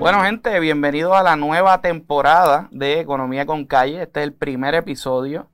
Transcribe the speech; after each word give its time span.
Bueno, 0.00 0.22
gente, 0.22 0.58
bienvenidos 0.60 1.14
a 1.14 1.22
la 1.22 1.36
nueva 1.36 1.82
temporada 1.82 2.68
de 2.70 3.00
Economía 3.00 3.44
con 3.44 3.66
Calle. 3.66 4.00
Este 4.00 4.20
es 4.20 4.24
el 4.24 4.32
primer 4.32 4.74
episodio. 4.74 5.50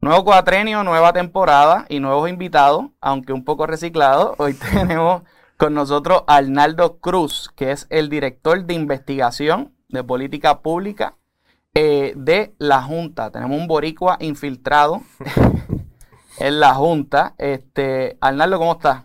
Nuevo 0.00 0.24
cuatrenio, 0.24 0.82
nueva 0.82 1.12
temporada 1.12 1.86
y 1.88 2.00
nuevos 2.00 2.28
invitados, 2.28 2.86
aunque 3.00 3.32
un 3.32 3.44
poco 3.44 3.68
reciclados. 3.68 4.34
Hoy 4.38 4.54
tenemos 4.72 5.22
con 5.56 5.74
nosotros 5.74 6.24
a 6.26 6.38
Arnaldo 6.38 6.98
Cruz, 6.98 7.52
que 7.54 7.70
es 7.70 7.86
el 7.88 8.08
director 8.08 8.64
de 8.64 8.74
investigación 8.74 9.72
de 9.88 10.02
política 10.02 10.60
pública 10.60 11.14
eh, 11.72 12.14
de 12.16 12.52
la 12.58 12.82
Junta. 12.82 13.30
Tenemos 13.30 13.56
un 13.56 13.68
boricua 13.68 14.16
infiltrado 14.18 15.02
en 16.40 16.58
la 16.58 16.74
Junta. 16.74 17.36
Este, 17.38 18.18
Arnaldo, 18.20 18.58
¿cómo 18.58 18.72
estás? 18.72 19.04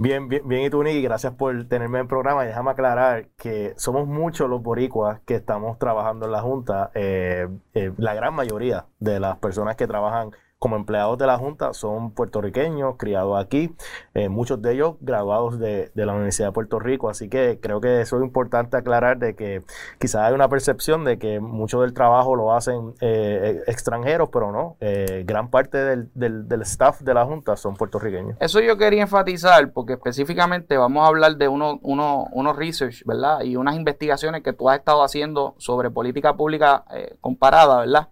Bien, 0.00 0.28
bien, 0.28 0.46
bien, 0.46 0.62
y 0.62 0.70
tú, 0.70 0.80
Nicky, 0.84 1.02
gracias 1.02 1.34
por 1.34 1.66
tenerme 1.66 1.98
en 1.98 2.06
programa. 2.06 2.44
Déjame 2.44 2.70
aclarar 2.70 3.30
que 3.36 3.74
somos 3.76 4.06
muchos 4.06 4.48
los 4.48 4.62
boricuas 4.62 5.20
que 5.26 5.34
estamos 5.34 5.76
trabajando 5.76 6.26
en 6.26 6.32
la 6.32 6.40
Junta. 6.40 6.92
Eh, 6.94 7.48
eh, 7.74 7.92
la 7.96 8.14
gran 8.14 8.32
mayoría 8.32 8.86
de 9.00 9.18
las 9.18 9.38
personas 9.38 9.74
que 9.74 9.88
trabajan 9.88 10.30
como 10.58 10.76
empleados 10.76 11.16
de 11.18 11.26
la 11.26 11.38
Junta 11.38 11.72
son 11.72 12.10
puertorriqueños, 12.10 12.96
criados 12.96 13.38
aquí, 13.42 13.72
eh, 14.14 14.28
muchos 14.28 14.60
de 14.60 14.74
ellos 14.74 14.96
graduados 15.00 15.58
de, 15.58 15.90
la 15.94 16.12
Universidad 16.12 16.48
de 16.48 16.52
Puerto 16.52 16.78
Rico, 16.80 17.08
así 17.08 17.28
que 17.28 17.58
creo 17.60 17.80
que 17.80 18.00
eso 18.00 18.16
es 18.16 18.22
importante 18.24 18.76
aclarar 18.76 19.18
de 19.18 19.36
que 19.36 19.62
quizás 20.00 20.22
hay 20.22 20.34
una 20.34 20.48
percepción 20.48 21.04
de 21.04 21.18
que 21.18 21.38
mucho 21.38 21.82
del 21.82 21.92
trabajo 21.92 22.34
lo 22.34 22.54
hacen 22.54 22.94
eh, 23.00 23.62
extranjeros, 23.66 24.30
pero 24.32 24.50
no, 24.50 24.76
eh, 24.80 25.22
gran 25.26 25.50
parte 25.50 25.78
del, 25.78 26.10
del, 26.14 26.62
staff 26.62 27.00
de 27.02 27.14
la 27.14 27.24
Junta 27.24 27.56
son 27.56 27.76
puertorriqueños. 27.76 28.36
Eso 28.40 28.60
yo 28.60 28.76
quería 28.76 29.02
enfatizar 29.02 29.72
porque 29.72 29.92
específicamente 29.92 30.76
vamos 30.76 31.04
a 31.04 31.08
hablar 31.08 31.36
de 31.36 31.46
uno, 31.46 31.78
uno, 31.82 32.26
unos 32.32 32.56
research, 32.56 33.04
¿verdad? 33.04 33.42
Y 33.42 33.56
unas 33.56 33.76
investigaciones 33.76 34.42
que 34.42 34.52
tú 34.52 34.68
has 34.68 34.78
estado 34.78 35.04
haciendo 35.04 35.54
sobre 35.58 35.90
política 35.90 36.36
pública 36.36 36.84
comparada, 37.20 37.80
¿verdad? 37.80 38.08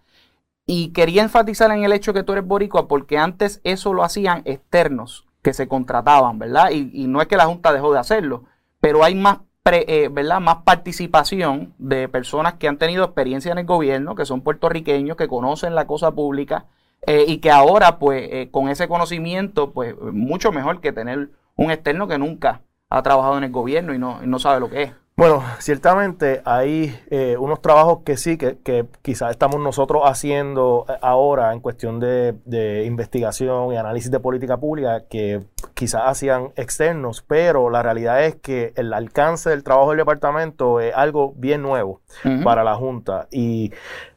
Y 0.67 0.89
quería 0.89 1.23
enfatizar 1.23 1.71
en 1.71 1.85
el 1.85 1.93
hecho 1.93 2.13
que 2.13 2.25
tú 2.25 2.33
eres 2.33 2.45
boricua 2.45 2.89
porque 2.89 3.19
antes 3.19 3.61
eso 3.63 3.95
lo 3.95 4.03
hacían 4.03 4.43
externos 4.45 5.27
que 5.43 5.55
se 5.55 5.69
contrataban, 5.69 6.41
¿verdad? 6.41 6.71
Y, 6.73 7.07
no 7.07 7.23
es 7.23 7.29
que 7.29 7.37
la 7.37 7.47
Junta 7.47 7.73
dejó 7.73 7.93
de 7.93 8.01
hacerlo, 8.01 8.45
pero 8.81 9.05
hay 9.05 9.15
más, 9.15 9.39
eh, 9.65 10.09
¿verdad? 10.11 10.41
más 10.41 10.57
participación 10.65 11.73
de 11.79 12.09
personas 12.09 12.55
que 12.55 12.67
han 12.67 12.79
tenido 12.79 13.05
experiencia 13.05 13.53
en 13.53 13.59
el 13.59 13.65
gobierno, 13.65 14.17
que 14.17 14.27
son 14.27 14.41
puertorriqueños, 14.41 15.17
que 15.17 15.29
conocen 15.29 15.77
la 15.77 15.87
cosa 15.87 16.11
pública 16.11 16.67
eh, 17.07 17.25
y 17.29 17.39
que 17.39 17.53
ahora, 17.53 18.01
pues, 18.01 18.29
eh, 18.33 18.49
con 18.51 18.69
ese 18.69 18.89
conocimiento, 18.89 19.71
pues, 19.71 19.95
mucho 20.13 20.51
mejor 20.51 20.81
que 20.81 20.93
tener 20.93 21.31
un 21.55 21.71
externo 21.71 22.09
que 22.09 22.19
nunca 22.19 22.63
ha 22.91 23.03
trabajado 23.03 23.39
en 23.39 23.45
el 23.45 23.53
gobierno 23.53 23.95
y 23.95 23.99
no, 23.99 24.19
y 24.25 24.27
no 24.27 24.41
sabe 24.41 24.59
lo 24.59 24.69
que 24.69 24.83
es. 24.83 24.93
Bueno, 25.19 25.43
ciertamente 25.61 26.43
hay 26.45 26.95
eh, 27.09 27.39
unos 27.39 27.63
trabajos 27.63 28.01
que 28.05 28.19
sí, 28.19 28.37
que, 28.37 28.59
que, 28.59 28.85
quizás 29.01 29.31
estamos 29.31 29.59
nosotros 29.61 30.03
haciendo 30.05 30.85
eh, 30.91 30.93
ahora 31.01 31.55
en 31.55 31.61
cuestión 31.61 31.99
de, 32.01 32.85
investigación 32.87 33.73
y 33.73 33.79
análisis 33.79 34.11
de 34.11 34.21
política 34.21 34.59
pública 34.59 35.05
que 35.09 35.43
quizás 35.73 36.03
hacían 36.05 36.53
externos, 36.57 37.25
pero 37.27 37.71
la 37.71 37.83
realidad 37.83 38.27
es 38.27 38.35
que 38.35 38.75
el 38.77 38.93
alcance 38.93 39.49
del 39.49 39.65
trabajo 39.65 39.89
del 39.89 39.99
departamento 40.01 40.81
es 40.81 40.95
algo 40.95 41.33
bien 41.35 41.63
nuevo 41.63 42.03
para 42.45 42.63
la 42.63 42.75
Junta. 42.75 43.27
Y 43.31 43.73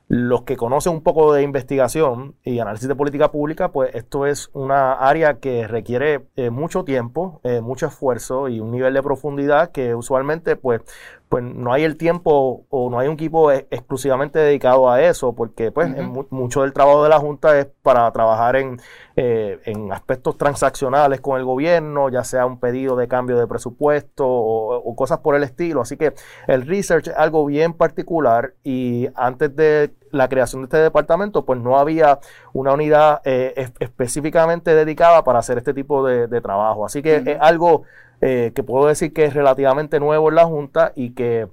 los 0.09 0.41
que 0.41 0.57
conocen 0.57 0.93
un 0.93 1.03
poco 1.03 1.33
de 1.33 1.43
investigación 1.43 2.35
y 2.43 2.57
análisis 2.57 2.87
de 2.87 2.95
política 2.95 3.31
pública, 3.31 3.71
pues 3.71 3.93
esto 3.93 4.25
es 4.25 4.49
una 4.53 4.93
área 4.93 5.35
que 5.35 5.67
requiere 5.67 6.25
eh, 6.35 6.49
mucho 6.49 6.83
tiempo, 6.83 7.39
eh, 7.43 7.61
mucho 7.61 7.85
esfuerzo 7.85 8.49
y 8.49 8.59
un 8.59 8.71
nivel 8.71 8.95
de 8.95 9.03
profundidad 9.03 9.71
que 9.71 9.93
usualmente 9.93 10.55
pues 10.55 10.81
pues 11.29 11.43
no 11.43 11.71
hay 11.71 11.83
el 11.83 11.95
tiempo 11.95 12.65
o 12.69 12.89
no 12.89 12.97
hay 12.97 13.07
un 13.07 13.13
equipo 13.13 13.51
e, 13.51 13.67
exclusivamente 13.69 14.39
dedicado 14.39 14.89
a 14.89 15.01
eso, 15.03 15.33
porque 15.33 15.71
pues 15.71 15.87
mucho 16.31 16.63
del 16.63 16.73
trabajo 16.73 17.03
de 17.03 17.09
la 17.09 17.19
Junta 17.19 17.57
es 17.59 17.67
para 17.83 18.11
trabajar 18.11 18.55
en, 18.55 18.81
eh, 19.15 19.59
en, 19.65 19.93
aspectos 19.93 20.39
transaccionales 20.39 21.21
con 21.21 21.37
el 21.37 21.45
gobierno, 21.45 22.09
ya 22.09 22.23
sea 22.23 22.47
un 22.47 22.59
pedido 22.59 22.95
de 22.95 23.07
cambio 23.07 23.37
de 23.37 23.45
presupuesto 23.45 24.25
o, 24.27 24.95
cosas 24.95 25.19
por 25.19 25.35
el 25.35 25.43
estilo. 25.43 25.81
Así 25.81 25.97
que 25.97 26.13
el 26.47 26.65
research 26.65 27.09
es 27.09 27.15
algo 27.15 27.45
bien 27.45 27.73
particular 27.73 28.55
y 28.63 29.07
antes 29.13 29.55
de 29.55 29.93
la 30.11 30.27
creación 30.29 30.63
de 30.63 30.65
este 30.65 30.77
departamento, 30.77 31.45
pues 31.45 31.59
no 31.59 31.77
había 31.77 32.19
una 32.53 32.73
unidad 32.73 33.21
eh, 33.23 33.69
específicamente 33.79 34.73
dedicada 34.73 35.23
para 35.23 35.39
hacer 35.39 35.59
este 35.59 35.75
tipo 35.75 36.03
de, 36.05 36.41
trabajo. 36.41 36.85
Así 36.85 37.03
que 37.03 37.17
es 37.17 37.37
algo 37.39 37.83
eh, 38.21 38.51
que 38.53 38.63
puedo 38.63 38.87
decir 38.87 39.13
que 39.13 39.25
es 39.25 39.33
relativamente 39.33 39.99
nuevo 39.99 40.29
en 40.29 40.35
la 40.35 40.45
Junta 40.45 40.91
y 40.95 41.11
que 41.11 41.47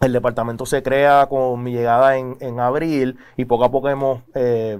el 0.00 0.12
departamento 0.12 0.66
se 0.66 0.82
crea 0.82 1.26
con 1.26 1.62
mi 1.62 1.72
llegada 1.72 2.16
en, 2.16 2.36
en 2.40 2.60
abril 2.60 3.18
y 3.36 3.46
poco 3.46 3.64
a 3.64 3.70
poco 3.70 3.88
hemos 3.88 4.22
eh, 4.34 4.78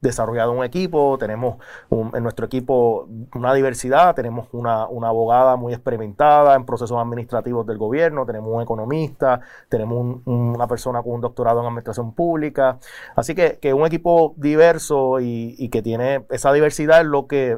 desarrollado 0.00 0.52
un 0.52 0.62
equipo, 0.64 1.16
tenemos 1.18 1.56
en 1.90 2.22
nuestro 2.22 2.46
equipo 2.46 3.08
una 3.34 3.54
diversidad, 3.54 4.14
tenemos 4.14 4.48
una, 4.52 4.86
una, 4.86 5.08
abogada 5.08 5.56
muy 5.56 5.72
experimentada 5.72 6.54
en 6.54 6.66
procesos 6.66 6.98
administrativos 6.98 7.66
del 7.66 7.78
gobierno, 7.78 8.26
tenemos 8.26 8.54
un 8.54 8.62
economista, 8.62 9.40
tenemos 9.70 10.20
una 10.26 10.66
persona 10.66 11.02
con 11.02 11.12
un 11.12 11.20
doctorado 11.22 11.60
en 11.60 11.66
administración 11.66 12.12
pública, 12.12 12.78
así 13.16 13.34
que, 13.34 13.58
que 13.58 13.72
un 13.72 13.86
equipo 13.86 14.34
diverso 14.36 15.20
y, 15.20 15.54
y, 15.58 15.70
que 15.70 15.80
tiene 15.80 16.26
esa 16.30 16.52
diversidad 16.52 17.00
es 17.00 17.06
lo 17.06 17.26
que 17.26 17.56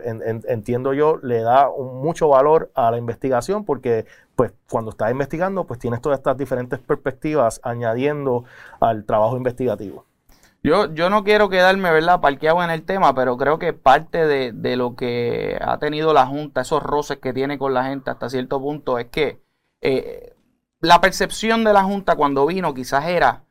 entiendo 0.49 0.93
yo 0.93 1.19
le 1.23 1.43
da 1.43 1.69
mucho 1.69 2.29
valor 2.29 2.71
a 2.75 2.91
la 2.91 2.99
investigación 2.99 3.65
porque 3.65 4.07
pues 4.41 4.55
cuando 4.71 4.93
estás 4.93 5.11
investigando, 5.11 5.67
pues 5.67 5.79
tienes 5.79 6.01
todas 6.01 6.19
estas 6.19 6.35
diferentes 6.35 6.79
perspectivas 6.79 7.61
añadiendo 7.63 8.45
al 8.81 9.05
trabajo 9.05 9.37
investigativo. 9.37 10.07
Yo, 10.63 10.95
yo 10.95 11.11
no 11.11 11.25
quiero 11.25 11.51
quedarme, 11.51 11.93
¿verdad?, 11.93 12.23
parqueado 12.23 12.65
en 12.65 12.71
el 12.71 12.87
tema, 12.87 13.15
pero 13.15 13.37
creo 13.37 13.59
que 13.59 13.75
parte 13.75 14.27
de, 14.27 14.77
lo 14.77 14.97
que 14.97 15.59
ha 15.61 15.79
tenido 15.79 16.15
la 16.15 16.27
Junta, 16.27 16.63
esos 16.63 16.83
roces 16.83 17.19
que 17.19 17.35
tiene 17.35 17.59
con 17.59 17.75
la 17.75 17.85
gente 17.85 18.11
hasta 18.11 18.31
cierto 18.31 18.59
punto, 18.63 18.99
es 18.99 19.09
que 19.09 19.43
eh, 19.83 20.35
la 20.81 21.03
percepción 21.03 21.63
de 21.63 21.75
la 21.75 21.85
Junta 21.85 22.17
cuando 22.17 22.47
vino 22.47 22.73
quizás 22.73 23.09
era 23.09 23.45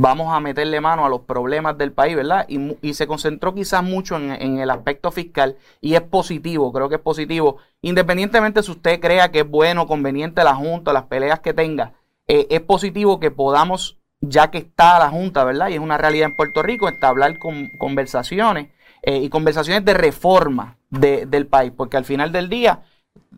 vamos 0.00 0.32
a 0.32 0.38
meterle 0.38 0.80
mano 0.80 1.04
a 1.04 1.08
los 1.08 1.22
problemas 1.22 1.76
del 1.76 1.90
país, 1.90 2.14
¿verdad? 2.14 2.46
Y, 2.48 2.94
se 2.94 3.08
concentró 3.08 3.52
quizás 3.52 3.82
mucho 3.82 4.16
en, 4.16 4.58
el 4.58 4.70
aspecto 4.70 5.10
fiscal 5.10 5.56
y 5.80 5.94
es 5.94 6.02
positivo, 6.02 6.72
creo 6.72 6.88
que 6.88 6.94
es 6.94 7.00
positivo, 7.00 7.56
independientemente 7.82 8.62
si 8.62 8.70
usted 8.70 9.00
crea 9.00 9.32
que 9.32 9.40
es 9.40 9.48
bueno, 9.48 9.88
conveniente 9.88 10.44
la 10.44 10.54
Junta, 10.54 10.92
las 10.92 11.04
peleas 11.04 11.40
que 11.40 11.52
tenga, 11.52 11.94
eh, 12.28 12.46
es 12.48 12.60
positivo 12.60 13.18
que 13.18 13.32
podamos, 13.32 13.98
ya 14.20 14.52
que 14.52 14.58
está 14.58 15.00
la 15.00 15.10
Junta, 15.10 15.42
¿verdad? 15.42 15.68
Y 15.68 15.74
es 15.74 15.80
una 15.80 15.98
realidad 15.98 16.28
en 16.28 16.36
Puerto 16.36 16.62
Rico, 16.62 16.88
entablar 16.88 17.36
con, 17.38 17.68
conversaciones 17.78 18.68
eh, 19.02 19.18
y 19.18 19.28
conversaciones 19.28 19.84
de 19.84 19.94
reforma 19.94 20.78
del 20.90 21.48
país, 21.48 21.72
porque 21.76 21.96
al 21.96 22.04
final 22.04 22.30
del 22.30 22.48
día 22.48 22.82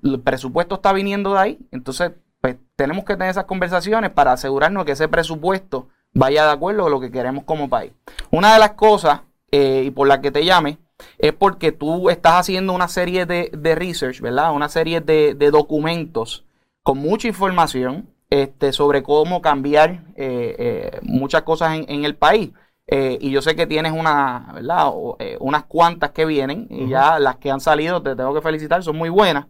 el 0.04 0.20
presupuesto 0.20 0.74
está 0.74 0.92
viniendo 0.92 1.32
de 1.32 1.38
ahí, 1.38 1.58
entonces 1.70 2.12
pues 2.42 2.56
tenemos 2.76 3.04
que 3.04 3.14
tener 3.14 3.30
esas 3.30 3.44
conversaciones 3.44 4.10
para 4.10 4.32
asegurarnos 4.32 4.84
que 4.84 4.92
ese 4.92 5.08
presupuesto 5.08 5.88
vaya 6.12 6.46
de 6.46 6.52
acuerdo 6.52 6.82
con 6.82 6.92
lo 6.92 7.00
que 7.00 7.10
queremos 7.10 7.44
como 7.44 7.68
país. 7.68 7.92
Una 8.30 8.52
de 8.52 8.58
las 8.58 8.72
cosas, 8.72 9.20
eh, 9.50 9.84
y 9.86 9.90
por 9.90 10.08
la 10.08 10.20
que 10.20 10.30
te 10.30 10.44
llame, 10.44 10.78
es 11.18 11.32
porque 11.32 11.72
tú 11.72 12.10
estás 12.10 12.34
haciendo 12.34 12.72
una 12.72 12.88
serie 12.88 13.26
de, 13.26 13.74
research, 13.74 14.20
¿verdad? 14.20 14.52
Una 14.52 14.68
serie 14.68 15.00
de, 15.00 15.34
documentos 15.50 16.44
con 16.82 16.98
mucha 16.98 17.28
información 17.28 18.08
este, 18.28 18.72
sobre 18.72 19.02
cómo 19.02 19.40
cambiar 19.40 20.04
eh, 20.16 20.56
eh, 20.58 20.98
muchas 21.02 21.42
cosas 21.42 21.78
en, 21.86 22.04
el 22.04 22.16
país. 22.16 22.50
y 22.86 23.30
yo 23.30 23.40
sé 23.40 23.54
que 23.54 23.66
tienes 23.66 23.92
una, 23.92 24.50
¿verdad? 24.54 24.90
unas 25.38 25.64
cuantas 25.64 26.10
que 26.10 26.24
vienen 26.26 26.66
y 26.70 26.88
ya 26.88 27.18
las 27.18 27.36
que 27.36 27.50
han 27.50 27.60
salido, 27.60 28.02
te 28.02 28.16
tengo 28.16 28.34
que 28.34 28.42
felicitar, 28.42 28.82
son 28.82 28.96
muy 28.96 29.08
buenas. 29.08 29.46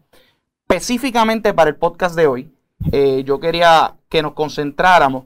Específicamente 0.68 1.52
para 1.52 1.70
el 1.70 1.76
podcast 1.76 2.14
de 2.14 2.26
hoy, 2.26 2.52
yo 3.24 3.40
quería 3.40 3.94
que 4.08 4.22
nos 4.22 4.34
concentráramos 4.34 5.24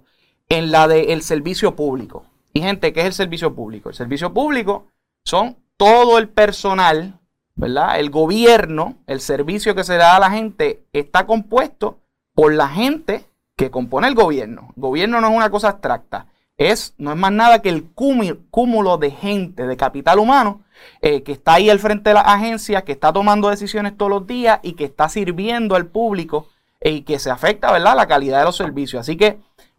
en 0.49 0.71
la 0.71 0.89
del 0.89 1.23
servicio 1.23 1.75
público. 1.75 2.25
Y 2.53 2.61
gente, 2.61 2.93
¿qué 2.93 3.01
es 3.01 3.07
el 3.07 3.13
servicio 3.13 3.55
público? 3.55 3.89
El 3.89 3.95
servicio 3.95 4.33
público 4.33 4.87
son 5.25 5.57
todo 5.77 6.19
el 6.19 6.29
personal, 6.29 7.19
¿verdad? 7.57 7.99
El 7.99 8.11
gobierno, 8.11 8.99
el 9.07 9.21
servicio 9.21 9.75
que 9.75 9.85
se 9.85 9.97
da 9.97 10.17
a 10.17 10.21
la 10.21 10.31
gente, 10.31 10.85
está 10.93 11.27
compuesto 11.27 11.99
por 12.35 12.55
la 12.55 12.69
gente 12.69 13.27
que 13.57 13.71
compone 13.71 14.09
el 14.09 14.15
gobierno. 14.15 14.73
El 14.77 14.83
gobierno 14.83 15.21
no 15.21 15.29
es 15.29 15.37
una 15.37 15.51
cosa 15.51 15.71
abstracta, 15.71 16.27
es, 16.57 16.95
no 16.99 17.11
es 17.11 17.17
más 17.17 17.33
nada 17.33 17.63
que 17.63 17.69
el 17.69 17.91
cúmulo 17.91 18.99
de 18.99 19.11
gente, 19.11 19.67
de 19.67 19.77
capital 19.77 20.19
humano, 20.19 20.63
eh, 21.01 21.23
que 21.23 21.33
está 21.33 21.55
ahí 21.55 21.71
al 21.71 21.81
frente 21.81 22.11
de 22.11 22.15
las 22.15 22.27
agencias, 22.27 22.85
que 22.85 22.93
está 22.93 23.13
tomando 23.13 23.51
decisiones 23.51 23.97
todos 23.97 24.11
los 24.11 24.27
días 24.27 24.61
y 24.63 24.75
que 24.75 24.85
está 24.85 25.09
sirviendo 25.09 25.75
al 25.75 25.87
público 25.87 26.49
eh, 26.81 26.91
y 26.91 27.03
que 27.03 27.19
se 27.19 27.31
afecta, 27.31 27.73
¿verdad?, 27.73 27.97
la 27.97 28.07
calidad 28.07 28.39
de 28.41 28.45
los 28.45 28.57
servicios. 28.57 29.01
Así 29.01 29.17
que 29.17 29.39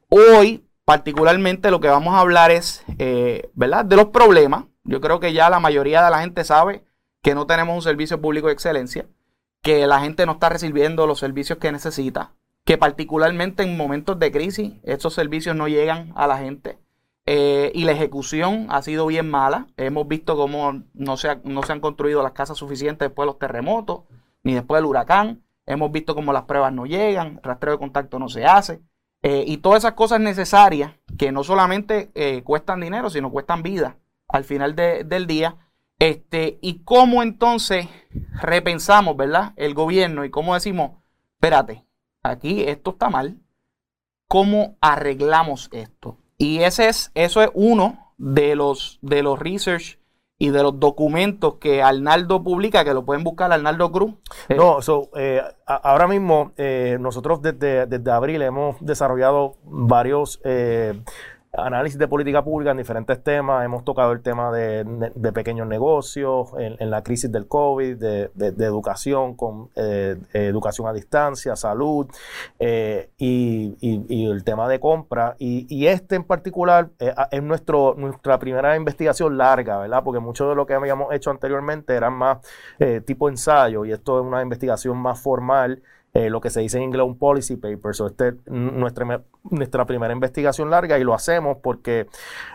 Hoy, 0.09 0.65
particularmente, 0.85 1.71
lo 1.71 1.79
que 1.79 1.87
vamos 1.87 2.13
a 2.13 2.19
hablar 2.19 2.51
es, 2.51 2.83
eh, 2.99 3.49
¿verdad?, 3.53 3.85
de 3.85 3.95
los 3.95 4.07
problemas. 4.07 4.65
Yo 4.83 5.01
creo 5.01 5.19
que 5.19 5.33
ya 5.33 5.49
la 5.49 5.59
mayoría 5.59 6.03
de 6.03 6.11
la 6.11 6.21
gente 6.21 6.43
sabe 6.43 6.83
que 7.21 7.33
no 7.33 7.47
tenemos 7.47 7.75
un 7.75 7.81
servicio 7.81 8.21
público 8.21 8.47
de 8.47 8.53
excelencia, 8.53 9.07
que 9.63 9.87
la 9.87 9.99
gente 9.99 10.25
no 10.27 10.33
está 10.33 10.49
recibiendo 10.49 11.07
los 11.07 11.19
servicios 11.19 11.57
que 11.57 11.71
necesita, 11.71 12.33
que 12.65 12.77
particularmente 12.77 13.63
en 13.63 13.77
momentos 13.77 14.19
de 14.19 14.31
crisis 14.31 14.73
estos 14.83 15.15
servicios 15.15 15.55
no 15.55 15.67
llegan 15.67 16.13
a 16.15 16.27
la 16.27 16.37
gente. 16.37 16.77
Eh, 17.27 17.71
y 17.73 17.85
la 17.85 17.93
ejecución 17.93 18.67
ha 18.69 18.83
sido 18.83 19.07
bien 19.07 19.27
mala. 19.27 19.67
Hemos 19.77 20.07
visto 20.07 20.35
cómo 20.35 20.83
no 20.93 21.17
se, 21.17 21.39
no 21.43 21.63
se 21.63 21.73
han 21.73 21.79
construido 21.79 22.21
las 22.21 22.33
casas 22.33 22.57
suficientes 22.57 23.07
después 23.07 23.25
de 23.25 23.31
los 23.31 23.39
terremotos, 23.39 24.01
ni 24.43 24.53
después 24.53 24.77
del 24.77 24.85
huracán. 24.85 25.41
Hemos 25.65 25.91
visto 25.91 26.13
cómo 26.13 26.31
las 26.31 26.43
pruebas 26.43 26.71
no 26.71 26.85
llegan, 26.85 27.39
rastreo 27.41 27.73
de 27.73 27.79
contacto 27.79 28.19
no 28.19 28.29
se 28.29 28.45
hace. 28.45 28.81
Eh, 29.27 29.43
y 29.47 29.57
todas 29.57 29.79
esas 29.79 29.93
cosas 29.93 30.19
necesarias 30.19 30.91
que 31.17 31.31
no 31.31 31.43
solamente 31.43 32.11
eh, 32.13 32.43
cuestan 32.43 32.79
dinero, 32.79 33.09
sino 33.09 33.31
cuestan 33.31 33.63
vida 33.63 33.97
al 34.27 34.43
final 34.43 34.75
del 34.75 35.25
día. 35.25 35.57
Este, 35.97 36.59
y 36.61 36.83
cómo 36.83 37.23
entonces 37.23 37.87
repensamos, 38.39 39.17
¿verdad? 39.17 39.53
El 39.55 39.73
gobierno 39.73 40.25
y 40.25 40.29
cómo 40.29 40.53
decimos, 40.53 40.91
espérate, 41.37 41.87
aquí 42.21 42.65
esto 42.65 42.91
está 42.91 43.09
mal. 43.09 43.39
¿Cómo 44.27 44.77
arreglamos 44.79 45.69
esto? 45.71 46.19
Y 46.37 46.59
ese 46.59 46.87
es, 46.87 47.11
eso 47.15 47.41
es 47.41 47.49
uno 47.55 48.13
de 48.19 48.55
los, 48.55 48.99
de 49.01 49.23
los 49.23 49.39
research 49.39 49.97
y 50.37 50.49
de 50.49 50.63
los 50.63 50.79
documentos 50.79 51.55
que 51.55 51.81
Arnaldo 51.81 52.43
publica, 52.43 52.83
que 52.83 52.93
lo 52.93 53.05
pueden 53.05 53.23
buscar 53.23 53.51
Arnaldo 53.51 53.91
Cruz. 53.91 54.13
No, 54.49 54.79
eh, 55.15 55.41
ahora 55.65 56.07
mismo 56.07 56.51
eh, 56.57 56.97
nosotros 56.99 57.41
desde, 57.41 57.85
desde, 57.85 58.11
abril 58.11 58.41
hemos 58.41 58.75
desarrollado 58.81 59.55
varios 59.63 60.41
eh, 60.43 61.01
análisis 61.57 61.97
de 61.97 62.07
política 62.07 62.43
pública 62.43 62.71
en 62.71 62.77
diferentes 62.77 63.21
temas. 63.23 63.65
Hemos 63.65 63.83
tocado 63.83 64.11
el 64.11 64.21
tema 64.21 64.51
de, 64.51 65.31
pequeños 65.33 65.67
negocios, 65.67 66.49
en, 66.57 66.89
la 66.89 67.03
crisis 67.03 67.31
del 67.31 67.47
COVID, 67.47 67.97
de, 67.97 68.65
educación, 68.65 69.35
con 69.35 69.69
eh, 69.75 70.15
educación 70.33 70.87
a 70.87 70.93
distancia, 70.93 71.55
salud 71.55 72.07
eh, 72.59 73.09
y, 73.17 74.25
el 74.25 74.43
tema 74.43 74.67
de 74.67 74.79
compra. 74.79 75.35
Y, 75.39 75.85
este 75.85 76.15
en 76.15 76.23
particular 76.23 76.89
eh, 76.99 77.13
es 77.31 77.43
nuestro, 77.43 77.95
nuestra 77.97 78.39
primera 78.39 78.75
investigación 78.75 79.37
larga, 79.37 79.79
¿verdad? 79.79 80.03
Porque 80.03 80.19
mucho 80.19 80.49
de 80.49 80.55
lo 80.55 80.65
que 80.65 80.73
habíamos 80.73 81.13
hecho 81.13 81.31
anteriormente 81.31 81.93
eran 81.95 82.13
más 82.13 82.39
tipo 83.05 83.29
ensayo 83.29 83.85
y 83.85 83.91
esto 83.91 84.19
es 84.19 84.25
una 84.25 84.41
investigación 84.41 84.97
más 84.97 85.19
formal. 85.19 85.81
Eh, 86.15 86.29
lo 86.29 86.39
que 86.39 86.49
se 86.49 86.61
dice 86.61 86.77
en 86.77 86.83
inglés 86.83 87.05
un 87.05 87.17
policy 87.17 87.57
paper. 87.57 87.93
So 87.93 88.07
este 88.07 88.29
es 88.29 88.35
nuestra, 88.47 89.85
primera 89.85 90.13
investigación 90.13 90.69
larga 90.69 90.97
y 90.97 91.03
lo 91.03 91.13
hacemos 91.13 91.57
porque 91.61 92.07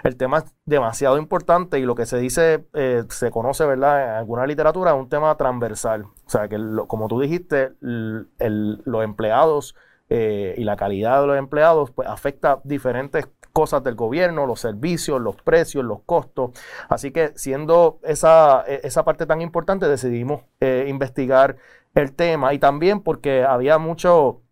el 0.03 0.17
tema 0.17 0.39
es 0.39 0.45
demasiado 0.65 1.19
importante 1.19 1.79
y 1.79 1.83
lo 1.83 1.95
que 1.95 2.07
se 2.07 2.17
dice, 2.17 2.65
eh, 2.73 3.05
se 3.11 3.31
conoce, 3.31 3.67
¿verdad? 3.67 4.03
En 4.03 4.11
alguna 4.15 4.47
literatura, 4.47 4.93
es 4.93 4.97
un 4.97 5.11
tema 5.11 5.37
transversal. 5.37 6.05
O 6.05 6.31
sea, 6.31 6.49
que 6.49 6.57
como 6.87 7.07
tú 7.07 7.21
dijiste, 7.21 7.73
los 7.81 9.05
empleados 9.05 9.77
eh, 10.09 10.55
y 10.57 10.65
la 10.65 10.77
calidad 10.77 11.21
de 11.21 11.27
los 11.27 11.37
empleados 11.37 11.91
pues, 11.91 12.09
afecta 12.09 12.63
diferentes 12.65 13.29
cosas 13.53 13.85
del 13.85 13.95
gobierno, 13.95 14.47
los 14.47 14.61
servicios, 14.61 15.21
los 15.21 15.37
precios, 15.37 15.85
los 15.85 16.01
costos. 16.07 16.53
Así 16.89 17.11
que 17.11 17.33
siendo 17.35 17.99
esa, 18.05 18.65
e, 18.67 18.81
esa 18.85 19.05
parte 19.05 19.27
tan 19.27 19.43
importante, 19.43 19.87
decidimos 19.87 20.45
investigar 20.87 21.57
el 21.95 22.15
tema 22.15 22.55
y 22.55 22.59
también 22.59 23.01
porque 23.01 23.45
había 23.45 23.79
mucho, 23.79 24.43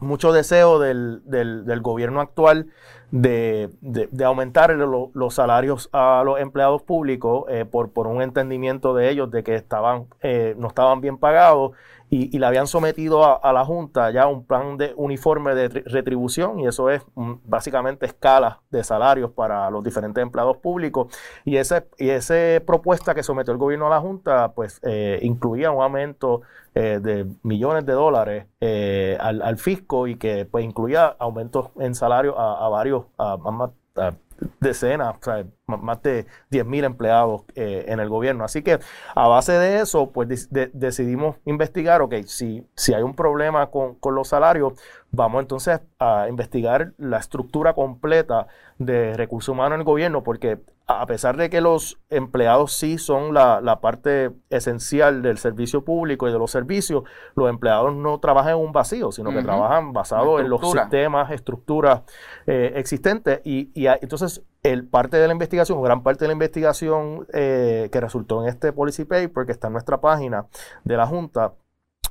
mucho 0.00 0.32
deseo 0.32 0.78
del, 0.78 1.22
del, 1.24 1.80
gobierno 1.80 2.20
actual 2.20 2.68
de, 3.10 3.70
de, 3.80 4.24
aumentar 4.24 4.70
los 4.70 5.34
salarios 5.34 5.88
a 5.92 6.22
los 6.24 6.40
empleados 6.40 6.82
públicos 6.82 7.44
eh, 7.48 7.64
por, 7.64 7.92
por 7.92 8.06
un 8.06 8.22
entendimiento 8.22 8.94
de 8.94 9.10
ellos 9.10 9.30
de 9.30 9.42
que 9.42 9.54
estaban, 9.54 10.06
eh, 10.22 10.54
no 10.58 10.68
estaban 10.68 11.00
bien 11.00 11.18
pagados 11.18 11.72
y, 12.10 12.34
y 12.34 12.38
le 12.38 12.46
habían 12.46 12.66
sometido 12.66 13.44
a, 13.44 13.52
la 13.52 13.64
Junta 13.64 14.10
ya 14.10 14.26
un 14.26 14.44
plan 14.44 14.76
de 14.76 14.92
uniforme 14.96 15.54
de 15.54 15.68
retribución 15.68 16.60
y 16.60 16.66
eso 16.66 16.90
es 16.90 17.02
mm, 17.14 17.34
básicamente 17.44 18.06
escala 18.06 18.60
de 18.70 18.82
salarios 18.82 19.30
para 19.32 19.70
los 19.70 19.82
diferentes 19.84 20.22
empleados 20.22 20.56
públicos. 20.58 21.14
Y 21.44 21.56
esa 21.56 21.84
y 21.98 22.10
ese 22.10 22.62
propuesta 22.66 23.14
que 23.14 23.22
sometió 23.22 23.52
el 23.52 23.58
gobierno 23.58 23.86
a 23.86 23.90
la 23.90 24.00
Junta 24.00 24.52
pues 24.52 24.80
eh, 24.82 25.18
incluía 25.22 25.70
un 25.70 25.82
aumento 25.82 26.42
eh, 26.74 27.00
de 27.02 27.26
millones 27.42 27.84
de 27.84 27.92
dólares 27.92 28.46
eh, 28.60 29.16
al, 29.20 29.58
fisco 29.58 30.06
y 30.06 30.16
que 30.16 30.44
pues 30.44 30.64
incluía 30.64 31.16
aumentos 31.18 31.70
en 31.78 31.94
salario 31.94 32.38
a, 32.38 32.68
varios 32.68 33.04
a, 33.18 33.36
a, 33.96 34.14
decenas, 34.60 35.16
o 35.20 35.24
sea, 35.24 35.44
más 35.76 36.02
de 36.02 36.26
10.000 36.50 36.84
empleados 36.84 37.42
eh, 37.54 37.84
en 37.88 38.00
el 38.00 38.08
gobierno. 38.08 38.44
Así 38.44 38.62
que 38.62 38.78
a 39.14 39.28
base 39.28 39.52
de 39.52 39.80
eso, 39.80 40.10
pues 40.10 40.48
decidimos 40.50 41.36
investigar, 41.44 42.00
ok, 42.00 42.14
si, 42.26 42.66
si 42.74 42.94
hay 42.94 43.02
un 43.02 43.14
problema 43.14 43.66
con, 43.66 43.96
con, 43.96 44.14
los 44.14 44.28
salarios, 44.28 44.72
vamos 45.10 45.42
entonces 45.42 45.80
a 45.98 46.26
investigar 46.28 46.92
la 46.96 47.18
estructura 47.18 47.74
completa 47.74 48.46
de 48.78 49.14
recursos 49.14 49.52
humanos 49.52 49.74
en 49.74 49.80
el 49.80 49.84
gobierno, 49.84 50.22
porque 50.22 50.58
a 50.90 51.04
pesar 51.04 51.36
de 51.36 51.50
que 51.50 51.60
los 51.60 51.98
empleados 52.08 52.72
sí 52.72 52.96
son 52.96 53.34
la, 53.34 53.60
la 53.60 53.80
parte 53.80 54.30
esencial 54.48 55.20
del 55.20 55.36
servicio 55.36 55.84
público 55.84 56.26
y 56.26 56.32
de 56.32 56.38
los 56.38 56.50
servicios, 56.50 57.04
los 57.34 57.50
empleados 57.50 57.94
no 57.94 58.18
trabajan 58.20 58.52
en 58.52 58.58
un 58.58 58.72
vacío, 58.72 59.12
sino 59.12 59.30
que 59.30 59.42
trabajan 59.42 59.92
basados 59.92 60.40
en 60.40 60.48
los 60.48 60.62
sistemas, 60.62 61.30
estructuras 61.30 62.02
eh, 62.46 62.72
existentes. 62.76 63.42
Y, 63.44 63.70
y 63.74 63.86
entonces 63.86 64.42
el 64.62 64.86
parte 64.86 65.16
de 65.16 65.26
la 65.26 65.32
investigación, 65.32 65.82
gran 65.82 66.02
parte 66.02 66.24
de 66.24 66.28
la 66.28 66.32
investigación 66.32 67.26
eh, 67.32 67.88
que 67.92 68.00
resultó 68.00 68.42
en 68.42 68.48
este 68.48 68.72
policy 68.72 69.04
paper 69.04 69.46
que 69.46 69.52
está 69.52 69.68
en 69.68 69.74
nuestra 69.74 70.00
página 70.00 70.46
de 70.84 70.96
la 70.96 71.06
Junta, 71.06 71.54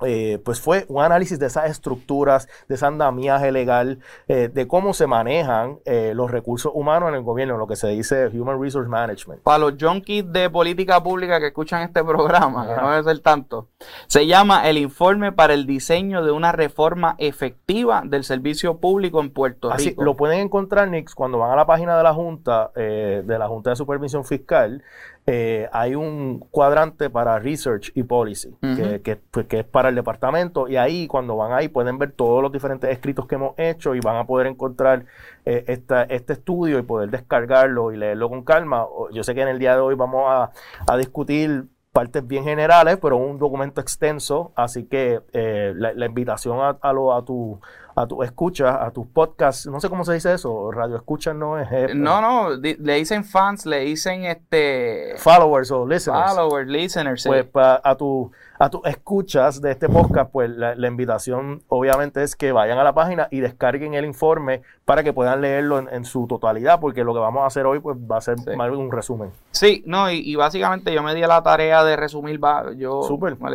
eh, 0.05 0.39
pues 0.43 0.61
fue 0.61 0.85
un 0.89 1.03
análisis 1.03 1.39
de 1.39 1.47
esas 1.47 1.69
estructuras, 1.69 2.47
de 2.67 2.75
ese 2.75 2.85
andamiaje 2.85 3.51
legal, 3.51 3.99
eh, 4.27 4.49
de 4.53 4.67
cómo 4.67 4.93
se 4.93 5.07
manejan 5.07 5.79
los 6.13 6.29
recursos 6.31 6.71
humanos 6.73 7.09
en 7.09 7.15
el 7.15 7.21
gobierno, 7.21 7.57
lo 7.57 7.67
que 7.67 7.75
se 7.75 7.87
dice 7.87 8.27
Human 8.27 8.61
Resource 8.61 8.89
Management. 8.89 9.41
Para 9.41 9.59
los 9.59 9.73
junkies 9.79 10.31
de 10.31 10.49
política 10.49 11.01
pública 11.01 11.39
que 11.39 11.47
escuchan 11.47 11.81
este 11.81 12.03
programa, 12.03 12.67
que 12.67 12.81
no 12.81 12.91
debe 12.91 13.03
ser 13.03 13.19
tanto, 13.19 13.67
se 14.07 14.27
llama 14.27 14.67
el 14.67 14.77
informe 14.77 15.31
para 15.31 15.53
el 15.53 15.65
diseño 15.65 16.23
de 16.23 16.31
una 16.31 16.51
reforma 16.51 17.15
efectiva 17.17 18.03
del 18.05 18.23
servicio 18.23 18.77
público 18.77 19.21
en 19.21 19.31
Puerto 19.31 19.69
Rico. 19.69 19.75
Así, 19.75 19.95
lo 19.97 20.15
pueden 20.15 20.39
encontrar, 20.39 20.89
Nix, 20.89 21.15
cuando 21.15 21.37
van 21.37 21.51
a 21.51 21.55
la 21.55 21.65
página 21.65 21.97
de 21.97 22.03
la 22.03 22.13
Junta, 22.13 22.71
de 22.75 23.37
la 23.39 23.47
Junta 23.47 23.71
de 23.71 23.75
Supervisión 23.75 24.25
Fiscal, 24.25 24.83
eh, 25.29 25.67
hay 25.73 25.93
un 25.93 26.39
cuadrante 26.51 27.09
para 27.09 27.37
research 27.37 27.91
y 27.95 28.03
policy, 28.03 28.55
pues, 28.61 29.01
que, 29.01 29.57
es 29.57 29.65
para 29.65 29.89
el 29.89 29.95
departamento, 29.95 30.69
y 30.69 30.77
ahí 30.77 31.05
cuando 31.05 31.35
van 31.35 31.51
ahí 31.51 31.67
pueden 31.67 31.97
ver 31.97 32.13
todos 32.13 32.41
los 32.41 32.49
diferentes 32.49 32.89
escritos 32.89 33.27
que 33.27 33.35
hemos 33.35 33.53
hecho 33.57 33.93
y 33.93 33.99
van 33.99 34.15
a 34.15 34.25
poder 34.25 34.47
encontrar 34.47 35.03
eh, 35.43 35.65
este 36.07 36.31
estudio 36.31 36.79
y 36.79 36.83
poder 36.83 37.09
descargarlo 37.09 37.91
y 37.91 37.97
leerlo 37.97 38.29
con 38.29 38.45
calma. 38.45 38.85
Yo 39.11 39.21
sé 39.25 39.35
que 39.35 39.41
en 39.41 39.49
el 39.49 39.59
día 39.59 39.75
de 39.75 39.81
hoy 39.81 39.95
vamos 39.95 40.23
a, 40.29 40.97
discutir 40.97 41.65
partes 41.91 42.25
bien 42.25 42.45
generales, 42.45 42.97
pero 43.01 43.17
un 43.17 43.37
documento 43.37 43.81
extenso, 43.81 44.53
así 44.55 44.85
que 44.85 45.19
eh, 45.33 45.73
la, 45.75 46.05
invitación 46.05 46.61
a, 46.61 46.77
a, 46.81 47.17
a 47.17 47.25
tu 47.25 47.59
a 47.99 48.05
tu 48.05 48.21
escucha, 48.21 48.85
a 48.85 48.91
tus 48.91 49.07
podcasts, 49.07 49.65
no 49.65 49.81
sé 49.81 49.89
cómo 49.89 50.05
se 50.05 50.13
dice 50.13 50.31
eso, 50.31 50.71
radio 50.71 50.97
escucha 50.97 51.33
no 51.33 51.57
es... 51.57 51.67
Eh, 51.71 51.95
no, 51.95 52.21
no, 52.21 52.51
le 52.51 52.93
dicen 52.93 53.25
fans, 53.25 53.65
le 53.65 53.79
dicen 53.79 54.25
este... 54.25 55.15
Followers 55.17 55.71
o 55.71 55.83
listeners. 55.83 56.31
Followers, 56.31 56.69
listeners. 56.69 57.23
Pues 57.25 57.47
a 57.55 57.95
tu 57.95 58.31
a 58.59 58.69
tus 58.69 58.85
escuchas 58.85 59.61
de 59.61 59.71
este 59.71 59.87
podcast, 59.87 60.31
pues 60.31 60.49
la, 60.49 60.87
invitación 60.87 61.63
obviamente 61.67 62.23
es 62.23 62.35
que 62.35 62.51
vayan 62.51 62.77
a 62.79 62.83
la 62.83 62.93
página 62.93 63.27
y 63.29 63.39
descarguen 63.39 63.93
el 63.93 64.05
informe 64.05 64.61
para 64.85 65.03
que 65.03 65.11
puedan 65.13 65.41
leerlo 65.41 65.79
en, 65.79 66.05
su 66.05 66.27
totalidad, 66.27 66.79
porque 66.79 67.03
lo 67.03 67.13
que 67.13 67.19
vamos 67.19 67.43
a 67.43 67.47
hacer 67.47 67.65
hoy 67.65 67.79
pues 67.79 67.97
va 67.97 68.17
a 68.17 68.21
ser 68.21 68.37
un 68.47 68.91
resumen. 68.91 69.31
Sí, 69.51 69.83
no, 69.85 70.09
y, 70.09 70.35
básicamente 70.35 70.93
yo 70.93 71.03
me 71.03 71.13
di 71.13 71.21
la 71.21 71.43
tarea 71.43 71.83
de 71.83 71.95
resumir, 71.95 72.39
yo 72.77 73.03
Súper. 73.03 73.37
Muy 73.37 73.51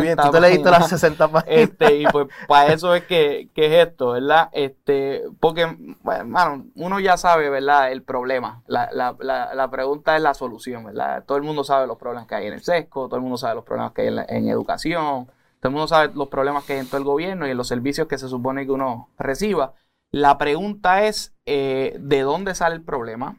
bien, 0.00 0.16
tú 0.16 0.30
te 0.30 0.40
leíste 0.40 0.70
las 0.70 0.88
60 0.88 1.28
páginas. 1.28 1.44
Este, 1.46 1.96
y 1.96 2.06
pues 2.06 2.28
para 2.48 2.72
eso 2.72 2.94
es 2.94 3.04
que, 3.04 3.48
que, 3.54 3.66
es 3.66 3.88
esto, 3.88 4.12
¿verdad? 4.12 4.48
Este, 4.52 5.22
porque, 5.40 5.66
bueno, 6.02 6.64
uno 6.76 7.00
ya 7.00 7.16
sabe, 7.16 7.50
¿verdad? 7.50 7.92
El 7.92 8.02
problema. 8.02 8.62
La, 8.66 8.88
la, 8.92 9.14
la, 9.18 9.54
la 9.54 9.70
pregunta 9.70 10.16
es 10.16 10.22
la 10.22 10.34
solución, 10.34 10.84
¿verdad? 10.84 11.24
Todo 11.26 11.36
el 11.36 11.44
mundo 11.44 11.64
sabe 11.64 11.86
los 11.86 11.98
problemas 11.98 12.26
que 12.26 12.36
hay 12.36 12.46
en 12.46 12.54
el 12.54 12.62
sesco, 12.62 13.06
todo 13.06 13.16
el 13.16 13.22
mundo 13.22 13.36
sabe 13.36 13.56
los 13.56 13.64
problemas 13.64 13.92
que 13.92 14.02
hay 14.02 14.08
en 14.08 14.16
la, 14.16 14.23
en 14.28 14.48
educación, 14.48 15.26
todo 15.64 15.70
el 15.70 15.72
mundo 15.72 15.88
sabe 15.88 16.12
los 16.14 16.28
problemas 16.28 16.64
que 16.64 16.74
hay 16.74 16.80
en 16.80 16.86
todo 16.86 16.98
el 16.98 17.04
gobierno 17.04 17.46
y 17.46 17.50
en 17.50 17.56
los 17.56 17.68
servicios 17.68 18.06
que 18.06 18.18
se 18.18 18.28
supone 18.28 18.66
que 18.66 18.72
uno 18.72 19.08
reciba. 19.18 19.72
La 20.10 20.36
pregunta 20.36 21.04
es, 21.06 21.34
eh, 21.46 21.96
¿de 21.98 22.20
dónde 22.20 22.54
sale 22.54 22.74
el 22.74 22.82
problema? 22.82 23.36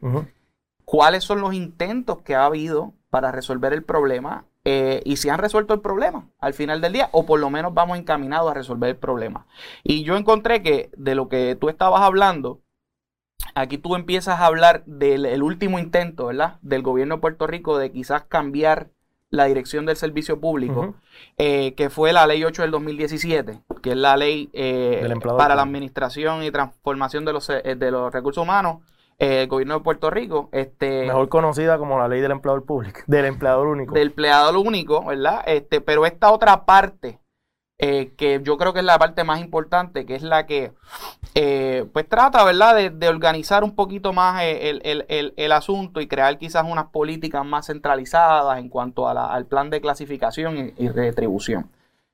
¿Cuáles 0.84 1.22
son 1.22 1.40
los 1.40 1.54
intentos 1.54 2.22
que 2.22 2.34
ha 2.34 2.44
habido 2.44 2.94
para 3.10 3.30
resolver 3.30 3.72
el 3.72 3.84
problema? 3.84 4.44
Eh, 4.64 5.02
y 5.04 5.18
si 5.18 5.28
han 5.28 5.38
resuelto 5.38 5.72
el 5.72 5.80
problema 5.80 6.28
al 6.40 6.52
final 6.52 6.80
del 6.80 6.94
día, 6.94 7.08
o 7.12 7.26
por 7.26 7.38
lo 7.38 7.48
menos 7.48 7.72
vamos 7.72 7.96
encaminados 7.96 8.50
a 8.50 8.54
resolver 8.54 8.90
el 8.90 8.96
problema. 8.96 9.46
Y 9.84 10.02
yo 10.02 10.16
encontré 10.16 10.64
que 10.64 10.90
de 10.96 11.14
lo 11.14 11.28
que 11.28 11.54
tú 11.54 11.68
estabas 11.68 12.02
hablando, 12.02 12.60
aquí 13.54 13.78
tú 13.78 13.94
empiezas 13.94 14.40
a 14.40 14.46
hablar 14.46 14.82
del 14.86 15.44
último 15.44 15.78
intento, 15.78 16.26
¿verdad? 16.26 16.58
Del 16.62 16.82
gobierno 16.82 17.14
de 17.14 17.20
Puerto 17.20 17.46
Rico 17.46 17.78
de 17.78 17.92
quizás 17.92 18.24
cambiar 18.24 18.90
la 19.30 19.46
dirección 19.46 19.86
del 19.86 19.96
servicio 19.96 20.40
público, 20.40 20.94
eh, 21.36 21.74
que 21.74 21.90
fue 21.90 22.12
la 22.12 22.26
ley 22.26 22.44
8 22.44 22.62
del 22.62 22.70
2017, 22.70 23.60
que 23.82 23.90
es 23.90 23.96
la 23.96 24.16
ley 24.16 24.50
eh, 24.52 25.14
para 25.36 25.54
la 25.54 25.62
administración 25.62 26.42
y 26.42 26.50
transformación 26.50 27.24
de 27.24 27.32
los, 27.32 27.50
eh, 27.50 27.74
de 27.76 27.90
los 27.90 28.12
recursos 28.12 28.42
humanos 28.42 28.78
el 29.18 29.48
gobierno 29.48 29.74
de 29.74 29.80
Puerto 29.80 30.10
Rico. 30.10 30.48
Este, 30.52 31.06
Mejor 31.06 31.28
conocida 31.28 31.78
como 31.78 31.98
la 31.98 32.08
ley 32.08 32.20
del 32.20 32.32
empleador 32.32 32.64
público, 32.64 33.00
del 33.06 33.24
empleador 33.24 33.66
único. 33.66 33.94
Del 33.94 34.08
empleador 34.08 34.56
único, 34.56 35.04
¿verdad? 35.04 35.42
Este, 35.46 35.80
pero 35.80 36.06
esta 36.06 36.30
otra 36.30 36.66
parte, 36.66 37.18
eh, 37.78 38.12
que 38.16 38.40
yo 38.42 38.56
creo 38.56 38.72
que 38.72 38.80
es 38.80 38.84
la 38.84 38.98
parte 38.98 39.24
más 39.24 39.40
importante, 39.40 40.06
que 40.06 40.14
es 40.14 40.22
la 40.22 40.46
que 40.46 40.72
eh, 41.34 41.86
pues 41.92 42.08
trata, 42.08 42.44
¿verdad?, 42.44 42.90
de, 42.90 43.08
organizar 43.08 43.64
un 43.64 43.74
poquito 43.74 44.12
más 44.12 44.42
el, 44.42 45.52
asunto 45.52 46.00
y 46.00 46.06
crear 46.06 46.38
quizás 46.38 46.64
unas 46.64 46.86
políticas 46.86 47.44
más 47.44 47.66
centralizadas 47.66 48.58
en 48.58 48.68
cuanto 48.68 49.08
al 49.08 49.46
plan 49.46 49.70
de 49.70 49.80
clasificación 49.80 50.72
y, 50.78 50.84
y 50.84 50.88
retribución. 50.88 51.70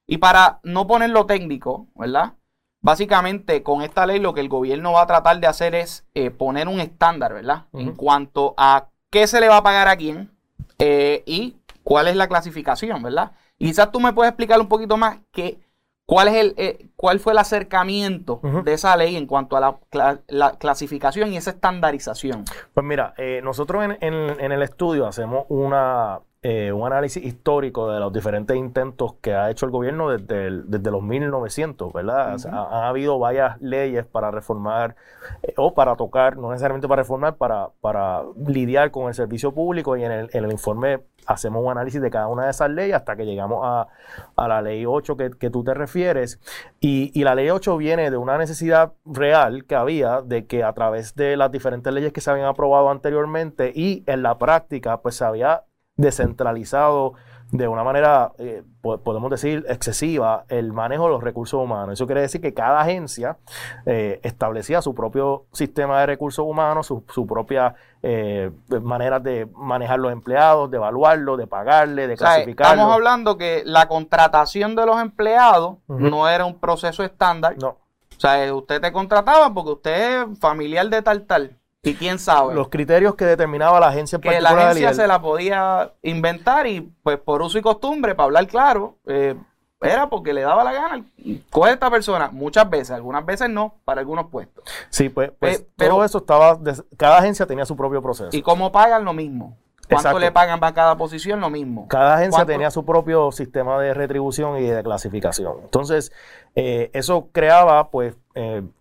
Y 0.06 0.18
para 0.18 0.60
no 0.62 0.86
ponerlo 0.86 1.26
técnico, 1.26 1.86
¿verdad? 1.94 2.34
Básicamente, 2.82 3.62
con 3.62 3.82
esta 3.82 4.06
ley 4.06 4.18
lo 4.18 4.34
que 4.34 4.40
el 4.40 4.48
gobierno 4.48 4.92
va 4.92 5.02
a 5.02 5.06
tratar 5.06 5.38
de 5.38 5.46
hacer 5.46 5.76
es 5.76 6.04
eh, 6.14 6.32
poner 6.32 6.66
un 6.66 6.80
estándar, 6.80 7.32
¿verdad? 7.32 7.66
En 7.72 7.92
cuanto 7.92 8.54
a 8.56 8.88
qué 9.08 9.28
se 9.28 9.40
le 9.40 9.48
va 9.48 9.58
a 9.58 9.62
pagar 9.62 9.86
a 9.86 9.96
quién 9.96 10.32
eh, 10.80 11.22
y 11.24 11.56
cuál 11.84 12.08
es 12.08 12.16
la 12.16 12.26
clasificación, 12.26 13.00
¿verdad? 13.00 13.32
Y 13.62 13.66
quizás 13.66 13.92
tú 13.92 14.00
me 14.00 14.12
puedes 14.12 14.30
explicar 14.30 14.60
un 14.60 14.68
poquito 14.68 14.96
más 14.96 15.18
que, 15.30 15.60
cuál, 16.04 16.28
es 16.28 16.34
el, 16.34 16.54
eh, 16.56 16.88
cuál 16.96 17.20
fue 17.20 17.32
el 17.32 17.38
acercamiento 17.38 18.40
de 18.64 18.72
esa 18.72 18.96
ley 18.96 19.14
en 19.14 19.26
cuanto 19.26 19.56
a 19.56 19.78
la, 20.26 20.56
clasificación 20.58 21.32
y 21.32 21.36
esa 21.36 21.50
estandarización. 21.50 22.44
Pues 22.74 22.84
mira, 22.84 23.14
nosotros 23.42 23.84
en 24.00 24.52
el 24.52 24.62
estudio 24.62 25.06
hacemos 25.06 25.46
una 25.48 26.20
eh, 26.44 26.72
un 26.72 26.84
análisis 26.84 27.24
histórico 27.24 27.88
de 27.88 28.00
los 28.00 28.12
diferentes 28.12 28.56
intentos 28.56 29.14
que 29.20 29.32
ha 29.32 29.48
hecho 29.48 29.64
el 29.64 29.70
gobierno 29.70 30.10
desde, 30.10 30.62
desde 30.64 30.90
los 30.90 31.00
1900, 31.00 31.92
¿verdad? 31.92 32.36
ha, 32.50 32.88
habido 32.88 33.16
varias 33.20 33.60
leyes 33.60 34.04
para 34.04 34.32
reformar 34.32 34.96
eh, 35.44 35.54
o 35.56 35.72
para 35.72 35.94
tocar, 35.94 36.36
no 36.36 36.50
necesariamente 36.50 36.88
para 36.88 37.02
reformar, 37.02 37.36
para, 37.36 37.68
para 37.80 38.24
lidiar 38.44 38.90
con 38.90 39.06
el 39.06 39.14
servicio 39.14 39.54
público 39.54 39.96
y 39.96 40.02
en 40.02 40.10
el, 40.10 40.30
en 40.32 40.44
el, 40.44 40.50
informe 40.50 41.02
hacemos 41.26 41.64
un 41.64 41.70
análisis 41.70 42.02
de 42.02 42.10
cada 42.10 42.26
una 42.26 42.46
de 42.46 42.50
esas 42.50 42.70
leyes 42.70 42.96
hasta 42.96 43.14
que 43.14 43.24
llegamos 43.24 43.60
a, 43.62 43.86
a 44.34 44.48
la 44.48 44.62
ley 44.62 44.84
8 44.84 45.16
que, 45.16 45.30
que, 45.30 45.48
tú 45.48 45.62
te 45.62 45.74
refieres. 45.74 46.40
Y, 46.80 47.12
y 47.14 47.22
la 47.22 47.36
ley 47.36 47.50
8 47.50 47.76
viene 47.76 48.10
de 48.10 48.16
una 48.16 48.36
necesidad 48.36 48.94
real 49.04 49.64
que 49.64 49.76
había 49.76 50.22
de 50.22 50.46
que 50.46 50.64
a 50.64 50.72
través 50.72 51.14
de 51.14 51.36
las 51.36 51.52
diferentes 51.52 51.92
leyes 51.92 52.12
que 52.12 52.20
se 52.20 52.32
habían 52.32 52.46
aprobado 52.46 52.90
anteriormente 52.90 53.70
y 53.72 54.02
en 54.08 54.24
la 54.24 54.38
práctica, 54.38 55.00
pues 55.02 55.14
se 55.14 55.24
había 55.24 55.62
descentralizado 55.96 57.14
de 57.52 57.68
una 57.68 57.84
manera, 57.84 58.32
eh, 58.38 58.62
podemos 58.80 59.30
decir, 59.30 59.66
excesiva 59.68 60.46
el 60.48 60.72
manejo 60.72 61.04
de 61.04 61.10
los 61.10 61.22
recursos 61.22 61.62
humanos. 61.62 61.92
Eso 61.92 62.06
quiere 62.06 62.22
decir 62.22 62.40
que 62.40 62.54
cada 62.54 62.80
agencia 62.80 63.36
eh, 63.84 64.20
establecía 64.22 64.80
su 64.80 64.94
propio 64.94 65.44
sistema 65.52 66.00
de 66.00 66.06
recursos 66.06 66.46
humanos, 66.46 66.86
su, 66.86 67.26
propia 67.26 67.74
eh, 68.02 68.50
manera 68.80 69.20
de 69.20 69.46
manejar 69.54 69.98
los 69.98 70.12
empleados, 70.12 70.70
de 70.70 70.78
evaluarlos, 70.78 71.36
de 71.36 71.46
pagarle, 71.46 72.06
de 72.06 72.16
clasificarlos. 72.16 72.72
Estamos 72.72 72.94
hablando 72.94 73.36
que 73.36 73.62
la 73.66 73.86
contratación 73.86 74.74
de 74.74 74.86
los 74.86 74.98
empleados 74.98 75.76
no 75.88 76.30
era 76.30 76.46
un 76.46 76.58
proceso 76.58 77.04
estándar. 77.04 77.56
No. 77.60 77.68
O 78.16 78.20
sea, 78.22 78.54
usted 78.54 78.80
te 78.80 78.92
contrataba 78.92 79.52
porque 79.52 79.72
usted 79.72 80.22
es 80.22 80.38
familiar 80.38 80.88
de 80.88 81.02
tal 81.02 81.26
tal. 81.26 81.58
¿Y 81.84 81.94
quién 81.94 82.20
sabe? 82.20 82.54
Los 82.54 82.68
criterios 82.68 83.16
que 83.16 83.24
determinaba 83.24 83.80
la 83.80 83.88
agencia 83.88 84.16
en 84.16 84.22
Que 84.22 84.40
la 84.40 84.50
agencia 84.50 84.94
se 84.94 85.06
la 85.08 85.20
podía 85.20 85.92
inventar 86.02 86.66
y, 86.68 86.80
pues, 87.02 87.18
por 87.18 87.42
uso 87.42 87.58
y 87.58 87.62
costumbre, 87.62 88.14
para 88.14 88.26
hablar 88.26 88.46
claro, 88.46 88.98
eh, 89.06 89.34
era 89.80 90.08
porque 90.08 90.32
le 90.32 90.42
daba 90.42 90.62
la 90.62 90.72
gana. 90.72 91.04
Coge 91.50 91.72
esta 91.72 91.90
persona, 91.90 92.30
muchas 92.30 92.70
veces, 92.70 92.92
algunas 92.92 93.26
veces 93.26 93.50
no, 93.50 93.74
para 93.84 94.00
algunos 94.00 94.30
puestos. 94.30 94.62
Sí, 94.90 95.08
pues, 95.08 95.32
pues 95.40 95.58
eh, 95.58 95.68
pero, 95.76 95.94
todo 95.94 96.04
eso 96.04 96.18
estaba. 96.18 96.56
Cada 96.96 97.18
agencia 97.18 97.46
tenía 97.46 97.64
su 97.64 97.76
propio 97.76 98.00
proceso. 98.00 98.30
¿Y 98.30 98.42
cómo 98.42 98.70
pagan 98.70 99.04
lo 99.04 99.12
mismo? 99.12 99.58
¿Cuánto 99.90 100.20
le 100.20 100.30
pagan 100.30 100.60
para 100.60 100.72
cada 100.72 100.96
posición? 100.96 101.40
Lo 101.40 101.50
mismo. 101.50 101.88
Cada 101.88 102.14
agencia 102.14 102.46
tenía 102.46 102.70
su 102.70 102.84
propio 102.84 103.32
sistema 103.32 103.78
de 103.80 103.92
retribución 103.92 104.56
y 104.58 104.62
de 104.62 104.84
clasificación. 104.84 105.56
Entonces, 105.64 106.12
eh, 106.54 106.90
eso 106.94 107.28
creaba, 107.32 107.90
pues, 107.90 108.14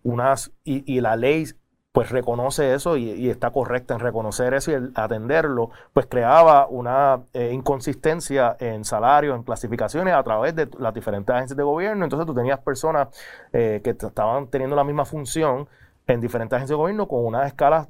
unas. 0.04 0.52
Y, 0.62 0.84
y 0.90 1.00
la 1.00 1.16
ley 1.16 1.46
pues 1.92 2.10
reconoce 2.10 2.74
eso 2.74 2.96
y, 2.96 3.28
está 3.28 3.50
correcta 3.50 3.94
en 3.94 4.00
reconocer 4.00 4.54
eso 4.54 4.72
y 4.72 4.92
atenderlo, 4.94 5.70
pues 5.92 6.06
creaba 6.06 6.66
una 6.66 7.20
eh, 7.34 7.50
inconsistencia 7.52 8.56
en 8.58 8.84
salarios, 8.84 9.36
en 9.36 9.42
clasificaciones 9.42 10.14
a 10.14 10.22
través 10.22 10.56
de 10.56 10.68
las 10.78 10.94
diferentes 10.94 11.34
agencias 11.34 11.56
de 11.56 11.62
gobierno. 11.62 12.04
Entonces 12.04 12.26
tú 12.26 12.34
tenías 12.34 12.60
personas 12.60 13.08
eh, 13.52 13.82
que 13.84 13.90
estaban 13.90 14.48
teniendo 14.48 14.74
la 14.74 14.84
misma 14.84 15.04
función 15.04 15.68
en 16.06 16.20
diferentes 16.20 16.56
agencias 16.56 16.76
de 16.76 16.80
gobierno 16.82 17.06
con 17.06 17.24
unas 17.26 17.46
escalas 17.46 17.88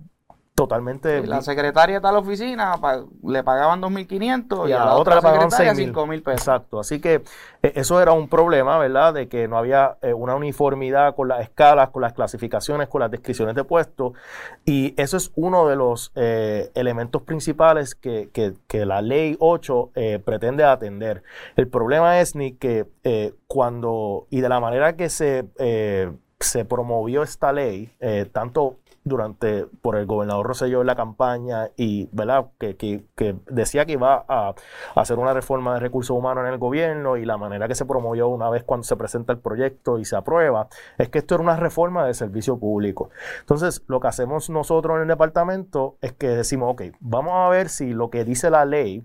totalmente... 0.63 1.27
la 1.27 1.43
secretaria 1.43 1.99
de 1.99 2.13
la 2.13 2.19
oficina 2.19 2.79
le 3.25 3.43
pagaban 3.43 3.83
2.500 3.83 4.69
y, 4.69 4.73
a 4.73 4.85
la, 4.85 4.95
otra, 4.97 5.17
le 5.17 5.23
pagaban 5.23 5.51
5.000 5.51 6.23
pesos. 6.23 6.41
Exacto, 6.41 6.79
así 6.79 7.01
que 7.01 7.23
e, 7.63 7.73
eso 7.75 8.01
era 8.01 8.13
un 8.13 8.29
problema, 8.29 8.79
¿verdad? 8.79 9.15
De 9.15 9.29
que 9.29 9.49
no 9.49 9.59
había 9.59 9.97
eh, 10.03 10.13
una 10.13 10.37
uniformidad 10.37 11.17
con 11.17 11.29
las 11.29 11.41
escalas, 11.41 11.91
con 11.91 12.03
las 12.03 12.13
clasificaciones, 12.13 12.89
con 12.89 13.01
las 13.01 13.11
descripciones 13.11 13.57
de 13.57 13.65
puestos 13.65 14.13
y 14.65 14.95
eso 14.97 15.17
es 15.17 15.33
uno 15.35 15.67
de 15.67 15.77
los 15.77 16.13
eh, 16.15 16.71
elementos 16.75 17.23
principales 17.23 17.95
que, 17.95 18.31
que, 18.33 18.87
la 18.87 19.01
ley 19.03 19.37
8 19.39 19.91
eh, 19.95 20.19
pretende 20.25 20.65
atender. 20.65 21.23
El 21.57 21.69
problema 21.69 22.21
es 22.21 22.35
ni 22.35 22.53
que 22.53 22.87
cuando 23.47 24.27
y 24.31 24.41
de 24.41 24.49
la 24.49 24.61
manera 24.61 24.97
que 24.97 25.09
se 25.09 25.45
se 26.41 26.65
promovió 26.65 27.23
esta 27.23 27.53
ley, 27.53 27.95
tanto 28.33 28.79
durante 29.05 29.67
por 29.81 29.97
el 29.97 30.07
gobernador 30.07 30.47
Rosselló 30.47 30.81
en 30.81 30.87
la 30.87 30.95
campaña 30.95 31.71
y 31.77 32.09
verdad 32.13 32.47
que, 32.59 32.77
que, 32.77 33.37
decía 33.49 33.85
que 33.85 33.93
iba 33.93 34.25
a, 34.29 34.55
hacer 34.95 35.19
una 35.19 35.33
reforma 35.33 35.75
de 35.75 35.81
recursos 35.81 36.17
humanos 36.17 36.45
en 36.47 36.53
el 36.53 36.59
gobierno 36.59 37.17
y 37.17 37.25
la 37.25 37.37
manera 37.37 37.69
que 37.69 37.75
se 37.75 37.85
promovió 37.85 38.29
una 38.29 38.49
vez 38.51 38.63
cuando 38.65 38.85
se 38.85 38.97
presenta 38.97 39.33
el 39.33 39.39
proyecto 39.39 39.99
y 39.99 40.05
se 40.05 40.17
aprueba 40.17 40.69
es 40.99 41.09
que 41.09 41.19
esto 41.19 41.35
era 41.35 41.43
una 41.43 41.57
reforma 41.57 42.07
de 42.07 42.15
servicio 42.15 42.59
público. 42.59 43.11
Entonces, 43.41 43.83
lo 43.87 44.01
que 44.01 44.09
hacemos 44.09 44.51
nosotros 44.51 44.97
en 44.97 45.03
el 45.03 45.09
departamento 45.09 45.97
es 46.01 46.13
que 46.13 46.29
decimos, 46.29 46.73
ok, 46.73 46.83
vamos 47.01 47.33
a 47.35 47.49
ver 47.49 47.69
si 47.69 47.93
lo 47.93 48.11
que 48.11 48.25
dice 48.25 48.51
la 48.51 48.65
ley 48.65 49.05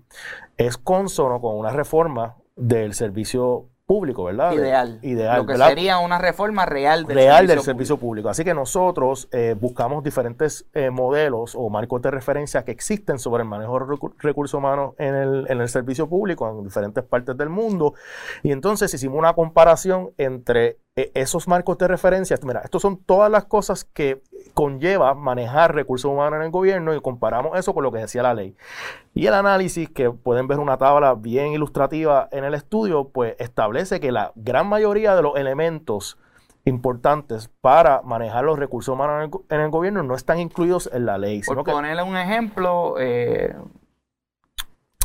es 0.56 0.76
consono 0.76 1.40
con 1.40 1.56
una 1.56 1.70
reforma 1.70 2.36
del 2.56 2.94
servicio 2.94 3.66
público, 3.88 4.24
¿verdad? 4.24 4.52
Ideal. 4.52 4.98
Ideal. 5.00 5.38
Lo 5.38 5.46
que 5.46 5.56
sería 5.56 5.98
una 5.98 6.18
reforma 6.18 6.66
real 6.66 7.06
del, 7.06 7.16
real 7.16 7.38
servicio, 7.38 7.54
del 7.54 7.64
servicio 7.64 7.96
público. 7.96 8.28
Así 8.28 8.44
que 8.44 8.52
nosotros 8.52 9.28
eh, 9.32 9.56
buscamos 9.58 10.04
diferentes 10.04 10.66
eh, 10.74 10.90
modelos 10.90 11.54
o 11.54 11.70
marcos 11.70 12.02
de 12.02 12.10
referencia 12.10 12.66
que 12.66 12.70
existen 12.70 13.18
sobre 13.18 13.44
el 13.44 13.48
manejo 13.48 13.78
de 13.78 13.96
recursos 14.18 14.58
humanos 14.58 14.94
en 14.98 15.14
el, 15.14 15.46
en 15.48 15.62
el 15.62 15.70
servicio 15.70 16.06
público 16.06 16.46
en 16.50 16.62
diferentes 16.64 17.02
partes 17.02 17.34
del 17.38 17.48
mundo. 17.48 17.94
Y 18.42 18.52
entonces 18.52 18.92
hicimos 18.92 19.18
una 19.18 19.32
comparación 19.32 20.10
entre 20.18 20.76
esos 21.14 21.46
marcos 21.48 21.78
de 21.78 21.88
referencia. 21.88 22.36
Mira, 22.42 22.60
estos 22.64 22.82
son 22.82 22.96
todas 22.96 23.30
las 23.30 23.44
cosas 23.44 23.84
que 23.84 24.22
conlleva 24.54 25.14
manejar 25.14 25.74
recursos 25.74 26.10
humanos 26.10 26.38
en 26.38 26.46
el 26.46 26.50
gobierno 26.50 26.94
y 26.94 27.00
comparamos 27.00 27.58
eso 27.58 27.74
con 27.74 27.84
lo 27.84 27.92
que 27.92 27.98
decía 27.98 28.22
la 28.22 28.34
ley. 28.34 28.56
Y 29.14 29.26
el 29.26 29.34
análisis, 29.34 29.88
que 29.88 30.10
pueden 30.10 30.48
ver 30.48 30.58
una 30.58 30.76
tabla 30.76 31.14
bien 31.14 31.52
ilustrativa 31.52 32.28
en 32.32 32.44
el 32.44 32.54
estudio, 32.54 33.08
pues 33.08 33.36
establece 33.38 34.00
que 34.00 34.12
la 34.12 34.32
gran 34.34 34.68
mayoría 34.68 35.14
de 35.14 35.22
los 35.22 35.36
elementos 35.36 36.18
importantes 36.64 37.50
para 37.60 38.02
manejar 38.02 38.44
los 38.44 38.58
recursos 38.58 38.92
humanos 38.92 39.30
en 39.48 39.60
el, 39.60 39.70
gobierno 39.70 40.02
no 40.02 40.14
están 40.14 40.38
incluidos 40.38 40.90
en 40.92 41.06
la 41.06 41.18
ley. 41.18 41.42
Por 41.42 41.64
ponerle 41.64 42.02
un 42.02 42.16
ejemplo... 42.16 42.96
Eh, 42.98 43.54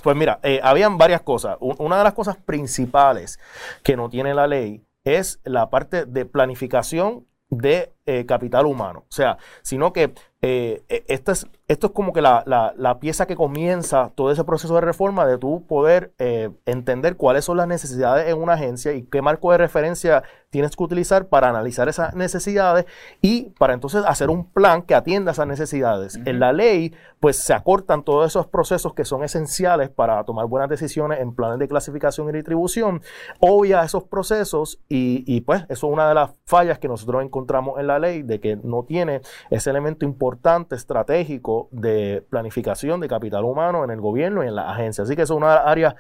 pues 0.03 0.17
mira, 0.17 0.39
eh, 0.43 0.59
habían 0.61 0.97
varias 0.97 1.21
cosas. 1.21 1.55
Una 1.61 1.97
de 1.97 2.03
las 2.03 2.13
cosas 2.13 2.35
principales 2.35 3.39
que 3.83 3.95
no 3.95 4.09
tiene 4.09 4.33
la 4.33 4.47
ley 4.47 4.83
es 5.03 5.39
la 5.43 5.69
parte 5.69 6.05
de 6.05 6.25
planificación 6.25 7.27
de 7.49 7.93
eh, 8.05 8.25
capital 8.25 8.65
humano. 8.65 9.05
O 9.07 9.11
sea, 9.11 9.37
sino 9.61 9.93
que 9.93 10.13
eh, 10.45 10.83
e, 10.89 11.05
esto, 11.07 11.31
es, 11.31 11.47
esto 11.69 11.87
es 11.87 11.93
como 11.93 12.11
que 12.11 12.21
la, 12.21 12.43
la, 12.45 12.99
pieza 12.99 13.25
que 13.25 13.37
comienza 13.37 14.11
todo 14.13 14.29
ese 14.29 14.43
proceso 14.43 14.75
de 14.75 14.81
reforma 14.81 15.25
de 15.25 15.37
tu 15.37 15.65
poder 15.65 16.11
eh, 16.19 16.49
entender 16.65 17.15
cuáles 17.15 17.45
son 17.45 17.55
las 17.55 17.67
necesidades 17.67 18.27
en 18.27 18.37
una 18.37 18.55
agencia 18.55 18.91
y 18.91 19.03
qué 19.03 19.21
marco 19.21 19.53
de 19.53 19.57
referencia 19.57 20.23
tienes 20.49 20.75
que 20.75 20.83
utilizar 20.83 21.27
para 21.27 21.47
analizar 21.49 21.87
esas 21.87 22.13
necesidades 22.13 22.85
y 23.21 23.51
para 23.57 23.73
entonces 23.73 24.03
hacer 24.05 24.29
un 24.29 24.51
plan 24.51 24.81
que 24.81 24.95
atienda 24.95 25.31
esas 25.31 25.47
necesidades. 25.47 26.19
En 26.25 26.41
la 26.41 26.51
ley, 26.51 26.93
pues 27.21 27.37
se 27.37 27.53
acortan 27.53 28.03
todos 28.03 28.27
esos 28.27 28.45
procesos 28.47 28.93
que 28.93 29.05
son 29.05 29.23
esenciales 29.23 29.89
para 29.89 30.23
tomar 30.25 30.45
buenas 30.47 30.69
decisiones 30.69 31.21
en 31.21 31.33
planes 31.33 31.57
de 31.57 31.69
clasificación 31.69 32.29
y 32.29 32.33
distribución, 32.33 33.01
obvia 33.39 33.81
esos 33.83 34.03
procesos 34.03 34.79
y, 34.89 35.23
y 35.25 35.41
pues 35.41 35.63
eso 35.69 35.87
es 35.87 35.93
una 35.93 36.09
de 36.09 36.15
las 36.15 36.31
fallas 36.45 36.77
que 36.79 36.89
nosotros 36.89 37.23
encontramos 37.23 37.79
en 37.79 37.87
la 37.87 37.92
la 37.93 38.07
ley 38.07 38.23
de 38.23 38.39
que 38.39 38.57
no 38.57 38.83
tiene 38.83 39.21
ese 39.49 39.69
elemento 39.69 40.05
importante, 40.05 40.75
estratégico 40.75 41.69
de 41.71 42.23
planificación 42.29 42.99
de 42.99 43.07
capital 43.07 43.43
humano 43.43 43.83
en 43.83 43.91
el 43.91 44.01
gobierno 44.01 44.43
y 44.43 44.47
en 44.47 44.55
la 44.55 44.71
agencia. 44.71 45.03
Así 45.03 45.15
que 45.15 45.23
eso 45.23 45.33
es 45.33 45.37
una 45.37 45.55
área 45.55 45.95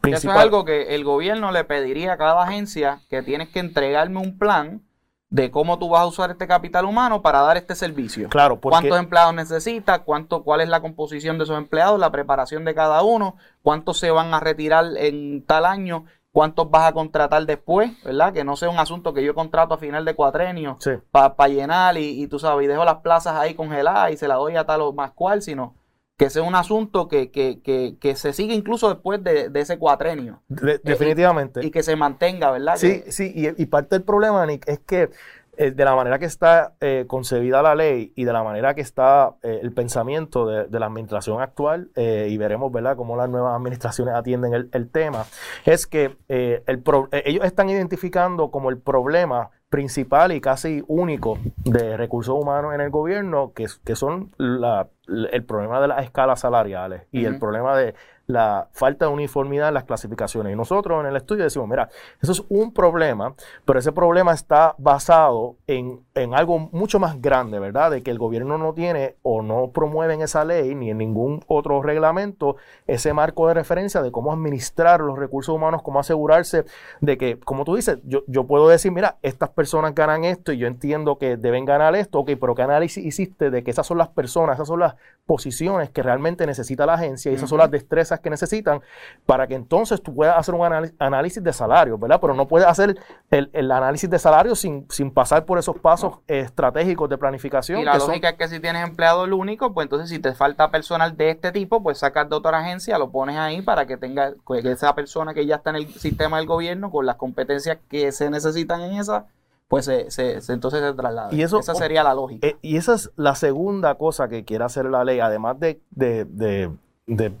principal. 0.00 0.14
Eso 0.14 0.30
es 0.30 0.36
algo 0.36 0.64
que 0.64 0.94
el 0.94 1.04
gobierno 1.04 1.52
le 1.52 1.64
pediría 1.64 2.14
a 2.14 2.16
cada 2.16 2.42
agencia 2.42 3.00
que 3.08 3.22
tienes 3.22 3.48
que 3.48 3.60
entregarme 3.60 4.20
un 4.20 4.38
plan 4.38 4.82
de 5.30 5.50
cómo 5.50 5.78
tú 5.78 5.90
vas 5.90 6.02
a 6.02 6.06
usar 6.06 6.30
este 6.30 6.46
capital 6.46 6.86
humano 6.86 7.20
para 7.20 7.42
dar 7.42 7.56
este 7.56 7.74
servicio. 7.74 8.28
Claro, 8.28 8.58
¿Cuántos 8.60 8.98
empleados 8.98 9.34
necesitas? 9.34 10.00
¿Cuánto, 10.00 10.42
¿Cuál 10.42 10.62
es 10.62 10.68
la 10.68 10.80
composición 10.80 11.36
de 11.36 11.44
esos 11.44 11.58
empleados? 11.58 12.00
La 12.00 12.10
preparación 12.10 12.64
de 12.64 12.74
cada 12.74 13.02
uno. 13.02 13.36
¿Cuántos 13.62 13.98
se 13.98 14.10
van 14.10 14.32
a 14.32 14.40
retirar 14.40 14.86
en 14.96 15.44
tal 15.44 15.66
año? 15.66 16.06
¿Cuántos 16.32 16.70
vas 16.70 16.88
a 16.88 16.92
contratar 16.92 17.46
después? 17.46 17.90
¿Verdad? 18.04 18.32
Que 18.32 18.44
no 18.44 18.56
sea 18.56 18.68
un 18.68 18.78
asunto 18.78 19.14
que 19.14 19.24
yo 19.24 19.34
contrato 19.34 19.74
a 19.74 19.78
final 19.78 20.04
de 20.04 20.14
cuatrenio 20.14 20.78
para 21.10 21.48
llenar 21.48 21.96
y, 21.96 22.22
y, 22.22 22.26
tú 22.28 22.38
sabes, 22.38 22.64
y 22.64 22.68
dejo 22.68 22.84
las 22.84 22.96
plazas 22.96 23.34
ahí 23.36 23.54
congeladas 23.54 24.12
y 24.12 24.16
se 24.16 24.28
las 24.28 24.38
doy 24.38 24.56
a 24.56 24.64
tal 24.64 24.82
o 24.82 24.92
más 24.92 25.12
cual, 25.12 25.42
sino 25.42 25.74
que 26.18 26.30
sea 26.30 26.42
un 26.42 26.56
asunto 26.56 27.06
que, 27.06 27.30
que, 27.30 27.60
que, 27.62 27.96
que 28.00 28.16
se 28.16 28.32
siga 28.32 28.52
incluso 28.52 28.88
después 28.88 29.22
de, 29.22 29.50
ese 29.54 29.78
cuatrenio. 29.78 30.42
Eh, 30.50 30.80
definitivamente. 30.82 31.64
y, 31.64 31.70
que 31.70 31.84
se 31.84 31.94
mantenga, 31.94 32.50
¿verdad? 32.50 32.74
Sí, 32.76 33.04
sí, 33.08 33.32
y, 33.56 33.66
parte 33.66 33.94
del 33.94 34.02
problema, 34.02 34.44
Nick, 34.44 34.68
es 34.68 34.80
que 34.80 35.10
de 35.58 35.84
la 35.84 35.94
manera 35.94 36.18
que 36.18 36.24
está 36.24 36.74
eh, 36.80 37.04
concebida 37.06 37.62
la 37.62 37.74
ley 37.74 38.12
y 38.14 38.24
de 38.24 38.32
la 38.32 38.42
manera 38.42 38.74
que 38.74 38.80
está 38.80 39.34
el 39.42 39.72
pensamiento 39.72 40.46
de, 40.46 40.78
la 40.78 40.86
administración 40.86 41.40
actual, 41.40 41.90
y 41.96 42.36
veremos, 42.36 42.70
¿verdad?, 42.70 42.96
cómo 42.96 43.16
las 43.16 43.28
nuevas 43.28 43.56
administraciones 43.56 44.14
atienden 44.14 44.68
el, 44.72 44.90
tema, 44.90 45.24
es 45.64 45.86
que 45.86 46.16
el 46.28 46.82
ellos 47.24 47.44
están 47.44 47.68
identificando 47.68 48.50
como 48.50 48.70
el 48.70 48.78
problema 48.78 49.50
principal 49.68 50.32
y 50.32 50.40
casi 50.40 50.82
único 50.86 51.38
de 51.64 51.96
recursos 51.96 52.34
humanos 52.34 52.74
en 52.74 52.80
el 52.80 52.90
gobierno, 52.90 53.52
que, 53.54 53.66
que 53.84 53.96
son 53.96 54.32
la, 54.38 54.88
el 55.06 55.44
problema 55.44 55.80
de 55.80 55.88
las 55.88 56.04
escalas 56.04 56.40
salariales 56.40 57.02
y 57.12 57.24
el 57.24 57.38
problema 57.38 57.76
de 57.76 57.94
la 58.28 58.68
falta 58.72 59.06
de 59.06 59.12
uniformidad 59.12 59.68
en 59.68 59.74
las 59.74 59.84
clasificaciones. 59.84 60.52
Y 60.52 60.56
nosotros 60.56 61.00
en 61.00 61.06
el 61.06 61.16
estudio 61.16 61.44
decimos, 61.44 61.66
mira, 61.66 61.88
eso 62.20 62.32
es 62.32 62.44
un 62.50 62.74
problema, 62.74 63.34
pero 63.64 63.78
ese 63.78 63.90
problema 63.90 64.34
está 64.34 64.74
basado 64.76 65.56
en, 65.66 66.00
en, 66.14 66.34
algo 66.34 66.58
mucho 66.58 67.00
más 67.00 67.22
grande, 67.22 67.58
¿verdad? 67.58 67.90
De 67.90 68.02
que 68.02 68.10
el 68.10 68.18
gobierno 68.18 68.58
no 68.58 68.74
tiene 68.74 69.16
o 69.22 69.40
no 69.40 69.70
promueve 69.70 70.12
en 70.12 70.20
esa 70.20 70.44
ley 70.44 70.74
ni 70.74 70.90
en 70.90 70.98
ningún 70.98 71.42
otro 71.46 71.80
reglamento 71.80 72.56
ese 72.86 73.14
marco 73.14 73.48
de 73.48 73.54
referencia 73.54 74.02
de 74.02 74.12
cómo 74.12 74.30
administrar 74.30 75.00
los 75.00 75.18
recursos 75.18 75.54
humanos, 75.54 75.82
cómo 75.82 75.98
asegurarse 75.98 76.66
de 77.00 77.16
que, 77.16 77.40
como 77.40 77.64
tú 77.64 77.76
dices, 77.76 77.98
yo, 78.04 78.24
yo 78.26 78.46
puedo 78.46 78.68
decir, 78.68 78.92
mira, 78.92 79.16
estas 79.22 79.48
personas 79.48 79.94
ganan 79.94 80.24
esto 80.24 80.52
y 80.52 80.58
yo 80.58 80.66
entiendo 80.66 81.16
que 81.16 81.38
deben 81.38 81.64
ganar 81.64 81.96
esto, 81.96 82.18
ok, 82.18 82.32
pero 82.38 82.54
¿qué 82.54 82.60
análisis 82.60 83.02
hiciste 83.02 83.50
de 83.50 83.64
que 83.64 83.70
esas 83.70 83.86
son 83.86 83.96
las 83.96 84.08
personas, 84.08 84.56
esas 84.56 84.68
son 84.68 84.80
las 84.80 84.96
posiciones 85.24 85.88
que 85.88 86.02
realmente 86.02 86.46
necesita 86.46 86.84
la 86.84 86.94
agencia 86.94 87.32
y 87.32 87.34
esas 87.34 87.48
son 87.48 87.58
las 87.58 87.70
destrezas 87.70 88.17
que 88.20 88.30
necesitan 88.30 88.80
para 89.26 89.46
que 89.46 89.54
entonces 89.54 90.02
tú 90.02 90.14
puedas 90.14 90.36
hacer 90.36 90.54
un 90.54 90.92
análisis 90.98 91.42
de 91.42 91.52
salario, 91.52 91.98
¿verdad? 91.98 92.18
Pero 92.20 92.34
no 92.34 92.46
puedes 92.46 92.66
hacer 92.66 92.98
el, 93.30 93.70
análisis 93.70 94.08
de 94.08 94.18
salario 94.18 94.54
sin, 94.54 94.86
sin, 94.90 95.10
pasar 95.10 95.44
por 95.44 95.58
esos 95.58 95.78
pasos 95.78 96.18
estratégicos 96.26 97.08
de 97.08 97.18
planificación. 97.18 97.80
Y 97.80 97.84
la 97.84 97.98
lógica 97.98 98.30
es 98.30 98.36
que 98.36 98.48
si 98.48 98.60
tienes 98.60 98.82
empleado 98.82 99.24
el 99.24 99.32
único, 99.32 99.72
pues 99.74 99.86
entonces 99.86 100.08
si 100.08 100.18
te 100.18 100.34
falta 100.34 100.70
personal 100.70 101.16
de 101.16 101.30
este 101.30 101.52
tipo, 101.52 101.82
pues 101.82 101.98
sacas 101.98 102.28
de 102.28 102.36
otra 102.36 102.58
agencia, 102.58 102.98
lo 102.98 103.10
pones 103.10 103.36
ahí 103.36 103.62
para 103.62 103.86
que 103.86 103.96
tenga 103.96 104.34
que 104.46 104.70
esa 104.70 104.94
persona 104.94 105.34
que 105.34 105.46
ya 105.46 105.56
está 105.56 105.70
en 105.70 105.76
el 105.76 105.88
sistema 105.94 106.38
del 106.38 106.46
gobierno 106.46 106.90
con 106.90 107.06
las 107.06 107.16
competencias 107.16 107.78
que 107.88 108.12
se 108.12 108.30
necesitan 108.30 108.80
en 108.82 108.92
esa 108.96 109.26
pues 109.68 109.84
se, 109.84 110.10
se, 110.10 110.40
entonces 110.52 110.80
se 110.80 110.94
traslada. 110.94 111.28
Y 111.32 111.42
eso, 111.42 111.60
esa 111.60 111.74
sería 111.74 112.02
la 112.02 112.14
lógica. 112.14 112.46
Eh, 112.46 112.56
y 112.62 112.78
esa 112.78 112.94
es 112.94 113.10
la 113.16 113.34
segunda 113.34 113.94
cosa 113.96 114.28
que 114.28 114.44
quiere 114.44 114.64
hacer 114.64 114.86
la 114.86 115.04
ley, 115.04 115.20
además 115.20 115.60
de, 115.60 115.80
de, 115.90 116.24
de, 116.24 116.70
de 117.06 117.32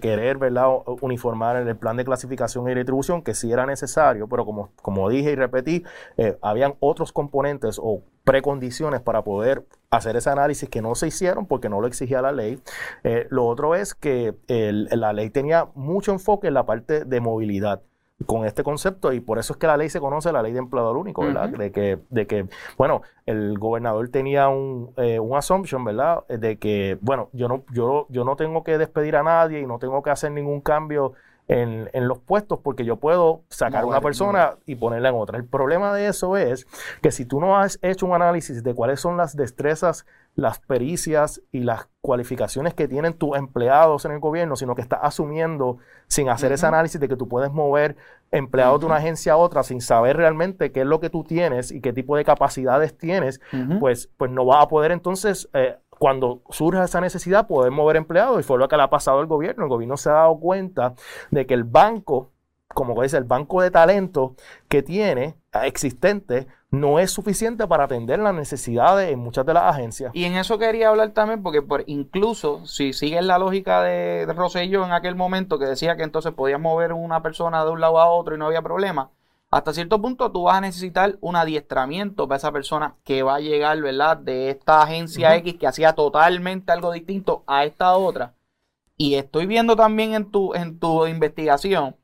querer 0.00 0.38
¿verdad? 0.38 0.68
uniformar 1.00 1.56
el 1.56 1.76
plan 1.76 1.96
de 1.96 2.04
clasificación 2.04 2.68
y 2.68 2.74
distribución, 2.74 3.22
que 3.22 3.34
sí 3.34 3.50
era 3.50 3.66
necesario, 3.66 4.28
pero 4.28 4.44
como, 4.44 4.70
como 4.82 5.08
dije 5.08 5.32
y 5.32 5.34
repetí, 5.34 5.84
eh, 6.16 6.36
habían 6.42 6.74
otros 6.80 7.12
componentes 7.12 7.80
o 7.82 8.02
precondiciones 8.24 9.00
para 9.00 9.24
poder 9.24 9.64
hacer 9.90 10.16
ese 10.16 10.30
análisis 10.30 10.68
que 10.68 10.82
no 10.82 10.94
se 10.94 11.08
hicieron 11.08 11.46
porque 11.46 11.68
no 11.68 11.80
lo 11.80 11.86
exigía 11.86 12.22
la 12.22 12.32
ley. 12.32 12.60
Eh, 13.04 13.26
lo 13.30 13.46
otro 13.46 13.74
es 13.74 13.94
que 13.94 14.34
la 14.46 15.12
ley 15.12 15.30
tenía 15.30 15.68
mucho 15.74 16.12
enfoque 16.12 16.48
en 16.48 16.54
la 16.54 16.66
parte 16.66 17.04
de 17.04 17.20
movilidad 17.20 17.82
con 18.26 18.44
este 18.44 18.62
concepto 18.62 19.12
y 19.12 19.20
por 19.20 19.38
eso 19.38 19.54
es 19.54 19.58
que 19.58 19.66
la 19.66 19.76
ley 19.76 19.88
se 19.88 20.00
conoce 20.00 20.32
la 20.32 20.42
ley 20.42 20.52
de 20.52 20.58
empleador 20.58 20.96
único, 20.96 21.22
¿verdad? 21.22 21.48
De 21.48 21.72
que, 21.72 21.98
de 22.10 22.26
que, 22.26 22.46
bueno, 22.76 23.02
el 23.26 23.58
gobernador 23.58 24.08
tenía 24.08 24.48
un, 24.48 24.92
eh, 24.96 25.18
un 25.18 25.36
assumption, 25.36 25.84
¿verdad? 25.84 26.26
De 26.28 26.58
que, 26.58 26.98
bueno, 27.00 27.28
yo 27.32 27.48
no, 27.48 27.64
yo, 27.72 28.06
yo 28.10 28.24
no 28.24 28.36
tengo 28.36 28.62
que 28.62 28.78
despedir 28.78 29.16
a 29.16 29.22
nadie 29.22 29.60
y 29.60 29.66
no 29.66 29.78
tengo 29.78 30.02
que 30.02 30.10
hacer 30.10 30.32
ningún 30.32 30.60
cambio 30.60 31.14
en, 31.48 31.90
en, 31.92 32.06
los 32.06 32.18
puestos 32.18 32.60
porque 32.60 32.84
yo 32.84 32.96
puedo 32.96 33.42
sacar 33.48 33.82
a 33.82 33.86
una 33.86 34.00
persona 34.00 34.56
y 34.66 34.76
ponerla 34.76 35.08
en 35.08 35.16
otra. 35.16 35.36
El 35.36 35.44
problema 35.44 35.92
de 35.92 36.06
eso 36.06 36.36
es 36.36 36.66
que 37.02 37.10
si 37.10 37.24
tú 37.24 37.40
no 37.40 37.58
has 37.58 37.78
hecho 37.82 38.06
un 38.06 38.14
análisis 38.14 38.62
de 38.62 38.74
cuáles 38.74 39.00
son 39.00 39.16
las 39.16 39.34
destrezas, 39.34 40.06
las 40.34 40.58
pericias 40.60 41.42
y 41.52 41.60
las 41.60 41.88
cualificaciones 42.00 42.74
que 42.74 42.88
tienen 42.88 43.14
tus 43.14 43.36
empleados 43.36 44.04
en 44.04 44.12
el 44.12 44.20
gobierno, 44.20 44.56
sino 44.56 44.74
que 44.74 44.82
estás 44.82 45.00
asumiendo 45.02 45.78
sin 46.06 46.28
hacer 46.28 46.52
ese 46.52 46.66
análisis 46.66 47.00
de 47.00 47.08
que 47.08 47.16
tú 47.16 47.28
puedes 47.28 47.52
mover 47.52 47.96
empleados 48.30 48.80
de 48.80 48.86
una 48.86 48.96
agencia 48.96 49.34
a 49.34 49.36
otra 49.36 49.62
sin 49.62 49.80
saber 49.80 50.16
realmente 50.16 50.72
qué 50.72 50.80
es 50.80 50.86
lo 50.86 51.00
que 51.00 51.10
tú 51.10 51.24
tienes 51.24 51.70
y 51.72 51.80
qué 51.80 51.92
tipo 51.92 52.16
de 52.16 52.24
capacidades 52.24 52.96
tienes, 52.96 53.40
pues, 53.80 54.08
pues 54.16 54.30
no 54.30 54.44
vas 54.44 54.64
a 54.64 54.68
poder 54.68 54.92
entonces 54.92 55.48
eh, 55.52 55.76
cuando 56.00 56.40
surja 56.48 56.84
esa 56.84 57.02
necesidad, 57.02 57.46
poder 57.46 57.70
mover 57.70 57.96
empleados. 57.96 58.40
Y 58.40 58.42
fue 58.42 58.56
lo 58.56 58.66
que 58.68 58.76
le 58.78 58.82
ha 58.82 58.88
pasado 58.88 59.18
al 59.18 59.26
gobierno. 59.26 59.64
El 59.64 59.68
gobierno 59.68 59.98
se 59.98 60.08
ha 60.08 60.14
dado 60.14 60.40
cuenta 60.40 60.94
de 61.30 61.44
que 61.44 61.52
el 61.52 61.64
banco, 61.64 62.30
como 62.74 63.00
dice, 63.02 63.16
el 63.16 63.24
banco 63.24 63.62
de 63.62 63.70
talento 63.70 64.36
que 64.68 64.82
tiene 64.82 65.36
eh, 65.52 65.60
existente, 65.64 66.46
no 66.70 67.00
es 67.00 67.10
suficiente 67.10 67.66
para 67.66 67.84
atender 67.84 68.20
las 68.20 68.34
necesidades 68.34 69.10
en 69.10 69.18
muchas 69.18 69.44
de 69.44 69.54
las 69.54 69.64
agencias. 69.64 70.12
Y 70.14 70.24
en 70.24 70.36
eso 70.36 70.58
quería 70.58 70.88
hablar 70.88 71.10
también, 71.10 71.42
porque 71.42 71.62
por, 71.62 71.82
incluso 71.86 72.64
si 72.66 72.92
sigues 72.92 73.24
la 73.24 73.38
lógica 73.38 73.82
de, 73.82 74.24
de 74.26 74.32
Rosselló 74.32 74.84
en 74.84 74.92
aquel 74.92 75.16
momento, 75.16 75.58
que 75.58 75.66
decía 75.66 75.96
que 75.96 76.04
entonces 76.04 76.32
podías 76.32 76.60
mover 76.60 76.92
una 76.92 77.22
persona 77.22 77.64
de 77.64 77.70
un 77.70 77.80
lado 77.80 77.98
a 77.98 78.08
otro 78.08 78.36
y 78.36 78.38
no 78.38 78.46
había 78.46 78.62
problema, 78.62 79.10
hasta 79.50 79.72
cierto 79.72 80.00
punto 80.00 80.30
tú 80.30 80.44
vas 80.44 80.58
a 80.58 80.60
necesitar 80.60 81.18
un 81.20 81.34
adiestramiento 81.34 82.28
para 82.28 82.36
esa 82.36 82.52
persona 82.52 82.94
que 83.02 83.24
va 83.24 83.36
a 83.36 83.40
llegar, 83.40 83.80
¿verdad? 83.80 84.16
De 84.16 84.48
esta 84.50 84.80
agencia 84.80 85.34
X 85.36 85.56
que 85.58 85.66
hacía 85.66 85.94
totalmente 85.94 86.70
algo 86.70 86.92
distinto 86.92 87.42
a 87.48 87.64
esta 87.64 87.96
otra. 87.96 88.34
Y 88.96 89.14
estoy 89.14 89.46
viendo 89.46 89.74
también 89.74 90.14
en 90.14 90.30
tu, 90.30 90.54
en 90.54 90.78
tu 90.78 91.06
investigación 91.06 91.96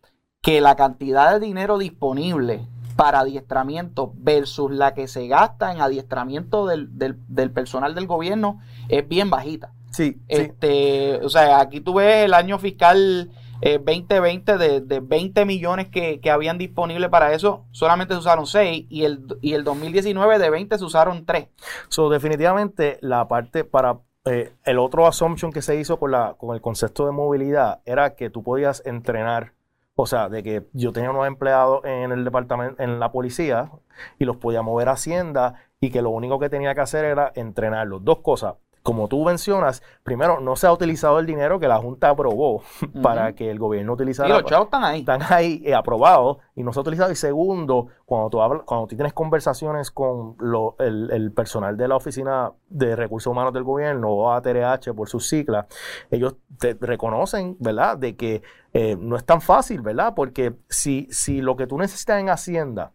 que 0.47 0.61
la 0.61 0.77
cantidad 0.77 1.33
de 1.33 1.45
dinero 1.45 1.77
disponible 1.77 2.61
para 2.95 3.19
adiestramiento 3.19 4.13
versus 4.15 4.71
la 4.71 4.95
que 4.95 5.09
se 5.09 5.27
gasta 5.27 5.73
en 5.73 5.81
adiestramiento 5.81 6.67
del, 6.67 6.89
del 6.93 7.51
personal 7.51 7.97
del 7.97 8.07
gobierno 8.07 8.61
es 8.89 9.09
bien 9.09 9.29
bajita. 9.29 9.73
Sí, 9.91 10.21
este, 10.29 11.17
O 11.25 11.29
sea, 11.31 11.59
aquí 11.59 11.81
tú 11.81 11.95
ves 11.95 12.27
el 12.27 12.33
año 12.33 12.61
fiscal 12.61 13.33
2020 13.61 14.53
eh, 14.53 14.57
de, 14.57 14.81
de, 14.83 15.01
20 15.01 15.45
millones 15.47 15.89
que, 15.89 16.21
habían 16.31 16.59
disponible 16.59 17.09
para 17.09 17.33
eso, 17.33 17.65
solamente 17.73 18.15
se 18.15 18.21
usaron 18.21 18.47
6 18.47 18.87
y 18.89 19.03
el, 19.03 19.27
y 19.41 19.55
el 19.55 19.65
2019 19.65 20.39
de 20.39 20.49
20 20.49 20.79
se 20.79 20.85
usaron 20.85 21.27
3. 21.27 21.49
So, 21.89 22.09
definitivamente 22.09 22.99
la 23.01 23.27
parte 23.27 23.65
para 23.65 23.99
eh, 24.27 24.53
el 24.63 24.79
otro 24.79 25.09
assumption 25.09 25.51
que 25.51 25.61
se 25.61 25.75
hizo 25.75 25.99
con, 25.99 26.13
la, 26.13 26.35
con 26.39 26.55
el 26.55 26.61
concepto 26.61 27.05
de 27.05 27.11
movilidad 27.11 27.81
era 27.85 28.15
que 28.15 28.31
tú 28.31 28.45
podías 28.45 28.81
entrenar 28.87 29.56
o 29.97 30.07
sea, 30.07 30.29
de 30.29 30.43
que 30.43 30.69
yo 30.73 30.93
tenía 30.93 31.11
unos 31.11 31.27
empleados 31.27 31.85
en 31.85 32.13
el 32.13 32.25
departamento, 32.25 32.83
en 32.83 33.01
la 33.01 33.11
policía, 33.11 33.73
y 34.19 34.27
los 34.27 34.37
podía 34.37 34.63
mover 34.63 34.89
a 34.89 34.93
Hacienda, 34.93 35.55
y 35.81 35.91
que 35.91 36.03
lo 36.03 36.11
único 36.11 36.39
que 36.39 36.51
tenía 36.51 36.75
que 36.75 36.83
hacer 36.83 37.05
era 37.07 37.33
entrenarlos. 37.35 38.05
Dos 38.05 38.19
cosas 38.21 38.57
como 38.87 39.09
tú 39.09 39.25
mencionas, 39.25 39.83
primero, 40.05 40.38
no 40.38 40.55
se 40.55 40.68
ha 40.68 40.72
utilizado 40.72 41.18
el 41.18 41.27
dinero 41.27 41.59
que 41.59 41.66
la 41.66 41.79
Junta 41.79 42.09
aprobó 42.09 42.62
para 43.03 43.33
que 43.35 43.51
el 43.51 43.59
gobierno 43.59 43.94
utilizara. 43.94 44.29
Y 44.29 44.33
los 44.33 44.44
chavos 44.44 44.66
están 44.66 44.85
ahí. 44.85 45.01
Están 45.01 45.22
ahí 45.29 45.61
eh, 45.66 45.75
aprobados 45.75 46.37
y 46.55 46.62
no 46.62 46.72
se 46.72 46.79
ha 46.79 46.83
utilizado. 46.83 47.11
Y 47.11 47.16
segundo, 47.16 47.88
cuando 48.05 48.31
tú, 48.31 48.40
hablas, 48.40 48.62
cuando 48.64 48.87
tú 48.87 48.94
tienes 48.94 49.12
conversaciones 49.12 49.90
con 49.90 50.37
el, 50.79 51.33
personal 51.33 51.77
de 51.77 51.88
la 51.88 51.96
Oficina 51.96 52.53
de 52.68 52.94
Recursos 52.94 53.29
Humanos 53.29 53.53
del 53.53 53.64
Gobierno, 53.64 54.09
o 54.09 54.31
ATRH 54.31 54.94
por 54.94 55.09
sus 55.09 55.29
siglas, 55.29 55.66
ellos 56.09 56.37
te 56.57 56.79
reconocen, 56.81 57.57
¿verdad?, 57.59 57.99
de 57.99 58.14
que 58.14 58.42
eh, 58.72 58.96
no 58.96 59.16
es 59.16 59.25
tan 59.25 59.40
fácil, 59.40 59.81
¿verdad? 59.81 60.12
Porque 60.14 60.55
si, 60.68 61.09
si 61.11 61.40
lo 61.40 61.57
que 61.57 61.66
tú 61.66 61.77
necesitas 61.77 62.20
en 62.20 62.31
Hacienda, 62.31 62.92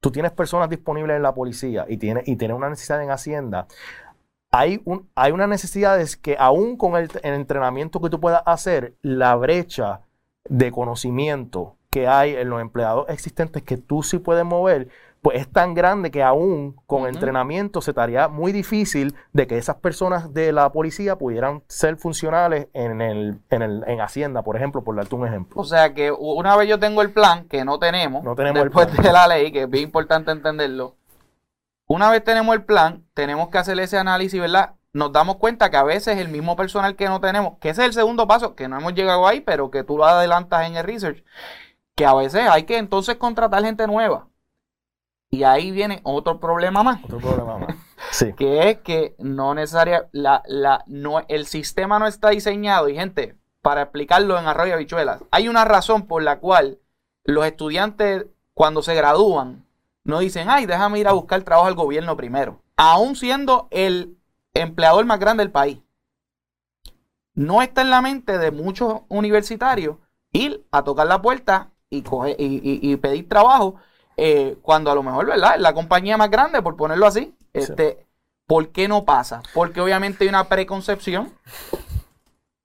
tú 0.00 0.10
tienes 0.10 0.32
personas 0.32 0.70
disponibles 0.70 1.16
en 1.16 1.22
la 1.22 1.34
policía 1.34 1.84
y 1.88 1.96
tienes, 1.96 2.26
y 2.26 2.36
tienes 2.36 2.56
una 2.56 2.70
necesidad 2.70 3.02
en 3.02 3.10
Hacienda, 3.10 3.66
hay, 4.50 4.80
un, 4.84 5.08
hay 5.14 5.32
una 5.32 5.46
necesidad 5.46 5.98
de 5.98 6.06
que 6.20 6.36
aún 6.38 6.76
con 6.76 6.96
el, 6.96 7.10
entrenamiento 7.22 8.00
que 8.00 8.10
tú 8.10 8.20
puedas 8.20 8.42
hacer, 8.46 8.94
la 9.02 9.34
brecha 9.36 10.00
de 10.48 10.70
conocimiento 10.70 11.76
que 11.90 12.06
hay 12.06 12.34
en 12.34 12.50
los 12.50 12.60
empleados 12.60 13.06
existentes 13.08 13.62
que 13.62 13.76
tú 13.76 14.02
sí 14.02 14.18
puedes 14.18 14.44
mover, 14.44 14.88
pues 15.22 15.38
es 15.40 15.50
tan 15.50 15.74
grande 15.74 16.10
que 16.10 16.22
aún 16.22 16.76
con 16.86 17.06
entrenamiento 17.06 17.80
se 17.80 17.90
estaría 17.90 18.28
muy 18.28 18.52
difícil 18.52 19.14
de 19.32 19.46
que 19.46 19.58
esas 19.58 19.76
personas 19.76 20.32
de 20.32 20.52
la 20.52 20.70
policía 20.70 21.16
pudieran 21.16 21.62
ser 21.66 21.96
funcionales 21.96 22.68
en, 22.74 23.00
el, 23.00 23.40
en, 23.50 23.62
el, 23.62 23.82
en 23.88 24.00
Hacienda, 24.00 24.42
por 24.42 24.56
ejemplo, 24.56 24.84
por 24.84 24.94
darte 24.94 25.14
un 25.16 25.26
ejemplo. 25.26 25.60
O 25.60 25.64
sea 25.64 25.94
que 25.94 26.12
una 26.12 26.56
vez 26.56 26.68
yo 26.68 26.78
tengo 26.78 27.02
el 27.02 27.10
plan, 27.10 27.48
que 27.48 27.64
no 27.64 27.78
tenemos, 27.78 28.22
no 28.22 28.36
tenemos 28.36 28.62
después 28.62 28.96
de 28.96 29.12
la 29.12 29.26
ley, 29.26 29.50
que 29.50 29.62
es 29.62 29.70
bien 29.70 29.84
importante 29.84 30.30
entenderlo, 30.30 30.94
una 31.86 32.10
vez 32.10 32.24
tenemos 32.24 32.54
el 32.54 32.64
plan, 32.64 33.04
tenemos 33.14 33.48
que 33.48 33.58
hacer 33.58 33.78
ese 33.80 33.98
análisis, 33.98 34.40
¿verdad? 34.40 34.74
Nos 34.92 35.12
damos 35.12 35.36
cuenta 35.36 35.70
que 35.70 35.76
a 35.76 35.82
veces 35.82 36.18
el 36.18 36.28
mismo 36.28 36.56
personal 36.56 36.96
que 36.96 37.08
no 37.08 37.20
tenemos, 37.20 37.58
que 37.60 37.70
ese 37.70 37.82
es 37.82 37.88
el 37.88 37.92
segundo 37.94 38.26
paso, 38.26 38.54
que 38.54 38.68
no 38.68 38.78
hemos 38.78 38.94
llegado 38.94 39.26
ahí, 39.26 39.40
pero 39.40 39.70
que 39.70 39.84
tú 39.84 39.98
lo 39.98 40.04
adelantas 40.04 40.66
en 40.66 40.76
el 40.76 40.84
research, 40.84 41.24
que 41.94 42.06
a 42.06 42.14
veces 42.14 42.48
hay 42.48 42.64
que 42.64 42.78
entonces 42.78 43.16
contratar 43.16 43.64
gente 43.64 43.86
nueva 43.86 44.28
y 45.30 45.44
ahí 45.44 45.70
viene 45.70 46.00
otro 46.04 46.40
problema 46.40 46.82
más. 46.82 47.04
Otro 47.04 47.18
problema 47.18 47.58
más. 47.58 47.76
Sí. 48.10 48.34
que 48.34 48.70
es 48.70 48.78
que 48.78 49.16
no 49.18 49.54
necesaria, 49.54 50.08
la, 50.12 50.42
la, 50.46 50.84
no, 50.86 51.24
el 51.28 51.46
sistema 51.46 51.98
no 51.98 52.06
está 52.06 52.28
diseñado. 52.28 52.88
Y 52.88 52.94
gente, 52.94 53.36
para 53.62 53.82
explicarlo 53.82 54.38
en 54.38 54.46
Arroyo 54.46 54.76
Bichuelas, 54.78 55.24
hay 55.30 55.48
una 55.48 55.64
razón 55.64 56.06
por 56.06 56.22
la 56.22 56.38
cual 56.38 56.78
los 57.24 57.44
estudiantes 57.46 58.26
cuando 58.54 58.82
se 58.82 58.94
gradúan 58.94 59.65
no 60.06 60.20
dicen, 60.20 60.48
ay, 60.48 60.66
déjame 60.66 61.00
ir 61.00 61.08
a 61.08 61.12
buscar 61.12 61.42
trabajo 61.42 61.66
al 61.66 61.74
gobierno 61.74 62.16
primero. 62.16 62.62
Aún 62.76 63.16
siendo 63.16 63.66
el 63.72 64.16
empleador 64.54 65.04
más 65.04 65.18
grande 65.18 65.42
del 65.42 65.50
país. 65.50 65.80
No 67.34 67.60
está 67.60 67.82
en 67.82 67.90
la 67.90 68.00
mente 68.00 68.38
de 68.38 68.50
muchos 68.52 69.02
universitarios 69.08 69.96
ir 70.32 70.64
a 70.70 70.84
tocar 70.84 71.08
la 71.08 71.20
puerta 71.20 71.72
y, 71.90 72.02
coger, 72.02 72.36
y 72.38 72.96
pedir 72.96 73.28
trabajo 73.28 73.76
eh, 74.16 74.56
cuando 74.62 74.90
a 74.90 74.94
lo 74.94 75.02
mejor, 75.02 75.26
¿verdad? 75.26 75.56
La 75.58 75.74
compañía 75.74 76.16
más 76.16 76.30
grande, 76.30 76.62
por 76.62 76.76
ponerlo 76.76 77.06
así. 77.06 77.36
Este, 77.52 78.06
¿Por 78.46 78.68
qué 78.68 78.86
no 78.86 79.04
pasa? 79.04 79.42
Porque 79.54 79.80
obviamente 79.80 80.22
hay 80.22 80.28
una 80.28 80.48
preconcepción 80.48 81.32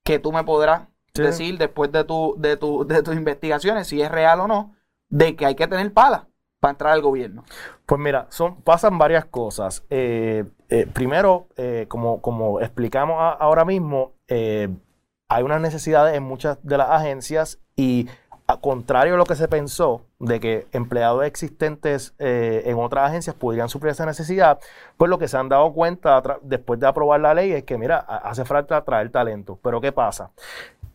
que 0.04 0.19
tú 0.19 0.32
me 0.32 0.43
podrás 0.43 0.88
decir 1.13 1.58
después 1.58 1.91
de, 1.91 2.04
tu, 2.04 2.36
de, 2.38 2.56
tu, 2.56 2.86
de 2.86 3.01
tus 3.01 3.15
investigaciones, 3.15 3.88
si 3.88 4.01
es 4.01 4.12
real 4.12 4.41
o 4.41 4.47
no, 4.47 4.75
de 5.10 5.36
que 5.36 5.45
hay 5.45 5.56
que 5.56 5.67
tener 5.67 5.91
pala 5.91 6.27
para 6.62 6.71
entrar 6.71 6.93
al 6.93 7.02
gobierno. 7.02 7.43
Pues 7.86 8.00
mira, 8.00 8.28
son, 8.30 8.62
pasan 8.62 8.97
varias 8.97 9.26
cosas. 9.26 9.84
Eh, 9.89 10.45
eh, 10.69 10.88
primero, 10.93 11.47
como, 11.89 12.21
como 12.21 12.62
explicamos 12.62 13.17
ahora 13.39 13.65
mismo, 13.65 14.13
hay 14.30 15.43
unas 15.43 15.60
necesidades 15.60 16.15
en 16.15 16.24
muchas 16.24 16.58
de 16.63 16.78
las 16.78 16.89
agencias 16.89 17.60
y 17.76 18.08
a 18.47 18.58
contrario 18.60 19.15
a 19.15 19.17
lo 19.17 19.26
que 19.26 19.36
se 19.36 19.47
pensó 19.47 20.06
de 20.19 20.39
que 20.39 20.67
empleados 20.71 21.24
existentes 21.24 22.13
eh, 22.19 22.63
en 22.65 22.78
otras 22.78 23.10
agencias 23.10 23.36
podrían 23.36 23.69
suplir 23.69 23.91
esa 23.91 24.06
necesidad, 24.06 24.60
pues 24.97 25.10
lo 25.10 25.17
que 25.17 25.28
se 25.28 25.38
han 25.38 25.50
dado 25.50 25.74
cuenta 25.74 26.21
después 26.41 26.80
de 26.80 26.88
aprobar 26.88 27.21
la 27.21 27.34
ley 27.34 27.54
es 27.54 27.63
que, 27.63 27.78
mira, 27.78 27.97
hace 27.97 28.45
falta 28.45 28.84
traer 28.84 29.10
talento. 29.10 29.58
Pero 29.62 29.82
¿qué 29.82 29.91
pasa? 29.91 30.32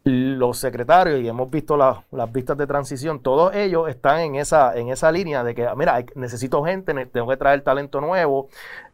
Los 0.09 0.59
secretarios, 0.59 1.21
y 1.21 1.27
hemos 1.27 1.51
visto 1.51 1.77
las 1.77 2.33
vistas 2.33 2.57
de 2.57 2.69
transición, 2.69 3.19
todos 3.19 3.53
ellos 3.57 3.89
están 3.89 4.21
en 4.21 4.37
esa, 4.37 4.77
en 4.77 4.89
esa 4.89 5.11
línea 5.11 5.43
de 5.43 5.53
que, 5.53 5.69
mira, 5.75 6.05
necesito 6.15 6.63
gente, 6.63 6.95
tengo 7.07 7.27
que 7.27 7.37
traer 7.37 7.63
talento 7.63 8.01
nuevo, 8.01 8.47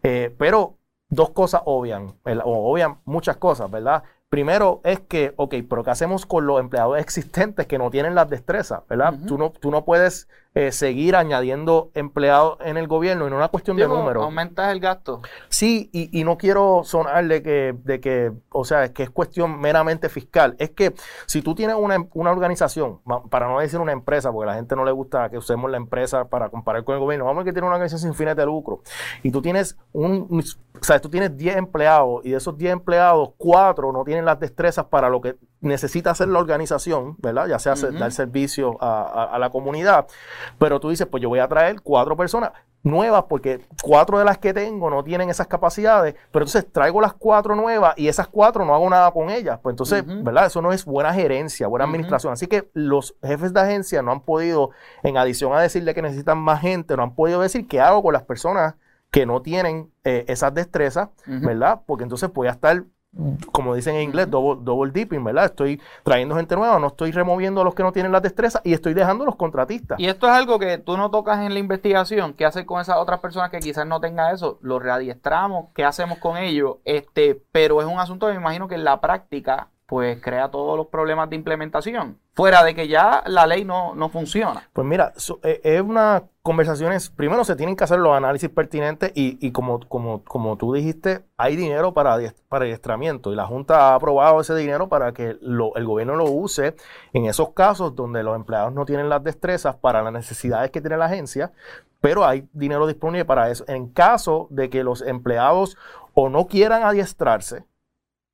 eh, 0.03 0.35
pero 0.39 0.79
dos 1.11 1.29
cosas 1.29 1.61
obvian, 1.67 2.15
o 2.25 2.73
obvian 2.73 2.97
muchas 3.05 3.37
cosas, 3.37 3.71
¿verdad? 3.71 4.05
Primero 4.31 4.81
es 4.85 5.01
que, 5.01 5.35
ok, 5.37 5.57
pero 5.69 5.85
¿qué 5.85 5.91
hacemos 5.91 6.25
con 6.25 6.47
los 6.47 6.59
empleados 6.59 6.99
existentes 6.99 7.67
que 7.67 7.77
no 7.77 7.91
tienen 7.91 8.15
las 8.15 8.31
destrezas, 8.31 8.81
¿verdad? 8.89 9.13
tú, 9.29 9.37
no, 9.37 9.51
tú 9.51 9.71
no 9.71 9.85
puedes 9.85 10.31
eh, 10.55 10.71
seguir 10.71 11.17
añadiendo 11.17 11.91
empleados 11.95 12.59
en 12.61 12.77
el 12.77 12.87
gobierno 12.87 13.27
y 13.27 13.31
no 13.31 13.37
una 13.37 13.49
cuestión 13.49 13.75
de 13.79 13.89
número. 13.89 14.23
Aumentas 14.23 14.71
el 14.71 14.81
gasto. 14.81 15.23
Sí, 15.49 15.89
y, 15.93 16.25
no 16.25 16.37
quiero 16.37 16.83
sonar 16.85 17.27
de 17.27 17.43
que, 17.43 17.75
de 17.83 18.01
que, 18.01 18.33
o 18.51 18.65
sea, 18.65 18.85
es 18.85 18.91
que 18.91 19.05
es 19.05 19.11
cuestión 19.11 19.59
meramente 19.61 20.11
fiscal. 20.11 20.55
Es 20.59 20.71
que 20.71 20.93
si 21.25 21.41
tú 21.41 21.55
tienes 21.55 21.77
una, 21.77 21.97
organización, 22.31 23.01
para 23.31 23.49
no 23.49 23.61
decir 23.61 23.81
una 23.81 23.93
empresa, 23.93 24.31
porque 24.31 24.51
a 24.51 24.53
la 24.53 24.59
gente 24.59 24.77
no 24.77 24.85
le 24.85 24.93
gusta 24.93 25.31
que 25.31 25.39
usemos 25.39 25.71
la 25.71 25.79
empresa 25.79 26.27
para 26.27 26.51
comparar 26.51 26.85
con 26.85 26.97
el 26.97 27.01
gobierno, 27.01 27.25
vamos 27.25 27.43
a 27.43 27.45
que 27.45 27.53
tiene 27.53 27.67
una 27.67 27.77
organización 27.77 28.13
sin 28.13 28.19
fines 28.19 28.37
de 28.37 28.45
lucro, 28.45 28.83
y 29.23 29.31
tú 29.31 29.41
tienes 29.41 29.79
un, 29.93 30.43
o 30.79 30.85
sea, 30.85 31.01
tú 31.01 31.09
tienes 31.09 31.35
10 31.35 31.57
empleados 31.57 32.25
y 32.25 32.31
de 32.31 32.37
esos 32.37 32.59
10 32.59 32.75
empleados, 32.75 33.31
4 33.39 33.91
no 33.91 34.05
tienen 34.05 34.27
las 34.27 34.39
destrezas 34.39 34.85
para 34.85 35.09
lo 35.09 35.21
que 35.23 35.37
necesita 35.63 36.11
hacer 36.11 36.29
la 36.29 36.41
organización, 36.41 37.17
¿verdad? 37.19 37.47
Ya 37.47 37.59
sea 37.59 37.75
dar 37.75 38.13
servicio 38.13 38.77
a, 38.81 39.37
la 39.39 39.49
comunidad. 39.51 40.07
Pero 40.59 40.81
tú 40.81 40.91
dices, 40.91 41.07
pues 41.07 41.23
yo 41.23 41.29
voy 41.29 41.39
a 41.39 41.49
traer 41.49 41.81
cuatro 41.81 42.17
personas 42.17 42.53
nuevas 42.83 43.27
porque 43.29 43.65
cuatro 43.81 44.19
de 44.19 44.25
las 44.25 44.39
que 44.39 44.53
tengo 44.53 44.91
no 44.91 45.05
tienen 45.05 45.31
esas 45.31 45.47
capacidades, 45.47 46.15
pero 46.33 46.45
entonces 46.45 46.67
traigo 46.73 47.01
las 47.01 47.15
cuatro 47.15 47.55
nuevas 47.55 47.95
y 47.97 48.09
esas 48.09 48.27
cuatro 48.27 48.65
no 48.65 48.75
hago 48.75 48.91
nada 48.91 49.13
con 49.13 49.31
ellas. 49.31 49.61
Pues 49.63 49.73
entonces, 49.73 50.05
¿verdad? 50.05 50.47
Eso 50.47 50.61
no 50.61 50.73
es 50.73 50.85
buena 50.85 51.15
gerencia, 51.15 51.69
buena 51.69 51.85
administración. 51.85 52.33
Así 52.33 52.49
que 52.49 52.69
los 52.75 53.15
jefes 53.23 53.53
de 53.53 53.61
agencia 53.61 54.03
no 54.03 54.11
han 54.11 54.21
podido, 54.21 54.71
en 55.05 55.17
adición 55.17 55.55
a 55.55 55.61
decirle 55.61 55.95
que 55.95 56.03
necesitan 56.03 56.39
más 56.39 56.61
gente, 56.61 56.97
no 56.97 57.05
han 57.05 57.15
podido 57.15 57.41
decir 57.41 57.69
qué 57.69 57.81
hago 57.81 58.03
con 58.03 58.13
las 58.13 58.25
personas 58.25 58.75
que 59.13 59.27
no 59.27 59.43
tienen 59.43 59.93
eh, 60.03 60.25
esas 60.27 60.53
destrezas, 60.53 61.11
¿verdad? 61.27 61.83
Porque 61.87 62.03
entonces 62.03 62.33
voy 62.33 62.49
a 62.49 62.53
estar 62.53 62.83
como 63.53 63.75
dicen 63.75 63.97
en 63.97 64.03
inglés, 64.03 64.31
double, 64.31 64.63
double, 64.65 64.91
dipping, 64.91 65.23
¿verdad? 65.23 65.47
Estoy 65.47 65.81
trayendo 66.03 66.35
gente 66.35 66.57
nueva, 66.57 66.79
no 66.79 66.87
estoy 66.87 67.13
removiendo 67.13 67.61
a 67.61 67.65
los 67.65 67.75
que 67.75 67.83
no 67.83 67.93
tienen 67.93 68.11
las 68.11 68.23
destrezas 68.23 68.63
y 68.65 68.73
estoy 68.73 68.95
dejando 68.95 69.25
a 69.25 69.27
los 69.27 69.37
contratistas. 69.37 69.99
Y 70.01 70.07
esto 70.07 70.27
es 70.27 70.33
algo 70.33 70.59
que 70.59 70.79
tú 70.79 70.97
no 70.97 71.11
tocas 71.11 71.41
en 71.41 71.53
la 71.53 71.61
investigación. 71.61 72.33
¿Qué 72.33 72.47
haces 72.47 72.65
con 72.65 72.81
esas 72.81 72.97
otras 72.97 73.21
personas 73.21 73.51
que 73.51 73.61
quizás 73.61 73.87
no 73.87 74.01
tengan 74.01 74.35
eso? 74.35 74.59
¿Los 74.63 74.83
readiestramos? 74.83 75.67
¿Qué 75.75 75.85
hacemos 75.85 76.19
con 76.19 76.39
ellos? 76.39 76.77
Este, 76.85 77.41
pero 77.53 77.81
es 77.81 77.87
un 77.87 77.99
asunto 77.99 78.27
que 78.27 78.33
me 78.33 78.41
imagino 78.41 78.67
que 78.67 78.77
en 78.77 78.85
la 78.85 79.01
práctica 79.01 79.69
pues 79.93 80.23
crea 80.23 80.51
todos 80.51 80.75
los 80.75 80.87
problemas 80.87 81.29
de 81.29 81.37
implementación, 81.37 82.19
fuera 82.33 82.65
de 82.65 82.75
que 82.75 82.89
ya 82.89 83.23
la 83.27 83.47
ley 83.47 83.63
no, 83.63 84.09
funciona. 84.09 84.67
Pues 84.73 84.87
mira, 84.87 85.13
eh, 85.43 85.61
es 85.63 85.83
una 85.83 86.23
conversaciones, 86.41 87.11
primero 87.11 87.45
se 87.45 87.57
tienen 87.57 87.77
que 87.77 87.85
hacer 87.85 87.99
los 87.99 88.17
análisis 88.17 88.49
pertinentes 88.49 89.13
y, 89.15 89.53
como, 89.53 89.81
como, 89.81 90.25
como 90.25 90.57
tú 90.57 90.73
dijiste, 90.73 91.27
hay 91.37 91.57
dinero 91.57 91.93
para, 91.93 92.17
para 92.49 92.65
adiestramiento 92.65 93.35
y 93.35 93.37
la 93.37 93.45
Junta 93.45 93.91
ha 93.91 93.95
aprobado 93.97 94.41
ese 94.41 94.55
dinero 94.55 94.89
para 94.89 95.13
que 95.13 95.37
el 95.43 95.85
gobierno 95.85 96.17
lo 96.17 96.25
use 96.25 96.75
en 97.13 97.27
esos 97.27 97.51
casos 97.51 97.95
donde 97.95 98.23
los 98.23 98.35
empleados 98.35 98.73
no 98.73 98.87
tienen 98.87 99.11
las 99.11 99.23
destrezas 99.23 99.77
para 99.77 100.01
las 100.01 100.15
necesidades 100.15 100.71
que 100.71 100.81
tiene 100.81 100.97
la 100.97 101.05
agencia, 101.05 101.53
pero 102.01 102.25
hay 102.25 102.49
dinero 102.55 102.87
disponible 102.87 103.27
para 103.27 103.51
eso. 103.51 103.67
En 103.69 103.89
caso 103.89 104.47
de 104.49 104.71
que 104.71 104.85
los 104.85 105.03
empleados 105.03 105.77
o 106.15 106.31
no 106.31 106.47
quieran 106.47 106.83
adiestrarse, 106.83 107.67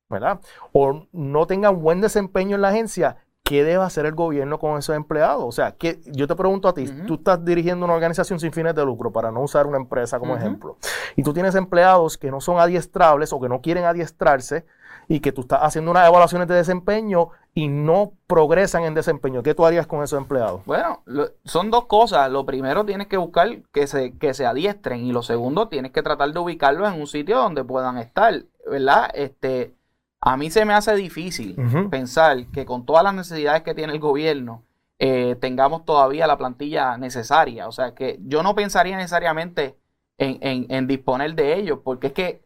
¿verdad? 0.09 0.39
O 0.71 1.05
no 1.11 1.47
tengan 1.47 1.81
buen 1.81 2.01
desempeño 2.01 2.55
en 2.55 2.61
la 2.61 2.69
agencia, 2.69 3.17
¿qué 3.43 3.63
debe 3.63 3.83
hacer 3.83 4.05
el 4.05 4.13
gobierno 4.13 4.59
con 4.59 4.77
esos 4.77 4.95
empleados? 4.95 5.43
O 5.43 5.51
sea, 5.51 5.71
que 5.71 6.01
yo 6.05 6.27
te 6.27 6.35
pregunto 6.35 6.67
a 6.67 6.73
ti, 6.73 6.85
tú 7.07 7.15
estás 7.15 7.43
dirigiendo 7.43 7.85
una 7.85 7.95
organización 7.95 8.39
sin 8.39 8.51
fines 8.51 8.75
de 8.75 8.85
lucro, 8.85 9.11
para 9.11 9.31
no 9.31 9.41
usar 9.41 9.67
una 9.67 9.77
empresa 9.77 10.19
como 10.19 10.35
ejemplo, 10.35 10.77
y 11.15 11.23
tú 11.23 11.33
tienes 11.33 11.55
empleados 11.55 12.17
que 12.17 12.31
no 12.31 12.41
son 12.41 12.59
adiestrables 12.59 13.33
o 13.33 13.39
que 13.39 13.49
no 13.49 13.61
quieren 13.61 13.85
adiestrarse 13.85 14.65
y 15.07 15.19
que 15.19 15.31
tú 15.31 15.41
estás 15.41 15.61
haciendo 15.63 15.89
unas 15.89 16.07
evaluaciones 16.07 16.47
de 16.47 16.53
desempeño 16.53 17.29
y 17.55 17.67
no 17.67 18.13
progresan 18.27 18.83
en 18.83 18.93
desempeño. 18.93 19.41
¿Qué 19.41 19.55
tú 19.55 19.65
harías 19.65 19.87
con 19.87 20.03
esos 20.03 20.19
empleados? 20.19 20.63
Bueno, 20.65 21.03
son 21.43 21.71
dos 21.71 21.85
cosas. 21.85 22.29
Lo 22.31 22.45
primero 22.45 22.85
tienes 22.85 23.07
que 23.07 23.17
buscar 23.17 23.63
que 23.71 23.87
se, 23.87 24.15
que 24.19 24.35
se 24.35 24.45
adiestren 24.45 25.03
y 25.03 25.11
lo 25.11 25.23
segundo 25.23 25.67
tienes 25.67 25.91
que 25.91 26.03
tratar 26.03 26.31
de 26.31 26.39
ubicarlos 26.39 26.93
en 26.93 27.01
un 27.01 27.07
sitio 27.07 27.37
donde 27.37 27.63
puedan 27.63 27.97
estar, 27.97 28.43
¿verdad? 28.69 29.09
Este, 29.15 29.73
a 30.21 30.37
mí 30.37 30.49
se 30.49 30.65
me 30.65 30.73
hace 30.73 30.95
difícil 30.95 31.55
pensar 31.89 32.47
que 32.47 32.65
con 32.65 32.85
todas 32.85 33.03
las 33.03 33.13
necesidades 33.13 33.63
que 33.63 33.73
tiene 33.73 33.93
el 33.93 33.99
gobierno 33.99 34.63
eh, 34.97 35.37
tengamos 35.39 35.85
todavía 35.85 36.27
la 36.27 36.37
plantilla 36.37 36.97
necesaria. 36.97 37.67
O 37.67 37.71
sea, 37.71 37.95
que 37.95 38.19
yo 38.23 38.43
no 38.43 38.53
pensaría 38.53 38.97
necesariamente 38.97 39.77
en, 40.17 40.87
disponer 40.87 41.35
de 41.35 41.57
ellos, 41.57 41.79
porque 41.83 42.07
es 42.07 42.13
que 42.13 42.43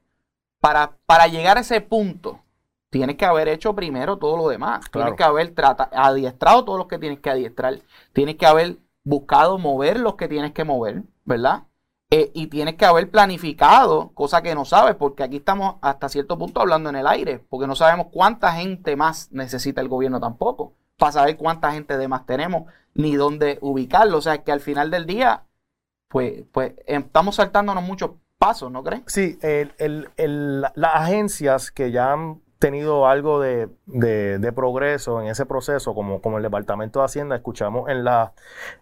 para, 0.59 0.97
para, 1.07 1.27
llegar 1.27 1.57
a 1.57 1.61
ese 1.61 1.81
punto 1.81 2.39
tienes 2.91 3.17
que 3.17 3.25
haber 3.25 3.47
hecho 3.47 3.73
primero 3.73 4.17
todo 4.17 4.37
lo 4.37 4.47
demás. 4.49 4.85
Tienes 4.91 5.15
que 5.15 5.23
haber 5.23 5.53
adiestrado 5.91 6.63
todos 6.63 6.77
los 6.77 6.87
que 6.87 6.99
tienes 6.99 7.19
que 7.19 7.31
adiestrar. 7.31 7.79
Tienes 8.13 8.35
que 8.35 8.45
haber 8.45 8.77
buscado 9.03 9.57
mover 9.57 9.99
los 9.99 10.15
que 10.15 10.27
tienes 10.27 10.51
que 10.51 10.63
mover, 10.63 11.01
¿verdad? 11.25 11.63
Eh, 12.15 12.29
y 12.35 12.45
tienes 12.45 12.75
que 12.75 12.85
haber 12.85 13.09
planificado, 13.09 14.11
cosa 14.13 14.43
que 14.43 14.53
no 14.53 14.65
sabes, 14.65 14.93
porque 14.93 15.23
aquí 15.23 15.37
estamos 15.37 15.77
hasta 15.81 16.09
cierto 16.09 16.37
punto 16.37 16.61
hablando 16.61 16.91
en 16.91 16.95
el 16.95 17.07
aire, 17.07 17.39
porque 17.49 17.65
no 17.65 17.75
sabemos 17.75 18.09
cuánta 18.11 18.51
gente 18.53 18.95
más 18.95 19.31
necesita 19.31 19.81
el 19.81 19.87
gobierno 19.87 20.19
tampoco, 20.19 20.73
para 20.95 21.11
saber 21.11 21.37
cuánta 21.37 21.71
gente 21.71 21.97
de 21.97 22.07
más 22.07 22.27
tenemos, 22.27 22.71
ni 22.93 23.15
dónde 23.15 23.57
ubicarlo. 23.61 24.19
O 24.19 24.21
sea, 24.21 24.43
que 24.43 24.51
al 24.51 24.59
final 24.59 24.91
del 24.91 25.07
día, 25.07 25.45
pues, 26.07 26.43
pues 26.51 26.73
estamos 26.85 27.37
saltándonos 27.37 27.83
muchos 27.83 28.11
pasos, 28.37 28.71
¿no 28.71 28.83
crees? 28.83 29.01
Sí, 29.07 29.39
las 29.79 30.95
agencias 30.95 31.71
que 31.71 31.91
ya 31.91 32.13
han 32.13 32.42
tenido 32.63 33.07
algo 33.07 33.41
de, 33.41 33.67
progreso 34.55 35.19
en 35.19 35.27
ese 35.27 35.45
proceso, 35.45 35.93
como, 35.93 36.21
como 36.21 36.37
el 36.37 36.43
Departamento 36.43 36.99
de 36.99 37.05
Hacienda, 37.05 37.35
escuchamos 37.35 37.89
en, 37.89 38.05
la, 38.05 38.33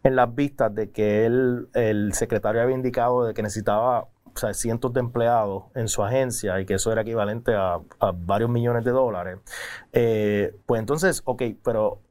en 0.03 0.15
las 0.15 0.35
vistas 0.35 0.73
de 0.75 0.91
que 0.91 1.25
el 1.25 2.11
secretario 2.13 2.61
había 2.61 2.75
indicado 2.75 3.25
de 3.25 3.33
que 3.33 3.41
necesitaba 3.41 4.07
cientos 4.53 4.93
de 4.93 4.99
empleados 4.99 5.63
en 5.75 5.87
su 5.87 6.03
agencia 6.03 6.59
y 6.59 6.65
que 6.65 6.75
eso 6.75 6.91
era 6.91 7.01
equivalente 7.01 7.53
a, 7.55 7.79
varios 8.13 8.49
millones 8.49 8.83
de 8.83 8.91
dólares. 8.91 9.39
Eh, 9.93 10.55
pues 10.65 10.79
entonces, 10.79 11.21
ok, 11.25 11.43
pero 11.63 12.01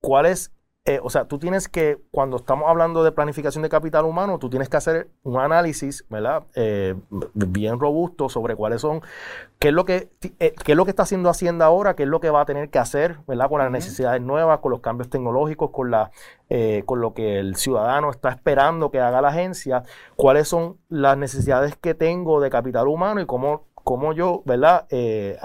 ¿cuál 0.00 0.26
es 0.26 0.52
eh, 0.88 1.00
o 1.02 1.10
sea, 1.10 1.26
tú 1.26 1.38
tienes 1.38 1.68
que, 1.68 2.00
cuando 2.10 2.38
estamos 2.38 2.66
hablando 2.66 3.04
de 3.04 3.12
planificación 3.12 3.60
de 3.62 3.68
capital 3.68 4.06
humano, 4.06 4.38
tú 4.38 4.48
tienes 4.48 4.70
que 4.70 4.78
hacer 4.78 5.10
un 5.22 5.38
análisis, 5.38 6.06
¿verdad? 6.08 6.44
Eh, 6.54 6.94
bien 7.34 7.78
robusto 7.78 8.30
sobre 8.30 8.56
cuáles 8.56 8.80
son, 8.80 9.02
qué 9.58 9.68
es 9.68 9.74
lo 9.74 9.84
que, 9.84 10.08
eh, 10.38 10.54
qué 10.64 10.72
es 10.72 10.76
lo 10.76 10.86
que 10.86 10.90
está 10.92 11.02
haciendo 11.02 11.28
Hacienda 11.28 11.66
ahora, 11.66 11.94
qué 11.94 12.04
es 12.04 12.08
lo 12.08 12.20
que 12.20 12.30
va 12.30 12.40
a 12.40 12.46
tener 12.46 12.70
que 12.70 12.78
hacer, 12.78 13.18
¿verdad? 13.26 13.50
Con 13.50 13.58
las 13.58 13.70
necesidades 13.70 14.22
nuevas, 14.22 14.60
con 14.60 14.70
los 14.70 14.80
cambios 14.80 15.10
tecnológicos, 15.10 15.72
con 15.72 15.90
la, 15.90 16.10
con 16.86 17.02
lo 17.02 17.12
que 17.12 17.38
el 17.38 17.56
ciudadano 17.56 18.10
está 18.10 18.30
esperando 18.30 18.90
que 18.90 18.98
haga 18.98 19.20
la 19.20 19.28
agencia, 19.28 19.82
cuáles 20.16 20.48
son 20.48 20.78
las 20.88 21.18
necesidades 21.18 21.76
que 21.76 21.92
tengo 21.92 22.40
de 22.40 22.48
capital 22.48 22.88
humano 22.88 23.20
y 23.20 23.26
cómo 23.26 23.66
cómo 23.88 24.12
yo, 24.12 24.42
¿verdad? 24.44 24.84
Eh, 24.90 25.38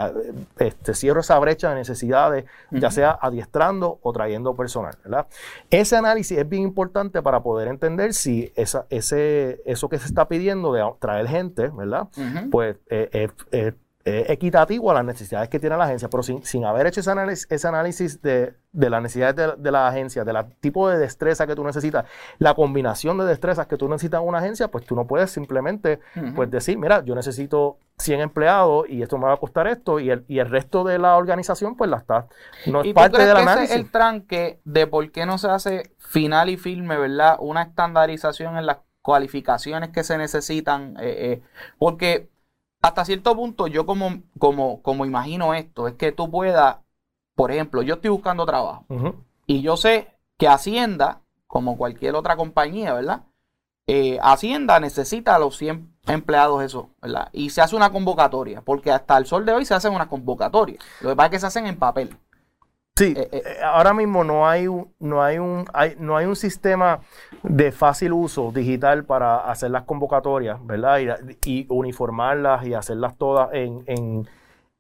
este, 0.60 0.94
cierro 0.96 1.22
esa 1.22 1.40
brecha 1.40 1.70
de 1.70 1.76
necesidades, 1.76 2.44
ya 2.72 2.92
sea 2.92 3.18
adiestrando 3.22 4.00
o 4.02 4.12
trayendo 4.12 4.54
personal, 4.54 4.98
¿verdad? 5.02 5.28
Ese 5.70 5.96
análisis 5.96 6.38
es 6.38 6.50
bien 6.50 6.64
importante 6.64 7.22
para 7.22 7.42
poder 7.42 7.70
entender 7.70 8.14
si 8.14 8.52
esa, 8.58 8.86
ese, 8.90 9.62
eso 9.66 9.88
que 9.88 9.98
se 9.98 10.08
está 10.08 10.28
pidiendo 10.28 10.74
de 10.74 10.84
traer 11.00 11.30
gente, 11.30 11.70
¿verdad? 11.70 12.10
Pues 12.52 12.76
eh, 12.90 13.30
eh, 13.54 13.72
es 14.06 14.30
equitativo 14.30 14.92
a 14.92 14.94
las 14.96 15.06
necesidades 15.06 15.50
que 15.50 15.60
tiene 15.60 15.78
la 15.78 15.86
agencia, 15.86 16.10
pero 16.10 16.24
sin, 16.24 16.44
sin 16.44 16.66
haber 16.66 16.88
hecho 16.88 17.00
ese 17.00 17.12
análisis, 17.12 17.48
ese 17.50 17.68
análisis 17.68 18.22
de, 18.22 18.54
de 18.74 18.90
las 18.90 19.02
necesidades 19.02 19.56
de, 19.58 19.72
la 19.72 19.88
agencia, 19.88 20.26
del 20.26 20.36
tipo 20.60 20.90
de 20.90 20.98
destreza 20.98 21.48
que 21.48 21.56
tú 21.56 21.64
necesitas, 21.64 22.06
la 22.40 22.54
combinación 22.54 23.18
de 23.18 23.26
destrezas 23.26 23.68
que 23.68 23.78
tú 23.78 23.88
necesitas 23.88 24.22
en 24.22 24.28
una 24.28 24.40
agencia, 24.40 24.68
pues 24.68 24.86
tú 24.86 24.96
no 24.96 25.08
puedes 25.08 25.32
simplemente 25.32 26.00
pues 26.36 26.52
decir, 26.52 26.78
mira, 26.78 27.04
yo 27.06 27.16
necesito 27.16 27.78
100 28.00 28.22
empleados 28.22 28.90
y 28.90 29.02
esto 29.02 29.18
me 29.18 29.26
va 29.26 29.34
a 29.34 29.38
costar 29.38 29.68
esto 29.68 30.00
y 30.00 30.10
el, 30.10 30.26
y 30.28 30.40
el 30.40 30.50
resto 30.50 30.84
de 30.84 31.00
la 31.00 31.16
organización 31.16 31.78
pues 31.78 31.90
la 31.90 31.98
está. 31.98 32.28
No 32.66 32.82
es 32.82 32.94
parte 32.94 33.24
del 33.24 33.38
análisis. 33.38 33.70
Ese 33.70 33.74
es 33.76 33.86
el 33.86 33.92
tranque 33.92 34.60
de 34.66 34.88
por 34.88 35.12
qué 35.12 35.26
no 35.26 35.38
se 35.38 35.48
hace 35.48 35.92
final 35.98 36.50
y 36.50 36.58
firme, 36.58 36.98
¿verdad? 36.98 37.38
Una 37.40 37.62
estandarización 37.62 38.58
en 38.58 38.66
las 38.66 38.80
cualificaciones 39.04 39.90
que 39.90 40.04
se 40.04 40.18
necesitan, 40.18 40.96
eh, 41.00 41.34
eh, 41.34 41.42
porque 41.78 42.30
hasta 42.84 43.06
cierto 43.06 43.34
punto 43.34 43.68
yo 43.68 43.86
como, 43.86 44.22
como, 44.38 44.82
como 44.82 45.06
imagino 45.06 45.54
esto, 45.54 45.88
es 45.88 45.94
que 45.94 46.12
tú 46.12 46.30
puedas, 46.30 46.78
por 47.34 47.50
ejemplo, 47.50 47.82
yo 47.82 47.96
estoy 47.96 48.10
buscando 48.10 48.46
trabajo 48.46 48.86
y 49.48 49.62
yo 49.62 49.78
sé 49.78 50.10
que 50.38 50.50
Hacienda, 50.50 51.22
como 51.48 51.78
cualquier 51.78 52.16
otra 52.16 52.36
compañía, 52.36 52.94
¿verdad? 52.94 53.24
Eh, 53.88 54.20
Hacienda 54.22 54.82
necesita 54.82 55.36
a 55.36 55.40
los 55.40 55.56
100 55.58 55.96
empleados 56.08 56.62
eso, 56.62 56.90
¿verdad? 57.02 57.30
Y 57.32 57.52
se 57.52 57.62
hace 57.62 57.78
una 57.78 57.90
convocatoria, 57.90 58.62
porque 58.62 58.92
hasta 58.92 59.18
el 59.18 59.26
sol 59.26 59.46
de 59.46 59.54
hoy 59.54 59.64
se 59.64 59.74
hacen 59.74 59.94
unas 59.94 60.08
convocatorias. 60.08 60.84
Lo 61.00 61.10
que 61.10 61.16
pasa 61.16 61.28
es 61.28 61.32
que 61.32 61.40
se 61.40 61.48
hacen 61.48 61.68
en 61.68 61.78
papel. 61.80 62.18
Sí, 62.96 63.16
eh, 63.18 63.28
eh, 63.32 63.44
ahora 63.64 63.92
mismo 63.94 64.24
no 64.24 64.48
hay, 64.48 64.68
un, 64.68 64.94
no, 65.00 65.24
hay 65.24 65.40
un, 65.40 65.66
no 65.98 66.16
hay 66.16 66.26
un 66.28 66.36
sistema 66.36 67.00
de 67.42 67.72
fácil 67.72 68.14
uso 68.14 68.52
digital 68.52 69.04
para 69.04 69.38
hacer 69.50 69.72
las 69.72 69.84
convocatorias, 69.84 70.64
¿verdad? 70.64 71.26
Y, 71.44 71.66
uniformarlas 71.70 72.68
y 72.68 72.76
hacerlas 72.76 73.18
todas 73.18 73.50
en, 73.54 73.84
en, 73.88 74.28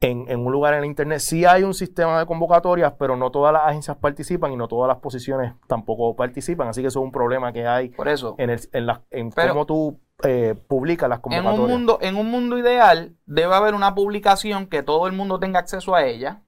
en, 0.01 0.39
un 0.39 0.51
lugar 0.51 0.75
en 0.75 0.81
el 0.81 0.85
Internet. 0.85 1.19
Sí 1.19 1.45
hay 1.45 1.63
un 1.63 1.73
sistema 1.73 2.19
de 2.19 2.27
convocatorias, 2.27 2.93
pero 2.99 3.17
no 3.17 3.31
todas 3.31 3.51
las 3.51 3.63
agencias 3.63 3.97
participan 3.97 4.51
y 4.51 4.57
no 4.57 4.67
todas 4.67 4.87
las 4.87 4.97
posiciones 4.97 5.53
tampoco 5.65 6.15
participan. 6.15 6.67
Así 6.67 6.81
que 6.81 6.89
eso 6.89 6.99
es 6.99 7.03
un 7.05 7.11
problema 7.11 7.51
que 7.51 7.65
hay 7.65 7.89
Por 7.89 8.07
eso. 8.09 8.35
en, 8.37 8.51
el, 8.51 8.59
en, 8.73 8.85
la, 8.85 9.01
en 9.09 9.31
cómo 9.31 9.65
tú 9.65 9.99
eh, 10.23 10.53
publicas 10.67 11.09
las 11.09 11.19
convocatorias. 11.19 11.55
En 11.55 11.61
un, 11.63 11.71
mundo, 11.71 11.97
en 11.99 12.15
un 12.15 12.29
mundo 12.29 12.59
ideal 12.59 13.15
debe 13.25 13.55
haber 13.55 13.73
una 13.73 13.95
publicación 13.95 14.67
que 14.67 14.83
todo 14.83 15.07
el 15.07 15.13
mundo 15.13 15.39
tenga 15.39 15.57
acceso 15.57 15.95
a 15.95 16.05
ella 16.05 16.41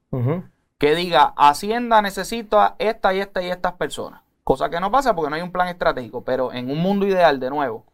que 0.78 0.96
diga 0.96 1.34
Hacienda 1.38 2.02
necesita 2.02 2.76
esta 2.80 3.14
y 3.14 3.20
esta 3.20 3.42
y 3.42 3.50
estas 3.50 3.74
personas. 3.74 4.22
Cosa 4.44 4.70
que 4.70 4.80
no 4.80 4.92
pasa 4.92 5.16
porque 5.16 5.30
no 5.30 5.36
hay 5.38 5.42
un 5.42 5.52
plan 5.52 5.68
estratégico, 5.68 6.24
pero 6.24 6.54
en 6.54 6.70
un 6.70 6.80
mundo 6.80 7.08
ideal, 7.08 7.40
de 7.40 7.50
nuevo. 7.50 7.86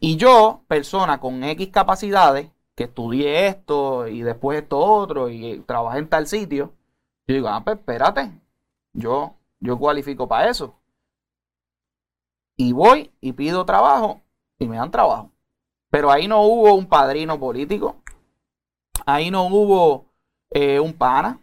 Y 0.00 0.16
yo, 0.16 0.62
persona 0.66 1.20
con 1.20 1.44
X 1.44 1.68
capacidades, 1.68 2.50
que 2.74 2.84
estudié 2.84 3.46
esto 3.46 4.08
y 4.08 4.22
después 4.22 4.62
esto 4.62 4.78
otro 4.78 5.30
y 5.30 5.60
trabajé 5.60 6.00
en 6.00 6.08
tal 6.08 6.26
sitio, 6.26 6.72
yo 7.26 7.34
digo, 7.34 7.48
ah, 7.48 7.62
pues 7.62 7.78
espérate, 7.78 8.32
yo, 8.92 9.34
yo 9.60 9.78
cualifico 9.78 10.26
para 10.26 10.50
eso. 10.50 10.74
Y 12.56 12.72
voy 12.72 13.12
y 13.20 13.32
pido 13.32 13.64
trabajo 13.64 14.20
y 14.58 14.66
me 14.68 14.76
dan 14.76 14.90
trabajo. 14.90 15.30
Pero 15.90 16.10
ahí 16.10 16.26
no 16.26 16.42
hubo 16.42 16.74
un 16.74 16.86
padrino 16.86 17.38
político, 17.38 17.96
ahí 19.06 19.30
no 19.30 19.46
hubo 19.46 20.06
eh, 20.50 20.80
un 20.80 20.92
pana, 20.92 21.40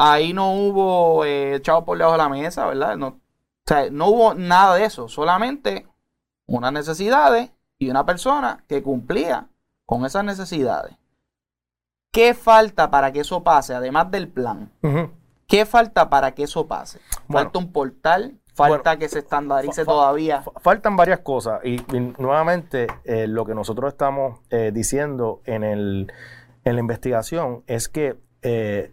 Ahí 0.00 0.32
no 0.32 0.52
hubo 0.52 1.24
eh, 1.24 1.60
chavo 1.60 1.84
por 1.84 1.98
debajo 1.98 2.12
de 2.12 2.22
la 2.22 2.28
mesa, 2.28 2.66
¿verdad? 2.66 2.96
No, 2.96 3.08
o 3.08 3.20
sea, 3.66 3.90
no 3.90 4.06
hubo 4.06 4.34
nada 4.34 4.76
de 4.76 4.84
eso, 4.84 5.08
solamente 5.08 5.86
unas 6.46 6.72
necesidades 6.72 7.50
y 7.78 7.90
una 7.90 8.06
persona 8.06 8.64
que 8.68 8.82
cumplía 8.82 9.48
con 9.84 10.06
esas 10.06 10.24
necesidades. 10.24 10.96
¿Qué 12.12 12.32
falta 12.34 12.90
para 12.90 13.12
que 13.12 13.20
eso 13.20 13.42
pase, 13.42 13.74
además 13.74 14.10
del 14.10 14.28
plan? 14.28 14.70
¿Qué 15.46 15.66
falta 15.66 16.08
para 16.08 16.32
que 16.32 16.44
eso 16.44 16.66
pase? 16.66 17.00
¿Falta 17.28 17.58
un 17.58 17.72
portal? 17.72 18.38
¿Falta 18.54 18.96
que 18.98 19.08
se 19.08 19.20
estandarice 19.20 19.84
todavía? 19.84 20.42
Faltan 20.60 20.96
varias 20.96 21.20
cosas 21.20 21.60
y, 21.64 21.78
nuevamente 22.18 22.86
eh, 23.04 23.26
lo 23.26 23.44
que 23.44 23.54
nosotros 23.54 23.92
estamos 23.92 24.40
eh, 24.50 24.70
diciendo 24.72 25.42
en, 25.44 25.64
el, 25.64 26.12
en 26.64 26.74
la 26.74 26.80
investigación 26.80 27.62
es 27.66 27.88
que 27.88 28.16
eh, 28.42 28.92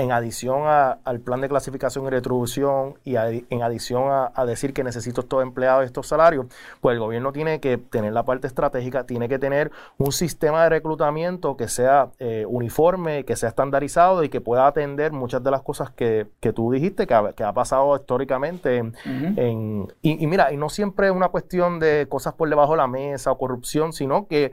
en 0.00 0.12
adición 0.12 0.62
al 0.66 1.20
plan 1.20 1.40
de 1.40 1.48
clasificación 1.48 2.06
y 2.06 2.10
retribución 2.10 2.94
y 3.04 3.16
en 3.16 3.62
adición 3.62 4.04
a, 4.08 4.46
decir 4.46 4.72
que 4.72 4.82
necesito 4.82 5.20
estos 5.20 5.42
empleados 5.42 5.84
y 5.84 5.86
estos 5.86 6.06
salarios, 6.06 6.46
pues 6.80 6.94
el 6.94 7.00
gobierno 7.00 7.32
tiene 7.32 7.60
que 7.60 7.76
tener 7.76 8.12
la 8.12 8.24
parte 8.24 8.46
estratégica, 8.46 9.04
tiene 9.04 9.28
que 9.28 9.38
tener 9.38 9.70
un 9.98 10.10
sistema 10.10 10.64
de 10.64 10.70
reclutamiento 10.70 11.56
que 11.56 11.68
sea 11.68 12.08
eh, 12.18 12.44
uniforme, 12.48 13.24
que 13.24 13.36
sea 13.36 13.50
estandarizado 13.50 14.24
y 14.24 14.30
que 14.30 14.40
pueda 14.40 14.66
atender 14.66 15.12
muchas 15.12 15.44
de 15.44 15.50
las 15.50 15.62
cosas 15.62 15.90
que, 15.90 16.26
tú 16.54 16.72
dijiste 16.72 17.06
que 17.06 17.14
ha, 17.14 17.52
pasado 17.52 17.94
históricamente. 17.96 18.82
y, 20.02 20.26
mira, 20.26 20.52
y 20.52 20.56
no 20.56 20.70
siempre 20.70 21.08
es 21.08 21.12
una 21.12 21.28
cuestión 21.28 21.78
de 21.78 22.06
cosas 22.08 22.34
por 22.34 22.48
debajo 22.48 22.72
de 22.72 22.78
la 22.78 22.86
mesa 22.86 23.30
o 23.30 23.38
corrupción, 23.38 23.92
sino 23.92 24.26
que 24.26 24.52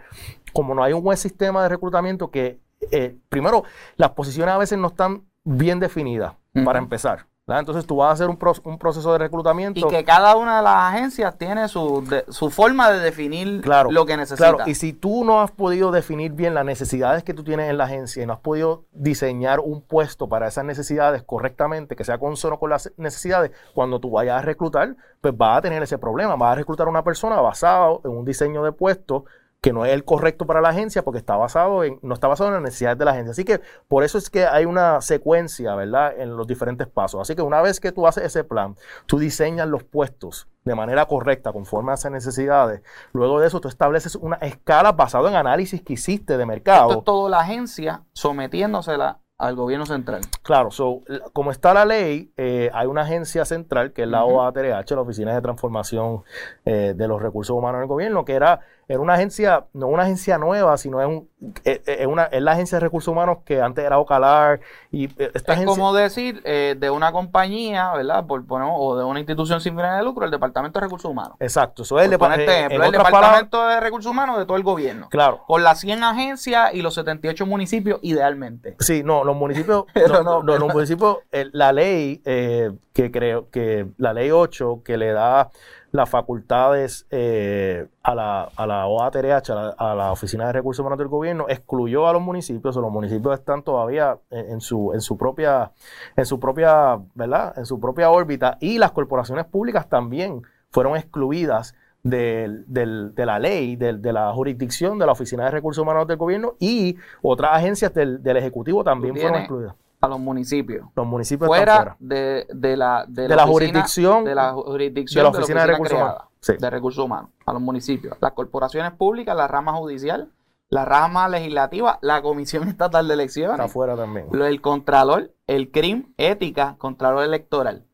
como 0.51 0.75
no 0.75 0.83
hay 0.83 0.93
un 0.93 1.03
buen 1.03 1.17
sistema 1.17 1.63
de 1.63 1.69
reclutamiento 1.69 2.29
que 2.29 2.59
eh, 2.91 3.15
primero, 3.29 3.63
las 3.95 4.11
posiciones 4.11 4.53
a 4.53 4.57
veces 4.57 4.77
no 4.77 4.87
están 4.87 5.23
bien 5.47 5.79
definida, 5.79 6.35
para 6.65 6.79
empezar. 6.79 7.25
Entonces 7.47 7.85
tú 7.85 7.95
vas 7.95 8.09
a 8.09 8.11
hacer 8.11 8.27
un, 8.27 8.77
proceso 8.77 9.13
de 9.13 9.19
reclutamiento. 9.19 9.79
Y 9.79 9.89
que 9.89 10.03
cada 10.03 10.35
una 10.35 10.57
de 10.57 10.63
las 10.63 10.93
agencias 10.93 11.37
tiene 11.37 11.69
su, 11.69 12.05
su 12.27 12.49
forma 12.49 12.91
de 12.91 12.99
definir 12.99 13.65
lo 13.89 14.05
que 14.05 14.17
necesita. 14.17 14.49
Claro, 14.49 14.69
y 14.69 14.75
si 14.75 14.91
tú 14.91 15.23
no 15.23 15.39
has 15.39 15.51
podido 15.51 15.91
definir 15.91 16.33
bien 16.33 16.53
las 16.53 16.65
necesidades 16.65 17.23
que 17.23 17.33
tú 17.33 17.45
tienes 17.45 17.69
en 17.69 17.77
la 17.77 17.85
agencia 17.85 18.21
y 18.21 18.25
no 18.25 18.33
has 18.33 18.39
podido 18.39 18.83
diseñar 18.91 19.61
un 19.61 19.81
puesto 19.81 20.27
para 20.27 20.49
esas 20.49 20.65
necesidades 20.65 21.23
correctamente, 21.23 21.95
que 21.95 22.03
sea 22.03 22.17
consono 22.17 22.59
con 22.59 22.69
las 22.69 22.91
necesidades, 22.97 23.51
cuando 23.73 24.01
tú 24.01 24.11
vayas 24.11 24.39
a 24.39 24.41
reclutar, 24.41 24.97
pues 25.21 25.35
vas 25.37 25.59
a 25.59 25.61
tener 25.61 25.81
ese 25.81 25.97
problema. 25.97 26.35
Vas 26.35 26.51
a 26.51 26.55
reclutar 26.55 26.87
a 26.87 26.89
una 26.89 27.05
persona 27.05 27.39
basado 27.39 28.01
en 28.03 28.11
un 28.11 28.25
diseño 28.25 28.61
de 28.61 28.73
puesto 28.73 29.23
que 29.61 29.73
no 29.73 29.85
es 29.85 29.93
el 29.93 30.05
correcto 30.05 30.45
para 30.45 30.61
la 30.61 30.69
agencia 30.69 31.03
porque 31.03 31.17
está 31.17 31.35
basado 31.35 31.83
en, 31.83 31.99
no 32.01 32.13
está 32.13 32.27
basado 32.27 32.49
en 32.49 32.55
las 32.55 32.63
necesidades 32.63 32.97
de 32.97 33.05
la 33.05 33.11
agencia. 33.11 33.31
Así 33.31 33.43
que 33.43 33.59
por 33.87 34.03
eso 34.03 34.17
es 34.17 34.29
que 34.29 34.45
hay 34.45 34.65
una 34.65 35.01
secuencia, 35.01 35.75
¿verdad?, 35.75 36.13
en 36.17 36.37
los 36.37 36.47
diferentes 36.47 36.87
pasos. 36.87 37.21
Así 37.21 37.35
que 37.35 37.41
una 37.41 37.61
vez 37.61 37.79
que 37.79 37.91
tú 37.91 38.07
haces 38.07 38.23
ese 38.23 38.43
plan, 38.43 38.75
tú 39.07 39.17
diseñas 39.17 39.67
los 39.67 39.83
puestos 39.83 40.47
de 40.63 40.75
manera 40.75 41.05
correcta, 41.05 41.53
conforme 41.53 41.91
a 41.91 41.95
esas 41.95 42.11
necesidades. 42.11 42.81
Luego 43.13 43.39
de 43.39 43.47
eso, 43.47 43.61
tú 43.61 43.67
estableces 43.67 44.15
una 44.15 44.35
escala 44.37 44.91
basada 44.91 45.29
en 45.29 45.35
análisis 45.35 45.81
que 45.81 45.93
hiciste 45.93 46.37
de 46.37 46.45
mercado. 46.45 46.89
Esto 46.89 46.99
es 46.99 47.05
todo 47.05 47.29
la 47.29 47.39
agencia 47.39 48.03
sometiéndosela 48.13 49.19
al 49.37 49.55
gobierno 49.55 49.85
central. 49.85 50.21
Claro, 50.41 50.71
so, 50.71 51.03
como 51.31 51.51
está 51.51 51.73
la 51.73 51.85
ley, 51.85 52.31
eh, 52.37 52.69
hay 52.73 52.87
una 52.87 53.01
agencia 53.01 53.45
central 53.45 53.93
que 53.93 54.03
es 54.03 54.07
la 54.07 54.25
OATRH, 54.25 54.95
la 54.95 55.01
Oficina 55.01 55.33
de 55.33 55.41
Transformación 55.41 56.23
eh, 56.65 56.93
de 56.95 57.07
los 57.07 57.21
Recursos 57.21 57.55
Humanos 57.55 57.79
del 57.79 57.87
Gobierno, 57.87 58.25
que 58.25 58.33
era 58.33 58.61
era 58.89 59.01
una 59.01 59.15
agencia, 59.15 59.65
no 59.73 59.87
una 59.87 60.03
agencia 60.03 60.37
nueva, 60.37 60.77
sino 60.77 61.01
es, 61.01 61.07
un, 61.07 61.29
es, 61.65 62.07
una, 62.07 62.23
es 62.23 62.41
la 62.41 62.53
agencia 62.53 62.77
de 62.77 62.79
recursos 62.79 63.11
humanos 63.11 63.39
que 63.43 63.61
antes 63.61 63.83
era 63.83 63.99
Ocalar. 63.99 64.61
Y 64.91 65.09
esta 65.33 65.53
es 65.53 65.65
como 65.65 65.93
decir 65.93 66.41
eh, 66.45 66.75
de 66.77 66.89
una 66.89 67.11
compañía, 67.11 67.91
¿verdad? 67.91 68.25
Por, 68.25 68.45
o 68.49 68.97
de 68.97 69.03
una 69.03 69.19
institución 69.19 69.59
sin 69.59 69.75
fines 69.75 69.97
de 69.97 70.03
lucro, 70.03 70.23
el 70.23 70.31
Departamento 70.31 70.79
de 70.79 70.85
Recursos 70.85 71.11
Humanos. 71.11 71.35
Exacto. 71.41 71.83
Eso 71.83 71.99
es 71.99 72.05
el, 72.05 72.13
eh, 72.13 72.67
el 72.69 72.91
Departamento 72.91 73.67
de 73.67 73.79
Recursos 73.81 74.09
Humanos 74.09 74.37
de 74.37 74.45
todo 74.45 74.55
el 74.55 74.63
gobierno. 74.63 75.09
Claro. 75.09 75.43
Con 75.45 75.63
las 75.63 75.81
100 75.81 76.03
agencias 76.03 76.73
y 76.73 76.81
los 76.81 76.93
78 76.95 77.45
municipios, 77.45 77.99
idealmente. 78.03 78.77
Sí, 78.79 79.03
no, 79.03 79.25
los 79.25 79.35
municipios, 79.35 79.83
los 79.95 80.73
municipios, 80.73 81.17
la 81.51 81.73
ley 81.73 82.21
eh, 82.23 82.71
que 82.93 83.11
creo 83.11 83.49
que 83.49 83.87
la 83.97 84.13
ley 84.13 84.31
8 84.31 84.81
que 84.83 84.97
le 84.97 85.11
da 85.11 85.51
las 85.91 86.09
facultades 86.09 87.07
eh, 87.11 87.87
a, 88.03 88.13
la, 88.13 88.49
a 88.55 88.67
la 88.67 88.87
OATRH, 88.87 89.51
a 89.77 89.95
la, 89.95 90.11
Oficina 90.11 90.47
de 90.47 90.53
Recursos 90.53 90.81
Humanos 90.81 90.99
del 90.99 91.07
Gobierno, 91.07 91.45
excluyó 91.47 92.07
a 92.07 92.13
los 92.13 92.21
municipios, 92.21 92.75
o 92.77 92.81
los 92.81 92.91
municipios 92.91 93.39
están 93.39 93.63
todavía 93.63 94.17
en, 94.29 94.61
su, 94.61 94.93
en 94.93 95.01
su 95.01 95.17
propia, 95.17 95.71
en 96.15 96.25
su 96.25 96.39
propia, 96.39 96.99
¿verdad? 97.15 97.57
En 97.57 97.65
su 97.65 97.79
propia 97.79 98.09
órbita, 98.09 98.57
y 98.59 98.77
las 98.77 98.91
corporaciones 98.91 99.45
públicas 99.45 99.87
también 99.87 100.41
fueron 100.69 100.97
excluidas 100.97 101.75
de 102.03 103.23
la 103.25 103.39
ley, 103.39 103.75
de, 103.75 104.13
la 104.13 104.31
jurisdicción 104.33 104.99
de 104.99 105.05
la 105.05 105.11
Oficina 105.11 105.45
de 105.45 105.51
Recursos 105.51 105.81
Humanos 105.81 106.07
del 106.07 106.17
Gobierno 106.17 106.55
y 106.59 106.95
otras 107.21 107.51
agencias 107.53 107.93
del, 107.93 108.21
Ejecutivo 108.37 108.83
también 108.83 109.15
fueron 109.15 109.39
excluidas. 109.39 109.75
A 109.99 110.07
los 110.07 110.19
municipios. 110.19 110.87
Los 110.95 111.07
municipios 111.07 111.47
fuera, 111.47 111.95
De, 111.99 112.45
la, 112.77 113.05
de, 113.07 113.27
la, 113.27 113.47
jurisdicción 113.47 114.25
de 114.25 114.35
la 114.35 114.53
jurisdicción 114.53 115.23
de 115.25 115.31
la 115.31 115.37
Oficina 115.37 115.61
de, 115.61 115.67
Recursos 115.67 115.97
Humanos. 115.97 116.21
De 116.59 116.69
Recursos 116.69 117.05
Humanos, 117.05 117.31
a 117.45 117.53
los 117.53 117.61
municipios. 117.61 118.17
Las 118.21 118.33
corporaciones 118.33 118.91
públicas, 118.91 119.35
la 119.35 119.47
rama 119.47 119.73
judicial, 119.73 120.31
la 120.69 120.85
rama 120.85 121.27
legislativa, 121.29 121.97
la 122.01 122.21
Comisión 122.21 122.67
Estatal 122.67 123.07
de 123.07 123.13
Elecciones. 123.15 123.53
Está 123.53 123.63
afuera 123.63 123.95
también. 123.95 124.27
El 124.33 124.61
Contralor, 124.61 125.33
el 125.47 125.71
CRIM, 125.71 126.13
Ética, 126.17 126.75
Contralor 126.77 127.23
Electoral. 127.23 127.85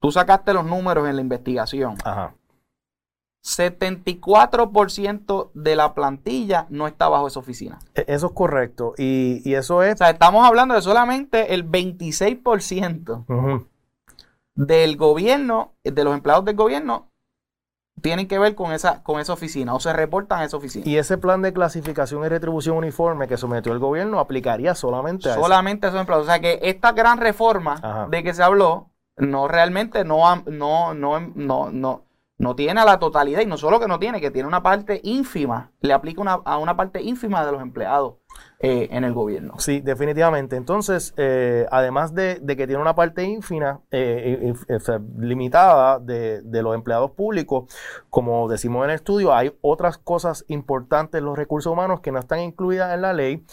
Tú 0.00 0.10
sacaste 0.10 0.52
los 0.52 0.64
números 0.64 1.08
en 1.08 1.16
la 1.16 1.22
investigación. 1.22 1.96
Ajá. 2.04 2.34
74% 3.46 5.50
de 5.54 5.76
la 5.76 5.94
plantilla 5.94 6.66
no 6.68 6.88
está 6.88 7.08
bajo 7.08 7.28
esa 7.28 7.38
oficina. 7.38 7.78
E, 7.94 8.04
eso 8.08 8.26
es 8.26 8.32
correcto. 8.32 8.94
Y, 8.98 9.54
eso 9.54 9.84
es. 9.84 9.94
O 9.94 9.98
sea, 9.98 10.10
estamos 10.10 10.44
hablando 10.44 10.74
de 10.74 10.82
solamente 10.82 11.54
el 11.54 11.70
26% 11.70 13.68
del 14.56 14.96
gobierno, 14.96 15.74
de 15.84 16.04
los 16.04 16.14
empleados 16.14 16.44
del 16.44 16.56
gobierno, 16.56 17.12
tienen 18.02 18.26
que 18.26 18.38
ver 18.38 18.54
con 18.56 18.72
esa, 18.72 19.02
con 19.04 19.20
esa 19.20 19.32
oficina 19.32 19.74
o 19.74 19.80
se 19.80 19.92
reportan 19.92 20.40
a 20.40 20.44
esa 20.44 20.56
oficina. 20.56 20.84
Y 20.86 20.98
ese 20.98 21.16
plan 21.16 21.40
de 21.40 21.52
clasificación 21.52 22.24
y 22.24 22.28
retribución 22.28 22.76
uniforme 22.76 23.28
que 23.28 23.36
sometió 23.36 23.72
el 23.72 23.78
gobierno 23.78 24.18
aplicaría 24.18 24.74
solamente 24.74 25.30
a 25.30 25.34
Solamente 25.34 25.86
a 25.86 25.90
esos 25.90 26.00
empleados. 26.00 26.26
O 26.26 26.28
sea 26.28 26.40
que 26.40 26.58
esta 26.62 26.90
gran 26.92 27.18
reforma 27.18 28.08
de 28.10 28.24
que 28.24 28.34
se 28.34 28.42
habló, 28.42 28.90
no 29.16 29.48
realmente 29.48 30.04
no, 30.04 30.42
no, 30.46 30.94
no, 30.94 31.20
no, 31.20 31.70
no 31.70 32.05
no 32.38 32.54
tiene 32.54 32.80
a 32.80 32.84
la 32.84 32.98
totalidad, 32.98 33.40
y 33.40 33.46
no 33.46 33.56
solo 33.56 33.80
que 33.80 33.88
no 33.88 33.98
tiene, 33.98 34.20
que 34.20 34.30
tiene 34.30 34.48
una 34.48 34.62
parte 34.62 35.00
ínfima, 35.02 35.72
le 35.80 35.92
aplica 35.92 36.20
una, 36.20 36.34
a 36.44 36.58
una 36.58 36.76
parte 36.76 37.02
ínfima 37.02 37.44
de 37.44 37.52
los 37.52 37.62
empleados. 37.62 38.14
Eh, 38.58 38.88
en 38.90 39.04
el 39.04 39.12
gobierno. 39.12 39.58
Sí, 39.58 39.82
definitivamente. 39.82 40.56
Entonces, 40.56 41.12
eh, 41.18 41.66
además 41.70 42.14
de, 42.14 42.40
que 42.46 42.66
tiene 42.66 42.78
una 42.78 42.94
parte 42.94 43.22
ínfima, 43.22 43.80
eh, 43.90 44.54
limitada 45.18 45.98
de, 45.98 46.40
los 46.62 46.74
empleados 46.74 47.10
públicos, 47.10 47.70
como 48.08 48.48
decimos 48.48 48.82
en 48.84 48.90
el 48.90 48.96
estudio, 48.96 49.34
hay 49.34 49.54
otras 49.60 49.98
cosas 49.98 50.46
importantes 50.48 51.18
en 51.18 51.26
los 51.26 51.36
recursos 51.36 51.70
humanos 51.70 52.00
que 52.00 52.12
no 52.12 52.18
están 52.18 52.40
incluidas 52.40 52.94
en 52.94 53.02
la 53.02 53.12
ley, 53.12 53.44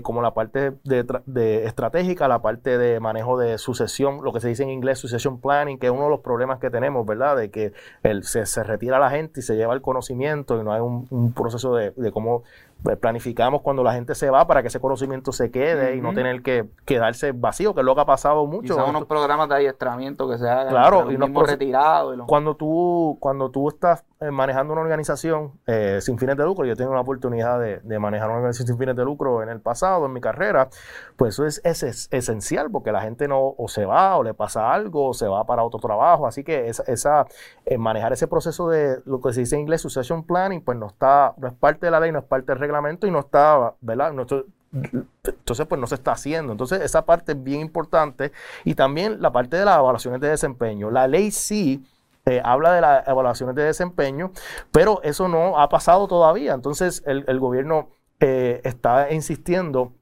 como 0.00 0.22
la 0.22 0.32
parte 0.32 0.72
de, 0.84 1.64
estratégica, 1.66 2.26
la 2.26 2.40
parte 2.40 2.78
de 2.78 2.98
manejo 2.98 3.38
de 3.38 3.58
sucesión, 3.58 4.24
lo 4.24 4.32
que 4.32 4.40
se 4.40 4.48
dice 4.48 4.62
en 4.62 4.70
inglés 4.70 4.98
sucession 4.98 5.38
planning, 5.38 5.78
que 5.78 5.86
es 5.88 5.92
uno 5.92 6.04
de 6.04 6.10
los 6.10 6.20
problemas 6.20 6.60
que 6.60 6.70
tenemos, 6.70 7.04
¿verdad? 7.04 7.36
De 7.36 7.50
que 7.50 7.74
el, 8.02 8.24
se, 8.24 8.44
retira 8.64 8.98
la 8.98 9.10
gente 9.10 9.40
y 9.40 9.42
se 9.42 9.54
lleva 9.54 9.74
el 9.74 9.82
conocimiento 9.82 10.58
y 10.58 10.64
no 10.64 10.72
hay 10.72 10.80
un, 10.80 11.34
proceso 11.34 11.74
de, 11.74 11.90
de 11.90 12.10
cómo 12.10 12.42
pues, 12.82 12.96
planificamos 12.98 13.62
cuando 13.62 13.82
la 13.82 13.92
gente 13.92 14.14
se 14.14 14.30
va 14.30 14.46
para 14.46 14.62
que 14.62 14.68
ese 14.68 14.80
conocimiento 14.80 15.32
se 15.32 15.50
quede 15.50 15.96
y 15.96 16.00
no 16.00 16.12
tener 16.12 16.42
que 16.42 16.68
quedarse 16.84 17.32
vacío, 17.32 17.74
que 17.74 17.80
es 17.80 17.84
lo 17.84 17.94
que 17.94 18.02
ha 18.02 18.06
pasado 18.06 18.46
mucho. 18.46 18.74
Son 18.74 18.90
unos 18.90 19.06
programas 19.06 19.48
de 19.48 19.56
adiestramiento 19.56 20.28
que 20.28 20.38
se 20.38 20.48
hagan 20.48 20.68
claro, 20.68 21.10
y 21.10 21.16
los 21.16 21.30
retirados. 21.46 22.16
Cuando 22.26 22.54
tú 22.54 23.16
cuando 23.20 23.50
tú 23.50 23.68
estás 23.68 24.04
manejando 24.20 24.72
una 24.72 24.82
organización 24.82 25.52
eh, 25.66 25.98
sin 26.00 26.18
fines 26.18 26.36
de 26.36 26.44
lucro, 26.44 26.64
yo 26.64 26.74
tengo 26.74 26.94
la 26.94 27.00
oportunidad 27.00 27.60
de, 27.60 27.98
manejar 27.98 28.28
una 28.28 28.38
organización 28.38 28.68
sin 28.68 28.78
fines 28.78 28.96
de 28.96 29.04
lucro 29.04 29.42
en 29.42 29.48
el 29.48 29.60
pasado, 29.60 30.06
en 30.06 30.12
mi 30.12 30.20
carrera, 30.20 30.68
pues 31.16 31.34
eso 31.34 31.44
es, 31.44 31.60
es, 31.64 32.08
esencial 32.10 32.70
porque 32.70 32.92
la 32.92 33.02
gente 33.02 33.28
no 33.28 33.54
o 33.56 33.68
se 33.68 33.84
va 33.84 34.16
o 34.16 34.22
le 34.22 34.34
pasa 34.34 34.72
algo 34.72 35.08
o 35.08 35.14
se 35.14 35.26
va 35.26 35.44
para 35.44 35.62
otro 35.62 35.80
trabajo, 35.80 36.26
así 36.26 36.44
que 36.44 36.68
esa, 36.68 36.82
esa 36.84 37.26
eh, 37.64 37.78
manejar 37.78 38.12
ese 38.12 38.26
proceso 38.26 38.68
de 38.68 39.00
lo 39.04 39.20
que 39.20 39.32
se 39.32 39.40
dice 39.40 39.56
en 39.56 39.62
inglés 39.62 39.82
succession 39.82 40.24
planning, 40.24 40.62
pues 40.62 40.78
no 40.78 40.86
está 40.86 41.34
no 41.36 41.48
es 41.48 41.54
parte 41.54 41.86
de 41.86 41.90
la 41.90 42.00
ley, 42.00 42.12
no 42.12 42.20
es 42.20 42.24
parte 42.24 42.52
del 42.52 42.58
reglamento 42.58 43.06
y 43.06 43.10
no 43.10 43.20
está, 43.20 43.74
¿verdad? 43.80 44.10
entonces, 44.10 45.66
pues 45.66 45.80
no 45.80 45.86
se 45.86 45.94
está 45.94 46.12
haciendo. 46.12 46.52
Entonces, 46.52 46.80
esa 46.82 47.04
parte 47.04 47.32
es 47.32 47.42
bien 47.42 47.60
importante. 47.60 48.32
Y 48.64 48.74
también 48.74 49.20
la 49.22 49.32
parte 49.32 49.56
de 49.56 49.64
las 49.64 49.78
evaluaciones 49.78 50.20
de 50.20 50.28
desempeño. 50.28 50.90
La 50.90 51.08
ley 51.08 51.30
sí 51.30 51.84
eh, 52.28 52.40
habla 52.42 52.72
de 52.72 52.80
las 52.80 53.06
evaluaciones 53.06 53.54
de 53.54 53.62
desempeño, 53.62 54.32
pero 54.72 55.00
eso 55.04 55.28
no 55.28 55.60
ha 55.60 55.68
pasado 55.68 56.08
todavía. 56.08 56.54
Entonces, 56.54 57.04
el, 57.06 57.38
gobierno 57.38 57.90
eh, 58.18 58.60
está 58.64 59.12
insistiendo 59.12 59.92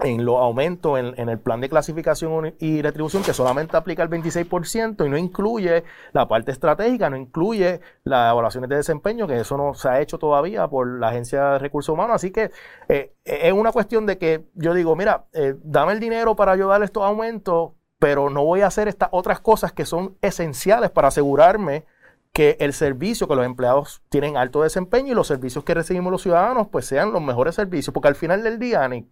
en 0.00 0.24
los 0.24 0.40
aumentos 0.40 0.98
en, 0.98 1.28
el 1.28 1.38
plan 1.38 1.60
de 1.60 1.68
clasificación 1.68 2.54
y 2.58 2.82
retribución 2.82 3.22
que 3.22 3.32
solamente 3.32 3.76
aplica 3.76 4.02
el 4.02 4.10
26% 4.10 5.06
y 5.06 5.08
no 5.08 5.16
incluye 5.16 5.84
la 6.12 6.26
parte 6.26 6.50
estratégica, 6.50 7.10
no 7.10 7.16
incluye 7.16 7.80
las 8.02 8.32
evaluaciones 8.32 8.70
de 8.70 8.76
desempeño, 8.76 9.28
que 9.28 9.38
eso 9.38 9.56
no 9.56 9.74
se 9.74 9.88
ha 9.88 10.00
hecho 10.00 10.18
todavía 10.18 10.66
por 10.66 10.98
la 10.98 11.10
Agencia 11.10 11.50
de 11.50 11.58
Recursos 11.60 11.92
Humanos. 11.92 12.16
Así 12.16 12.32
que 12.32 12.50
eh, 12.88 13.14
es 13.24 13.52
una 13.52 13.70
cuestión 13.70 14.04
de 14.04 14.18
que 14.18 14.48
yo 14.54 14.74
digo, 14.74 14.96
mira, 14.96 15.26
dame 15.62 15.92
el 15.92 16.00
dinero 16.00 16.34
para 16.34 16.52
ayudar 16.52 16.82
estos 16.82 17.04
aumentos, 17.04 17.70
pero 17.98 18.30
no 18.30 18.44
voy 18.44 18.60
a 18.60 18.66
hacer 18.66 18.88
estas 18.88 19.08
otras 19.12 19.40
cosas 19.40 19.72
que 19.72 19.84
son 19.84 20.16
esenciales 20.22 20.90
para 20.90 21.08
asegurarme 21.08 21.84
que 22.32 22.56
el 22.60 22.72
servicio 22.72 23.26
que 23.26 23.34
los 23.34 23.46
empleados 23.46 24.02
tienen 24.08 24.36
alto 24.36 24.62
desempeño 24.62 25.12
y 25.12 25.14
los 25.14 25.26
servicios 25.26 25.64
que 25.64 25.74
recibimos 25.74 26.12
los 26.12 26.22
ciudadanos 26.22 26.68
pues 26.68 26.86
sean 26.86 27.12
los 27.12 27.22
mejores 27.22 27.54
servicios, 27.54 27.92
porque 27.92 28.08
al 28.08 28.14
final 28.14 28.42
del 28.42 28.58
día, 28.58 28.84
Ani, 28.84 29.08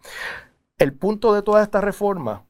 el 0.77 0.93
punto 0.93 1.33
de 1.33 1.41
toda 1.41 1.63
esta 1.63 1.81
reforma, 1.81 2.45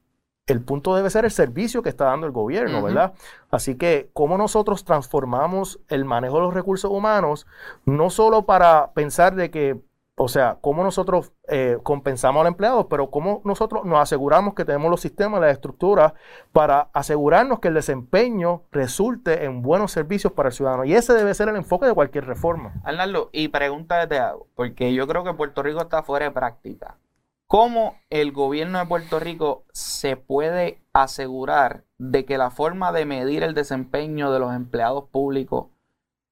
el 0.46 0.62
punto 0.62 0.94
debe 0.94 1.10
ser 1.10 1.24
el 1.24 1.30
servicio 1.30 1.82
que 1.82 1.88
está 1.90 2.06
dando 2.06 2.26
el 2.26 2.32
gobierno, 2.32 2.82
¿verdad? 2.82 3.12
Así 3.50 3.74
que, 3.74 4.08
¿cómo 4.14 4.38
nosotros 4.38 4.84
transformamos 4.84 5.80
el 5.88 6.04
manejo 6.06 6.36
de 6.36 6.42
los 6.42 6.54
recursos 6.54 6.90
humanos, 6.90 7.46
no 7.84 8.08
solo 8.08 8.46
para 8.46 8.92
pensar 8.92 9.34
de 9.34 9.50
que 9.50 9.78
o 10.18 10.26
sea, 10.26 10.58
cómo 10.60 10.82
nosotros 10.82 11.32
eh, 11.46 11.78
compensamos 11.84 12.40
a 12.40 12.44
los 12.44 12.50
empleados, 12.50 12.86
pero 12.90 13.08
cómo 13.08 13.40
nosotros 13.44 13.84
nos 13.84 14.00
aseguramos 14.00 14.54
que 14.54 14.64
tenemos 14.64 14.90
los 14.90 15.00
sistemas, 15.00 15.40
las 15.40 15.52
estructuras 15.52 16.12
para 16.52 16.90
asegurarnos 16.92 17.60
que 17.60 17.68
el 17.68 17.74
desempeño 17.74 18.64
resulte 18.72 19.44
en 19.44 19.62
buenos 19.62 19.92
servicios 19.92 20.32
para 20.32 20.48
el 20.48 20.54
ciudadano. 20.54 20.84
Y 20.84 20.94
ese 20.94 21.14
debe 21.14 21.32
ser 21.34 21.48
el 21.48 21.56
enfoque 21.56 21.86
de 21.86 21.94
cualquier 21.94 22.26
reforma. 22.26 22.74
Arnaldo, 22.82 23.30
y 23.32 23.48
pregunta 23.48 24.08
te 24.08 24.18
hago, 24.18 24.48
porque 24.56 24.92
yo 24.92 25.06
creo 25.06 25.22
que 25.22 25.34
Puerto 25.34 25.62
Rico 25.62 25.80
está 25.80 26.02
fuera 26.02 26.26
de 26.26 26.32
práctica. 26.32 26.98
¿Cómo 27.46 27.96
el 28.10 28.32
gobierno 28.32 28.78
de 28.78 28.86
Puerto 28.86 29.20
Rico 29.20 29.64
se 29.72 30.16
puede 30.16 30.82
asegurar 30.92 31.84
de 31.96 32.24
que 32.24 32.38
la 32.38 32.50
forma 32.50 32.90
de 32.92 33.06
medir 33.06 33.42
el 33.42 33.54
desempeño 33.54 34.32
de 34.32 34.40
los 34.40 34.52
empleados 34.52 35.04
públicos 35.10 35.68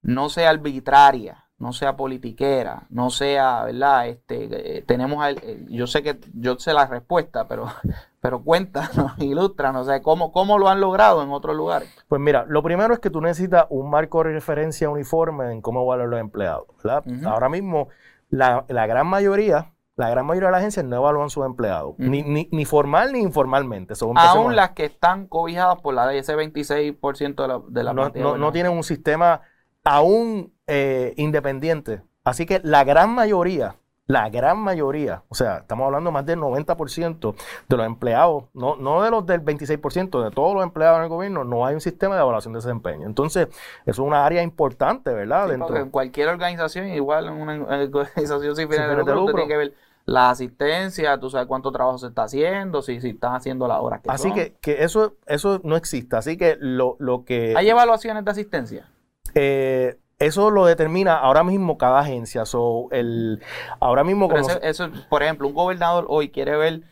no 0.02 0.28
sea 0.28 0.50
arbitraria? 0.50 1.45
No 1.58 1.72
sea 1.72 1.96
politiquera, 1.96 2.86
no 2.90 3.08
sea, 3.10 3.64
¿verdad? 3.64 4.08
Este, 4.08 4.78
eh, 4.78 4.82
tenemos, 4.82 5.26
el, 5.26 5.66
yo 5.68 5.86
sé 5.86 6.02
que 6.02 6.18
yo 6.34 6.58
sé 6.58 6.74
la 6.74 6.86
respuesta, 6.86 7.48
pero, 7.48 7.66
pero 8.20 8.42
cuéntanos, 8.42 9.12
ilústranos, 9.18 9.86
o 9.86 9.90
sea, 9.90 10.02
¿cómo, 10.02 10.32
¿cómo 10.32 10.58
lo 10.58 10.68
han 10.68 10.80
logrado 10.80 11.22
en 11.22 11.30
otros 11.30 11.56
lugares? 11.56 11.88
Pues 12.08 12.20
mira, 12.20 12.44
lo 12.46 12.62
primero 12.62 12.92
es 12.92 13.00
que 13.00 13.10
tú 13.10 13.20
necesitas 13.20 13.66
un 13.70 13.88
marco 13.88 14.22
de 14.22 14.32
referencia 14.32 14.90
uniforme 14.90 15.50
en 15.52 15.62
cómo 15.62 15.82
evaluar 15.82 16.08
los 16.08 16.20
empleados, 16.20 16.66
¿verdad? 16.82 17.04
Ahora 17.24 17.48
mismo, 17.48 17.88
la, 18.28 18.64
gran 18.68 19.06
mayoría, 19.06 19.72
la 19.96 20.10
gran 20.10 20.26
mayoría 20.26 20.48
de 20.48 20.52
las 20.52 20.60
agencias 20.60 20.84
no 20.84 20.96
evalúan 20.96 21.30
sus 21.30 21.46
empleados, 21.46 21.94
ni, 21.96 22.22
ni, 22.22 22.64
formal 22.66 23.14
ni 23.14 23.20
informalmente. 23.20 23.94
Aún 24.14 24.54
las 24.56 24.72
que 24.72 24.84
están 24.84 25.26
cobijadas 25.26 25.80
por 25.80 25.94
la 25.94 26.06
ley, 26.06 26.18
ese 26.18 26.36
26% 26.36 27.34
de 27.34 27.48
la, 27.48 27.62
de 27.66 27.82
la 27.82 27.94
no, 27.94 28.10
no, 28.14 28.36
no 28.36 28.52
tienen 28.52 28.72
un 28.72 28.84
sistema 28.84 29.40
aún 29.84 30.52
eh, 30.66 31.14
independiente. 31.16 32.02
Así 32.24 32.46
que 32.46 32.60
la 32.64 32.84
gran 32.84 33.10
mayoría, 33.10 33.76
la 34.06 34.28
gran 34.30 34.58
mayoría, 34.58 35.22
o 35.28 35.34
sea, 35.34 35.58
estamos 35.58 35.86
hablando 35.86 36.10
más 36.10 36.26
del 36.26 36.38
90% 36.38 37.34
de 37.68 37.76
los 37.76 37.86
empleados, 37.86 38.44
no, 38.54 38.76
no 38.76 39.02
de 39.02 39.10
los 39.10 39.26
del 39.26 39.44
26%, 39.44 40.24
de 40.24 40.30
todos 40.30 40.54
los 40.54 40.62
empleados 40.62 40.98
en 40.98 41.04
el 41.04 41.08
gobierno, 41.08 41.44
no 41.44 41.66
hay 41.66 41.74
un 41.74 41.80
sistema 41.80 42.14
de 42.14 42.22
evaluación 42.22 42.52
de 42.52 42.58
desempeño. 42.58 43.06
Entonces, 43.06 43.48
eso 43.48 43.58
es 43.84 43.98
una 43.98 44.24
área 44.24 44.42
importante, 44.42 45.12
¿verdad? 45.12 45.48
Dentro 45.48 45.76
en 45.76 45.90
cualquier 45.90 46.28
organización, 46.28 46.88
igual 46.88 47.26
en 47.26 47.34
una 47.34 47.54
organización 47.62 48.56
sin 48.56 48.68
fines 48.68 48.88
de 48.88 48.96
lucro, 48.96 49.34
tiene 49.34 49.48
que 49.48 49.56
ver 49.56 49.74
la 50.06 50.30
asistencia, 50.30 51.18
tú 51.18 51.28
sabes 51.28 51.48
cuánto 51.48 51.72
trabajo 51.72 51.98
se 51.98 52.06
está 52.06 52.22
haciendo, 52.22 52.80
si, 52.80 53.00
si 53.00 53.10
están 53.10 53.34
haciendo 53.34 53.66
la 53.66 53.80
hora 53.80 54.00
que 54.00 54.08
Así 54.08 54.32
que, 54.32 54.54
que 54.60 54.84
eso, 54.84 55.16
eso 55.26 55.60
no 55.64 55.76
existe. 55.76 56.16
Así 56.16 56.36
que 56.36 56.56
lo, 56.60 56.96
lo 57.00 57.24
que... 57.24 57.54
¿Hay 57.56 57.68
evaluaciones 57.68 58.24
de 58.24 58.30
asistencia? 58.30 58.88
Eh, 59.34 59.98
eso 60.18 60.50
lo 60.50 60.64
determina 60.64 61.16
ahora 61.16 61.44
mismo 61.44 61.76
cada 61.76 62.00
agencia. 62.00 62.46
So, 62.46 62.88
el, 62.90 63.42
ahora 63.80 64.04
mismo 64.04 64.28
eso, 64.62 64.90
por 65.08 65.22
ejemplo, 65.22 65.48
un 65.48 65.54
gobernador 65.54 66.06
hoy 66.08 66.30
quiere 66.30 66.56
ver 66.56 66.82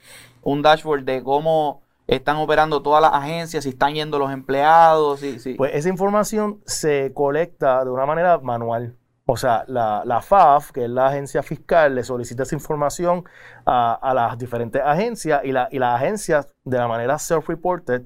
un 0.43 0.62
dashboard 0.62 1.05
de 1.05 1.22
cómo 1.22 1.83
están 2.07 2.37
operando 2.37 2.83
todas 2.83 3.01
las 3.01 3.14
agencias, 3.14 3.64
si 3.64 3.70
están 3.70 3.95
yendo 3.95 4.18
los 4.18 4.31
empleados. 4.31 5.20
Si, 5.20 5.39
si. 5.39 5.55
Pues 5.55 5.75
esa 5.75 5.89
información 5.89 6.61
se 6.66 7.12
colecta 7.14 7.85
de 7.85 7.91
una 7.91 8.07
manera 8.07 8.39
manual. 8.39 8.97
O 9.27 9.39
sea, 9.39 9.64
la, 9.68 10.03
la, 10.05 10.20
FAF, 10.20 10.70
que 10.70 10.85
es 10.85 10.91
la 10.91 11.07
agencia 11.07 11.43
fiscal, 11.43 11.95
le 11.95 12.05
solicita 12.05 12.43
esa 12.43 12.55
información 12.55 13.25
a, 13.64 13.95
a 13.95 14.12
las 14.12 14.37
diferentes 14.37 14.83
agencias 14.85 15.41
y, 15.45 15.53
la, 15.53 15.66
y 15.70 15.79
las 15.79 15.97
agencias, 15.97 16.53
de 16.62 16.77
la 16.77 16.87
manera 16.89 17.18
self-reported, 17.18 18.03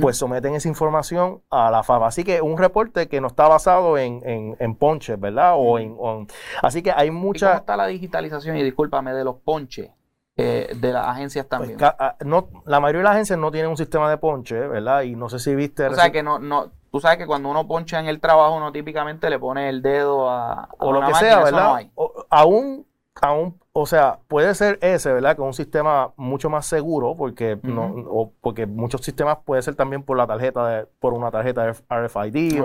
pues 0.00 0.16
someten 0.16 0.54
esa 0.54 0.68
información 0.68 1.42
a 1.50 1.70
la 1.70 1.82
FAF. 1.82 2.02
Así 2.02 2.24
que 2.24 2.40
un 2.40 2.56
reporte 2.56 3.08
que 3.08 3.20
no 3.20 3.26
está 3.26 3.48
basado 3.48 3.98
en, 3.98 4.20
en, 4.24 4.56
en 4.58 4.74
ponches, 4.74 5.18
¿verdad? 5.18 5.54
O 5.56 5.78
en, 5.78 5.96
así 6.62 6.82
que 6.82 6.92
hay 6.92 7.10
mucha... 7.10 7.48
¿Cómo 7.48 7.60
está 7.60 7.76
la 7.76 7.86
digitalización? 7.86 8.56
Y 8.56 8.62
discúlpame, 8.62 9.12
de 9.12 9.24
los 9.24 9.36
ponches. 9.36 9.90
Eh, 10.34 10.74
de 10.80 10.92
las 10.92 11.06
agencias 11.08 11.44
pues 11.46 11.60
también. 11.60 11.78
Ah, 11.82 12.16
no, 12.24 12.48
la 12.64 12.80
mayoría 12.80 13.00
de 13.00 13.04
las 13.04 13.12
agencias 13.12 13.38
no 13.38 13.50
tienen 13.50 13.70
un 13.70 13.76
sistema 13.76 14.08
de 14.08 14.16
ponche, 14.16 14.58
¿verdad? 14.66 15.02
Y 15.02 15.14
no 15.14 15.28
sé 15.28 15.38
si 15.38 15.54
viste... 15.54 15.86
O 15.86 15.94
sea, 15.94 16.10
que 16.10 16.22
no, 16.22 16.38
no, 16.38 16.70
tú 16.90 17.00
sabes 17.00 17.18
que 17.18 17.26
cuando 17.26 17.50
uno 17.50 17.66
poncha 17.66 18.00
en 18.00 18.06
el 18.06 18.18
trabajo, 18.18 18.56
uno 18.56 18.72
típicamente 18.72 19.28
le 19.28 19.38
pone 19.38 19.68
el 19.68 19.82
dedo 19.82 20.30
a... 20.30 20.70
o 20.78 20.92
lo 20.92 21.06
que 21.06 21.14
sea, 21.14 21.42
¿verdad? 21.42 21.86
aún, 22.30 22.86
aún 23.20 23.62
o 23.74 23.86
sea, 23.86 24.18
puede 24.28 24.54
ser 24.54 24.78
ese, 24.82 25.10
¿verdad? 25.10 25.34
Que 25.34 25.40
es 25.40 25.46
un 25.46 25.54
sistema 25.54 26.12
mucho 26.16 26.50
más 26.50 26.66
seguro, 26.66 27.16
porque 27.16 27.58
no, 27.62 28.04
o 28.06 28.30
porque 28.42 28.66
muchos 28.66 29.00
sistemas 29.00 29.38
puede 29.46 29.62
ser 29.62 29.74
también 29.74 30.02
por 30.02 30.18
la 30.18 30.26
tarjeta 30.26 30.68
de, 30.68 30.86
por 31.00 31.14
una 31.14 31.30
tarjeta 31.30 31.64
de 31.64 31.72
RFID 31.88 32.62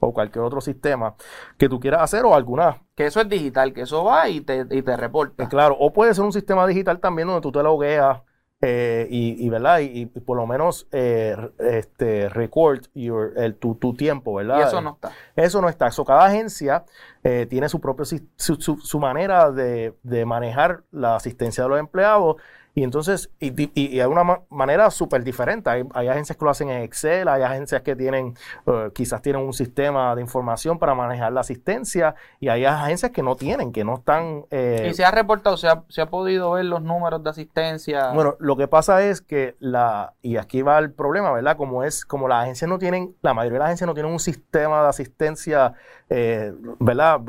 o, 0.00 0.12
cualquier 0.12 0.44
otro 0.44 0.60
sistema 0.60 1.14
que 1.56 1.70
tú 1.70 1.80
quieras 1.80 2.02
hacer 2.02 2.26
o 2.26 2.34
alguna. 2.34 2.82
Que 2.94 3.06
eso 3.06 3.22
es 3.22 3.30
digital, 3.30 3.72
que 3.72 3.82
eso 3.82 4.04
va 4.04 4.28
y 4.28 4.42
te, 4.42 4.66
y 4.70 4.82
te 4.82 4.94
reporta. 4.94 5.48
Claro, 5.48 5.74
o 5.80 5.90
puede 5.90 6.12
ser 6.12 6.24
un 6.24 6.34
sistema 6.34 6.66
digital 6.66 7.00
también 7.00 7.28
donde 7.28 7.40
tú 7.40 7.50
te 7.50 7.62
logueas 7.62 8.20
eh, 8.64 9.08
y, 9.10 9.48
¿verdad? 9.48 9.80
Y, 9.80 10.06
por 10.06 10.36
lo 10.36 10.46
menos 10.46 10.86
eh, 10.92 11.36
este, 11.58 12.28
record 12.28 12.84
your, 12.94 13.32
el, 13.36 13.56
tu, 13.56 13.74
tu, 13.74 13.94
tiempo, 13.94 14.34
¿verdad? 14.34 14.60
Y 14.60 14.62
eso 14.62 14.80
no 14.80 14.90
está. 14.90 15.10
Eso 15.34 15.60
no 15.60 15.68
está. 15.68 15.88
Eso, 15.88 16.04
cada 16.04 16.26
agencia 16.26 16.84
eh, 17.24 17.46
tiene 17.50 17.68
su 17.68 17.80
propio 17.80 18.04
su, 18.04 18.20
su, 18.36 18.76
su 18.76 18.98
manera 19.00 19.50
de, 19.50 19.96
de, 20.04 20.24
manejar 20.24 20.84
la 20.92 21.16
asistencia 21.16 21.64
de 21.64 21.70
los 21.70 21.80
empleados 21.80 22.36
y 22.74 22.84
entonces, 22.84 23.30
y, 23.38 23.70
y, 23.78 24.00
hay 24.00 24.06
una 24.06 24.40
manera 24.48 24.90
súper 24.90 25.22
diferente. 25.22 25.68
Hay, 25.68 26.08
agencias 26.08 26.38
que 26.38 26.44
lo 26.44 26.50
hacen 26.50 26.70
en 26.70 26.82
Excel, 26.82 27.28
hay 27.28 27.42
agencias 27.42 27.82
que 27.82 27.94
tienen, 27.94 28.34
eh, 28.66 28.90
quizás 28.94 29.20
tienen 29.20 29.42
un 29.42 29.52
sistema 29.52 30.14
de 30.14 30.22
información 30.22 30.78
para 30.78 30.94
manejar 30.94 31.32
la 31.32 31.42
asistencia, 31.42 32.14
y 32.40 32.48
hay 32.48 32.64
agencias 32.64 33.12
que 33.12 33.22
no 33.22 33.36
tienen, 33.36 33.72
que 33.72 33.84
no 33.84 33.96
están... 33.96 34.46
Eh, 34.50 34.88
¿Y 34.90 34.94
se 34.94 35.04
ha 35.04 35.10
reportado, 35.10 35.58
se 35.58 35.68
ha, 35.68 35.82
se 35.88 36.00
ha 36.00 36.06
podido 36.06 36.52
ver 36.52 36.64
los 36.64 36.82
números 36.82 37.22
de 37.22 37.28
asistencia? 37.28 38.10
Bueno, 38.12 38.36
lo 38.38 38.56
que 38.56 38.68
pasa 38.68 39.02
es 39.02 39.20
que 39.20 39.54
la, 39.60 40.14
y 40.22 40.38
aquí 40.38 40.62
va 40.62 40.78
el 40.78 40.92
problema, 40.92 41.30
¿verdad? 41.30 41.58
Como 41.58 41.84
es, 41.84 42.06
como 42.06 42.26
las 42.26 42.44
agencias 42.44 42.70
no 42.70 42.78
tienen, 42.78 43.14
la 43.20 43.34
mayoría 43.34 43.56
de 43.56 43.58
las 43.58 43.66
agencias 43.66 43.86
no 43.86 43.94
tienen 43.94 44.12
un 44.12 44.20
sistema 44.20 44.82
de 44.82 44.88
asistencia, 44.88 45.74
eh, 46.08 46.54
¿verdad? 46.78 47.20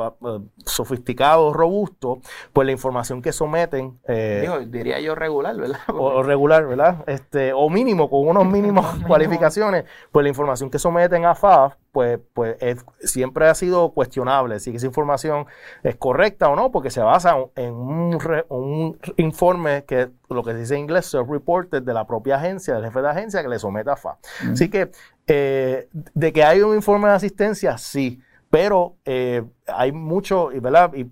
Sofisticado, 0.66 1.52
robusto, 1.52 2.22
pues 2.54 2.66
la 2.66 2.72
información 2.72 3.22
que 3.22 3.34
someten... 3.34 4.00
Digo, 4.08 4.60
diría 4.60 5.02
yo 5.02 5.16
regular 5.16 5.33
regular, 5.34 5.58
¿verdad? 5.58 5.80
O, 5.90 6.24
regular, 6.24 6.68
¿verdad? 6.68 7.04
Este, 7.08 7.54
o 7.54 7.70
mínimo, 7.70 8.10
con 8.10 8.28
unos 8.28 8.46
mínimos 8.46 8.86
cualificaciones, 9.08 9.86
pues 10.12 10.24
la 10.24 10.30
información 10.30 10.70
que 10.70 10.80
someten 10.80 11.26
a 11.26 11.36
FAF, 11.36 11.76
pues, 11.92 12.20
pues 12.34 12.58
siempre 13.00 13.48
ha 13.48 13.56
sido 13.56 13.92
cuestionable 13.92 14.60
si 14.60 14.76
esa 14.76 14.86
información 14.86 15.46
es 15.84 15.96
correcta 15.96 16.50
o 16.50 16.56
no, 16.56 16.72
porque 16.72 16.90
se 16.90 17.02
basa 17.02 17.36
en 17.56 17.74
un, 17.74 18.20
un 18.50 19.00
informe 19.18 19.86
que 19.86 20.10
lo 20.30 20.44
que 20.44 20.52
se 20.52 20.60
dice 20.60 20.74
en 20.76 20.82
inglés, 20.82 21.14
self-reported 21.14 21.84
de 21.84 21.94
la 21.94 22.06
propia 22.06 22.38
agencia, 22.38 22.76
del 22.76 22.86
jefe 22.86 23.02
de 23.02 23.10
agencia 23.10 23.42
que 23.42 23.50
le 23.50 23.60
somete 23.60 23.92
a 23.92 23.96
FAF. 23.96 24.18
Así 24.52 24.70
que, 24.70 24.92
eh, 25.28 25.88
de 25.92 26.34
que 26.34 26.44
hay 26.44 26.62
un 26.62 26.76
informe 26.76 27.10
de 27.10 27.16
asistencia, 27.16 27.78
sí. 27.78 28.22
Pero 28.54 28.98
eh, 29.04 29.44
hay 29.66 29.92
mucho, 29.92 30.50
¿verdad? 30.62 30.94
Y, 30.94 31.12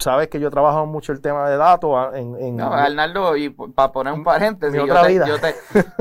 sabes 0.00 0.26
que 0.26 0.40
yo 0.40 0.48
he 0.48 0.50
trabajado 0.50 0.86
mucho 0.86 1.12
el 1.12 1.20
tema 1.20 1.48
de 1.48 1.56
datos 1.56 2.12
en... 2.16 2.34
en 2.34 2.56
no, 2.56 2.72
Arnaldo, 2.72 3.36
y 3.36 3.48
para 3.48 3.92
poner 3.92 4.12
un 4.12 4.24
paréntesis, 4.24 4.74
yo, 4.84 5.00
te, 5.00 5.14
yo, 5.14 5.38
te, 5.38 5.54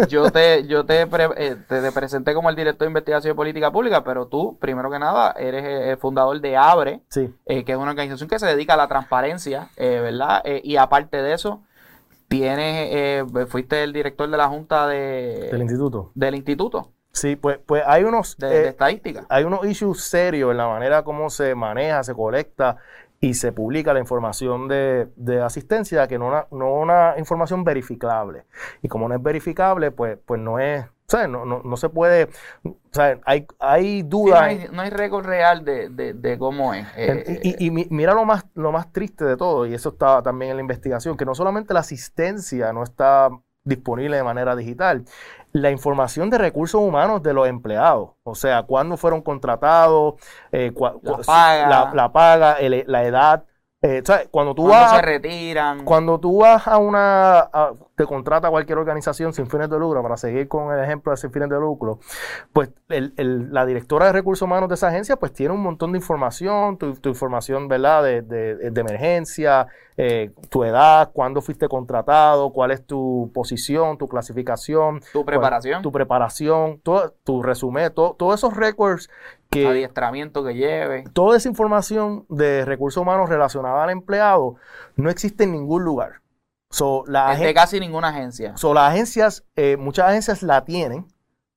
yo, 0.08 0.32
te, 0.32 0.66
yo 0.66 0.86
te, 0.88 1.02
eh, 1.04 1.58
te, 1.68 1.92
presenté 1.92 2.34
como 2.34 2.50
el 2.50 2.56
director 2.56 2.88
de 2.88 2.90
investigación 2.90 3.34
de 3.34 3.36
política 3.36 3.72
pública, 3.72 4.04
pero 4.04 4.26
tú, 4.26 4.58
primero 4.60 4.90
que 4.90 4.98
nada, 4.98 5.36
eres 5.38 5.64
el 5.64 5.98
fundador 5.98 6.42
de 6.42 6.58
ABRE, 6.58 7.04
eh, 7.46 7.64
que 7.64 7.72
es 7.72 7.78
una 7.78 7.92
organización 7.92 8.28
que 8.28 8.40
se 8.40 8.48
dedica 8.48 8.74
a 8.74 8.78
la 8.78 8.88
transparencia, 8.88 9.70
¿verdad? 9.78 10.42
y 10.44 10.76
aparte 10.78 11.22
de 11.22 11.34
eso, 11.34 11.62
tienes, 12.28 13.32
fuiste 13.48 13.84
el 13.84 13.94
director 13.94 14.28
de 14.28 14.38
la 14.38 14.48
Junta 14.48 14.88
de, 14.88 15.50
del 15.52 15.62
instituto. 15.62 16.12
Del 16.16 16.34
instituto. 16.34 16.90
Sí, 17.20 17.36
pues, 17.36 17.60
pues 17.66 17.84
hay 17.86 18.06
unos... 18.06 18.38
De, 18.38 18.48
eh, 18.48 18.68
estadística. 18.70 19.26
Hay 19.28 19.44
unos 19.44 19.66
issues 19.66 20.04
serios 20.04 20.52
en 20.52 20.58
la 20.58 20.68
manera 20.68 21.04
como 21.04 21.30
se 21.30 21.54
maneja, 21.54 22.02
se 22.02 22.14
colecta 22.14 22.78
y 23.20 23.34
se 23.34 23.52
publica 23.52 23.94
la 23.94 24.00
información 24.00 24.70
de, 24.70 25.42
asistencia, 25.44 26.08
que 26.08 26.18
no 26.18 26.28
una, 26.28 26.48
no 26.52 26.74
una 26.76 27.16
información 27.18 27.66
verificable. 27.66 28.46
Y 28.82 28.88
como 28.88 29.10
no 29.10 29.16
es 29.16 29.22
verificable, 29.22 29.92
pues, 29.92 30.18
pues 30.26 30.40
no 30.40 30.60
es... 30.60 30.86
No, 31.12 31.44
no, 31.44 31.64
no 31.64 31.76
se 31.76 31.90
puede, 31.90 32.30
o 32.64 32.76
sea, 32.92 33.20
hay, 33.26 33.48
hay 33.60 34.04
dudas. 34.04 34.72
no, 34.72 34.84
hay, 34.84 34.92
récord 34.92 35.26
real 35.26 35.66
de, 35.66 36.36
cómo 36.38 36.76
es. 36.76 36.86
Eh, 36.96 37.40
y, 37.42 37.66
y, 37.66 37.72
mira 37.72 38.14
lo 38.14 38.26
más, 38.26 38.46
lo 38.54 38.72
más 38.72 38.94
triste 38.94 39.26
de 39.26 39.36
todo, 39.36 39.66
y 39.66 39.74
eso 39.74 39.90
estaba 39.90 40.22
también 40.22 40.52
en 40.52 40.58
la 40.58 40.62
investigación, 40.62 41.18
que 41.18 41.26
no 41.26 41.34
solamente 41.34 41.74
la 41.74 41.80
asistencia 41.80 42.72
no 42.74 42.84
está 42.84 43.32
disponible 43.64 44.18
de 44.18 44.24
manera 44.24 44.56
digital, 44.56 45.04
la 45.52 45.72
información 45.72 46.30
de 46.30 46.38
recursos 46.38 46.80
humanos 46.82 47.24
de 47.24 47.34
los 47.34 47.48
empleados, 47.48 48.12
o 48.24 48.36
sea, 48.36 48.64
cuándo 48.64 48.98
fueron 48.98 49.22
contratados, 49.22 50.16
eh, 50.52 50.72
la 51.34 52.10
paga, 52.14 52.58
la, 52.60 53.04
edad. 53.04 53.44
Eh, 53.82 54.04
cuando 54.30 54.54
tú 54.54 54.68
vas, 54.68 54.92
se 54.92 55.02
retiran. 55.02 55.86
Cuando 55.86 56.20
tú 56.20 56.40
vas 56.40 56.68
a 56.68 56.78
una, 56.78 57.50
te 58.00 58.06
contrata 58.06 58.50
cualquier 58.50 58.78
organización 58.78 59.34
sin 59.34 59.48
fines 59.48 59.70
de 59.70 59.78
lucro, 59.78 60.02
para 60.02 60.16
seguir 60.16 60.48
con 60.48 60.74
el 60.74 60.82
ejemplo 60.82 61.12
de 61.12 61.18
sin 61.18 61.34
fines 61.34 61.50
de 61.50 61.60
lucro, 61.60 62.00
pues 62.54 62.70
la 62.88 63.66
directora 63.66 64.06
de 64.06 64.14
recursos 64.14 64.46
humanos 64.46 64.70
de 64.70 64.76
esa 64.76 64.88
agencia, 64.88 65.18
pues 65.18 65.34
tiene 65.34 65.54
un 65.54 65.60
montón 65.60 65.92
de 65.92 65.98
información, 65.98 66.78
tu, 66.78 66.98
información, 67.04 67.68
¿verdad?, 67.68 68.02
de, 68.02 68.22
de 68.22 68.80
emergencia, 68.80 69.68
eh, 70.02 70.32
tu 70.50 70.64
edad, 70.64 71.12
cuándo 71.12 71.42
fuiste 71.42 71.68
contratado, 71.68 72.54
cuál 72.54 72.72
es 72.72 72.86
tu 72.86 73.30
posición, 73.34 73.98
tu 73.98 74.08
clasificación. 74.08 75.02
Tu 75.12 75.26
preparación. 75.26 75.82
tu 75.82 75.92
preparación, 75.92 76.80
todo, 76.80 77.14
tu 77.26 77.44
resumen, 77.44 77.92
todos 77.94 78.34
esos 78.34 78.56
records 78.56 79.10
que... 79.50 79.68
Adiestramiento 79.68 80.42
que 80.46 80.54
lleve. 80.54 81.04
Toda 81.12 81.36
esa 81.36 81.50
información 81.50 82.26
de 82.30 82.64
recursos 82.64 83.02
humanos 83.02 83.28
relacionada 83.28 83.84
al 83.84 83.90
empleado 83.90 84.56
no 84.96 85.10
existe 85.10 85.44
en 85.44 85.52
ningún 85.52 85.84
lugar. 85.84 86.22
So, 86.70 87.04
la 87.08 87.36
de 87.36 87.54
casi 87.54 87.80
ninguna 87.80 88.10
agencia. 88.10 88.56
So, 88.58 88.74
las 88.74 88.92
agencias, 88.92 89.44
eh, 89.56 89.76
muchas 89.78 90.10
agencias 90.10 90.44
la 90.44 90.66
tienen, 90.66 91.08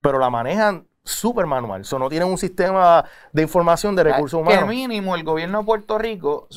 pero 0.00 0.18
la 0.18 0.30
manejan 0.30 0.86
súper 1.04 1.46
manual. 1.46 1.84
So, 1.84 1.98
no 1.98 2.08
tienen 2.08 2.28
un 2.28 2.38
sistema 2.38 3.04
de 3.32 3.42
información 3.42 3.94
de 3.94 4.04
recursos 4.04 4.40
humanos. 4.40 4.64
Que 4.64 4.68
mínimo 4.68 5.14
el 5.14 5.24
gobierno 5.24 5.58
de 5.58 5.64
Puerto 5.64 5.98
Rico 5.98 6.48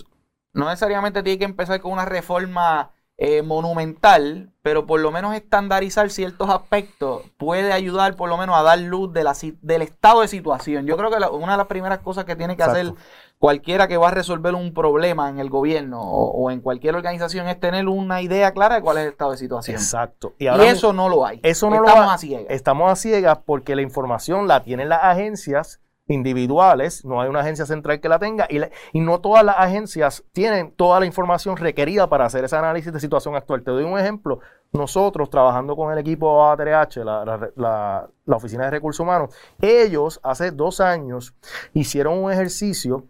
no 0.53 0.69
necesariamente 0.69 1.21
tiene 1.21 1.37
que 1.37 1.45
empezar 1.45 1.81
con 1.81 1.91
una 1.91 2.05
reforma 2.05 2.91
eh, 3.17 3.41
monumental, 3.41 4.51
pero 4.61 4.85
por 4.85 4.99
lo 4.99 5.11
menos 5.11 5.35
estandarizar 5.35 6.09
ciertos 6.09 6.49
aspectos 6.49 7.23
puede 7.37 7.71
ayudar 7.71 8.15
por 8.15 8.29
lo 8.29 8.37
menos 8.37 8.57
a 8.57 8.61
dar 8.61 8.79
luz 8.79 9.13
de 9.13 9.23
la, 9.23 9.33
del 9.61 9.81
estado 9.81 10.21
de 10.21 10.27
situación. 10.27 10.85
Yo 10.85 10.97
creo 10.97 11.09
que 11.09 11.17
una 11.27 11.53
de 11.53 11.57
las 11.57 11.67
primeras 11.67 11.99
cosas 11.99 12.25
que 12.25 12.35
tiene 12.35 12.57
que 12.57 12.63
hacer 12.63 12.93
cualquiera 13.45 13.87
que 13.87 13.95
va 13.95 14.07
a 14.07 14.11
resolver 14.11 14.55
un 14.55 14.73
problema 14.73 15.29
en 15.29 15.37
el 15.37 15.51
gobierno 15.51 16.01
o, 16.01 16.49
en 16.49 16.61
cualquier 16.61 16.95
organización 16.95 17.47
es 17.47 17.59
tener 17.59 17.87
una 17.87 18.23
idea 18.23 18.51
clara 18.53 18.77
de 18.77 18.81
cuál 18.81 18.97
es 18.97 19.03
el 19.03 19.09
estado 19.11 19.29
de 19.33 19.37
situación. 19.37 19.75
Exacto. 19.75 20.33
Y, 20.39 20.47
eso 20.47 20.93
no 20.93 21.09
lo 21.09 21.27
hay. 21.27 21.41
Eso 21.43 21.69
no 21.69 21.75
Estamos 21.75 22.05
lo 22.05 22.11
a 22.11 22.17
ciegas. 22.17 22.45
Estamos 22.49 22.91
a 22.91 22.95
ciegas 22.95 23.37
porque 23.45 23.75
la 23.75 23.83
información 23.83 24.47
la 24.47 24.63
tienen 24.63 24.89
las 24.89 25.03
agencias 25.03 25.79
individuales, 26.07 27.05
no 27.05 27.21
hay 27.21 27.29
una 27.29 27.41
agencia 27.41 27.67
central 27.67 27.99
que 27.99 28.09
la 28.09 28.17
tenga 28.17 28.47
y, 28.49 28.57
y, 28.93 28.99
no 28.99 29.21
todas 29.21 29.45
las 29.45 29.57
agencias 29.59 30.23
tienen 30.31 30.71
toda 30.71 30.99
la 30.99 31.05
información 31.05 31.55
requerida 31.55 32.09
para 32.09 32.25
hacer 32.25 32.45
ese 32.45 32.55
análisis 32.55 32.91
de 32.91 32.99
situación 32.99 33.35
actual. 33.35 33.61
Te 33.61 33.69
doy 33.69 33.83
un 33.83 33.99
ejemplo. 33.99 34.39
Nosotros, 34.71 35.29
trabajando 35.29 35.75
con 35.75 35.93
el 35.93 35.99
equipo 35.99 36.41
A3H, 36.41 37.03
la, 37.03 37.51
la, 37.55 38.09
la 38.25 38.35
Oficina 38.35 38.63
de 38.65 38.71
Recursos 38.71 39.01
Humanos, 39.01 39.35
ellos 39.61 40.19
hace 40.23 40.49
dos 40.49 40.81
años 40.81 41.35
hicieron 41.73 42.17
un 42.17 42.31
ejercicio 42.31 43.05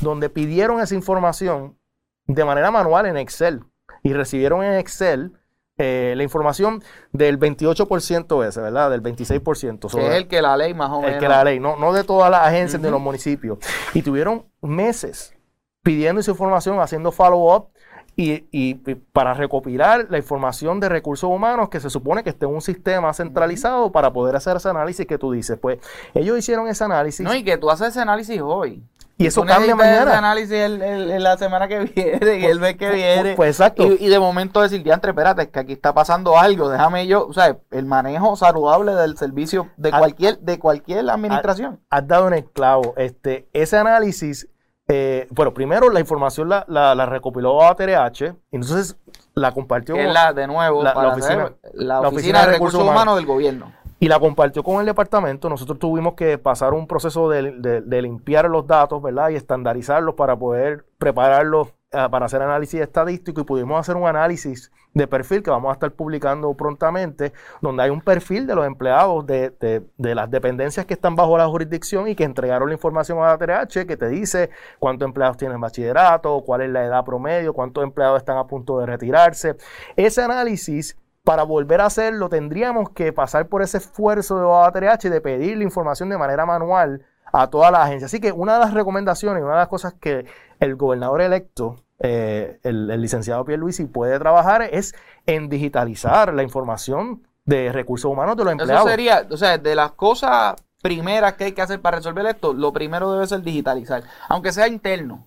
donde 0.00 0.28
pidieron 0.28 0.80
esa 0.80 0.94
información 0.94 1.78
de 2.26 2.44
manera 2.44 2.70
manual 2.70 3.06
en 3.06 3.16
Excel 3.16 3.64
y 4.02 4.12
recibieron 4.12 4.62
en 4.62 4.74
Excel 4.74 5.32
eh, 5.78 6.14
la 6.16 6.22
información 6.22 6.82
del 7.12 7.38
28% 7.38 8.46
ese, 8.46 8.60
¿verdad? 8.60 8.90
Del 8.90 9.02
26%. 9.02 9.90
que 9.90 10.06
es 10.06 10.14
el 10.14 10.26
que 10.26 10.40
la 10.40 10.56
ley 10.56 10.74
más 10.74 10.90
o 10.90 11.00
menos. 11.00 11.14
El 11.14 11.20
que 11.20 11.28
la 11.28 11.44
ley, 11.44 11.60
no, 11.60 11.76
no 11.76 11.92
de 11.92 12.04
todas 12.04 12.30
las 12.30 12.46
agencias 12.46 12.80
de 12.80 12.90
los 12.90 13.00
municipios. 13.00 13.58
Y 13.92 14.02
tuvieron 14.02 14.46
meses 14.62 15.34
pidiendo 15.82 16.20
esa 16.20 16.30
información, 16.30 16.80
haciendo 16.80 17.12
follow-up 17.12 17.68
y, 18.16 18.74
para 19.12 19.34
recopilar 19.34 20.06
la 20.08 20.16
información 20.16 20.80
de 20.80 20.88
recursos 20.88 21.28
humanos 21.28 21.68
que 21.68 21.80
se 21.80 21.90
supone 21.90 22.24
que 22.24 22.30
esté 22.30 22.46
en 22.46 22.54
un 22.54 22.62
sistema 22.62 23.12
centralizado 23.12 23.92
para 23.92 24.12
poder 24.12 24.34
hacer 24.36 24.56
ese 24.56 24.70
análisis 24.70 25.06
que 25.06 25.18
tú 25.18 25.32
dices. 25.32 25.58
Pues 25.60 25.78
ellos 26.14 26.38
hicieron 26.38 26.66
ese 26.68 26.84
análisis. 26.84 27.20
No, 27.20 27.34
y 27.34 27.44
que 27.44 27.58
tú 27.58 27.70
haces 27.70 27.88
ese 27.88 28.00
análisis 28.00 28.40
hoy. 28.40 28.82
Y 29.18 29.26
eso 29.26 29.44
cambia 29.44 29.74
mañana. 29.74 30.02
Ese 30.02 30.12
análisis 30.12 30.52
en 30.52 31.22
la 31.22 31.38
semana 31.38 31.68
que 31.68 31.78
viene, 31.94 32.38
y 32.38 32.44
el 32.44 32.60
mes 32.60 32.76
que 32.76 32.90
viene. 32.90 33.34
Pues, 33.34 33.50
exacto. 33.50 33.84
Y, 33.84 34.08
de 34.08 34.18
momento 34.18 34.60
decir, 34.60 34.82
diantre, 34.82 35.12
espérate, 35.12 35.42
es 35.42 35.48
que 35.48 35.58
aquí 35.58 35.72
está 35.72 35.94
pasando 35.94 36.38
algo, 36.38 36.68
déjame 36.68 37.06
yo, 37.06 37.26
o 37.26 37.32
sea, 37.32 37.56
el 37.70 37.86
manejo 37.86 38.36
saludable 38.36 38.94
del 38.94 39.16
servicio 39.16 39.70
de 39.76 39.90
cualquier, 39.90 40.38
de 40.40 40.58
cualquier 40.58 41.08
administración. 41.08 41.80
Has, 41.88 42.06
dado 42.06 42.26
un 42.26 42.34
esclavo. 42.34 42.94
Este, 42.96 43.48
ese 43.52 43.78
análisis 43.78 44.48
eh, 44.88 45.26
bueno, 45.30 45.52
primero 45.52 45.90
la 45.90 45.98
información 45.98 46.48
la, 46.48 46.64
la, 46.68 47.06
recopiló 47.06 47.60
ATRH, 47.64 48.36
entonces 48.52 48.96
la 49.34 49.52
compartió 49.52 49.96
con 49.96 50.14
la, 50.14 50.32
de 50.32 50.46
nuevo, 50.46 50.82
la, 50.84 50.92
oficina, 51.08 51.52
la, 51.74 52.00
oficina, 52.02 52.46
de 52.46 52.52
Recursos, 52.52 52.80
Humanos. 52.80 53.16
del 53.16 53.26
Gobierno. 53.26 53.72
Y 53.98 54.08
la 54.08 54.20
compartió 54.20 54.62
con 54.62 54.80
el 54.80 54.86
departamento. 54.86 55.48
Nosotros 55.48 55.78
tuvimos 55.78 56.14
que 56.14 56.36
pasar 56.38 56.74
un 56.74 56.86
proceso 56.86 57.30
de, 57.30 57.80
de 57.82 58.02
limpiar 58.02 58.48
los 58.50 58.66
datos, 58.66 59.02
¿verdad? 59.02 59.30
Y 59.30 59.36
estandarizarlos 59.36 60.14
para 60.14 60.36
poder 60.36 60.84
prepararlos 60.98 61.68
eh, 61.92 62.08
para 62.10 62.26
hacer 62.26 62.42
análisis 62.42 62.80
estadístico 62.80 63.40
y 63.40 63.44
pudimos 63.44 63.78
hacer 63.78 63.96
un 63.96 64.08
análisis 64.08 64.72
de 64.92 65.06
perfil 65.06 65.42
que 65.42 65.50
vamos 65.50 65.70
a 65.70 65.74
estar 65.74 65.92
publicando 65.92 66.52
prontamente, 66.54 67.32
donde 67.62 67.84
hay 67.84 67.90
un 67.90 68.00
perfil 68.00 68.46
de 68.46 68.56
los 68.56 68.66
empleados 68.66 69.24
de, 69.24 69.50
de, 69.96 70.14
las 70.14 70.28
dependencias 70.28 70.84
que 70.84 70.94
están 70.94 71.14
bajo 71.14 71.38
la 71.38 71.46
jurisdicción 71.46 72.08
y 72.08 72.16
que 72.16 72.24
entregaron 72.24 72.68
la 72.68 72.74
información 72.74 73.18
a 73.20 73.28
la 73.28 73.38
TRH, 73.38 73.86
que 73.86 73.96
te 73.96 74.08
dice 74.08 74.50
cuántos 74.80 75.06
empleados 75.06 75.36
tienen 75.36 75.60
bachillerato, 75.60 76.42
cuál 76.44 76.62
es 76.62 76.70
la 76.70 76.84
edad 76.84 77.04
promedio, 77.04 77.54
cuántos 77.54 77.84
empleados 77.84 78.18
están 78.18 78.36
a 78.36 78.48
punto 78.48 78.78
de 78.80 78.86
retirarse. 78.86 79.56
Ese 79.94 80.22
análisis 80.22 80.98
para 81.26 81.42
volver 81.42 81.80
a 81.80 81.86
hacerlo 81.86 82.28
tendríamos 82.28 82.90
que 82.90 83.12
pasar 83.12 83.48
por 83.48 83.60
ese 83.60 83.78
esfuerzo 83.78 84.38
de 84.38 84.46
ATRH 84.46 85.10
de 85.10 85.20
pedir 85.20 85.56
la 85.56 85.64
información 85.64 86.08
de 86.08 86.16
manera 86.16 86.46
manual 86.46 87.04
a 87.32 87.50
toda 87.50 87.72
la 87.72 87.82
agencia. 87.82 88.06
Así 88.06 88.20
que 88.20 88.30
una 88.30 88.54
de 88.54 88.60
las 88.60 88.72
recomendaciones, 88.72 89.42
una 89.42 89.54
de 89.54 89.58
las 89.58 89.66
cosas 89.66 89.94
que 89.94 90.24
el 90.60 90.76
gobernador 90.76 91.20
electo 91.20 91.82
eh, 91.98 92.60
el, 92.62 92.86
licenciado 93.00 93.44
Pierre 93.44 93.58
Luisi 93.58 93.86
puede 93.86 94.16
trabajar 94.20 94.62
es 94.62 94.94
en 95.26 95.48
digitalizar 95.48 96.32
la 96.32 96.44
información 96.44 97.26
de 97.44 97.72
recursos 97.72 98.08
humanos 98.08 98.36
de 98.36 98.44
los 98.44 98.52
empleados. 98.52 98.86
Eso 98.86 98.88
sería, 98.88 99.26
o 99.28 99.36
sea, 99.36 99.58
de 99.58 99.74
las 99.74 99.92
cosas 99.92 100.54
primeras 100.80 101.32
que 101.32 101.44
hay 101.46 101.52
que 101.52 101.62
hacer 101.62 101.80
para 101.80 101.96
resolver 101.96 102.24
esto, 102.26 102.52
lo 102.52 102.72
primero 102.72 103.12
debe 103.12 103.26
ser 103.26 103.42
digitalizar, 103.42 104.04
aunque 104.28 104.52
sea 104.52 104.68
interno. 104.68 105.26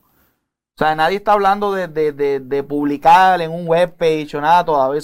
O 0.75 0.77
sea, 0.79 0.95
nadie 0.95 1.17
está 1.17 1.33
hablando 1.33 1.73
de, 1.73 1.89
de, 1.89 2.63
publicar 2.63 3.41
en 3.41 3.51
un 3.51 3.67
webpage 3.67 4.33
o 4.35 4.39
nada 4.39 4.63
todavía. 4.63 4.99
O 4.99 5.01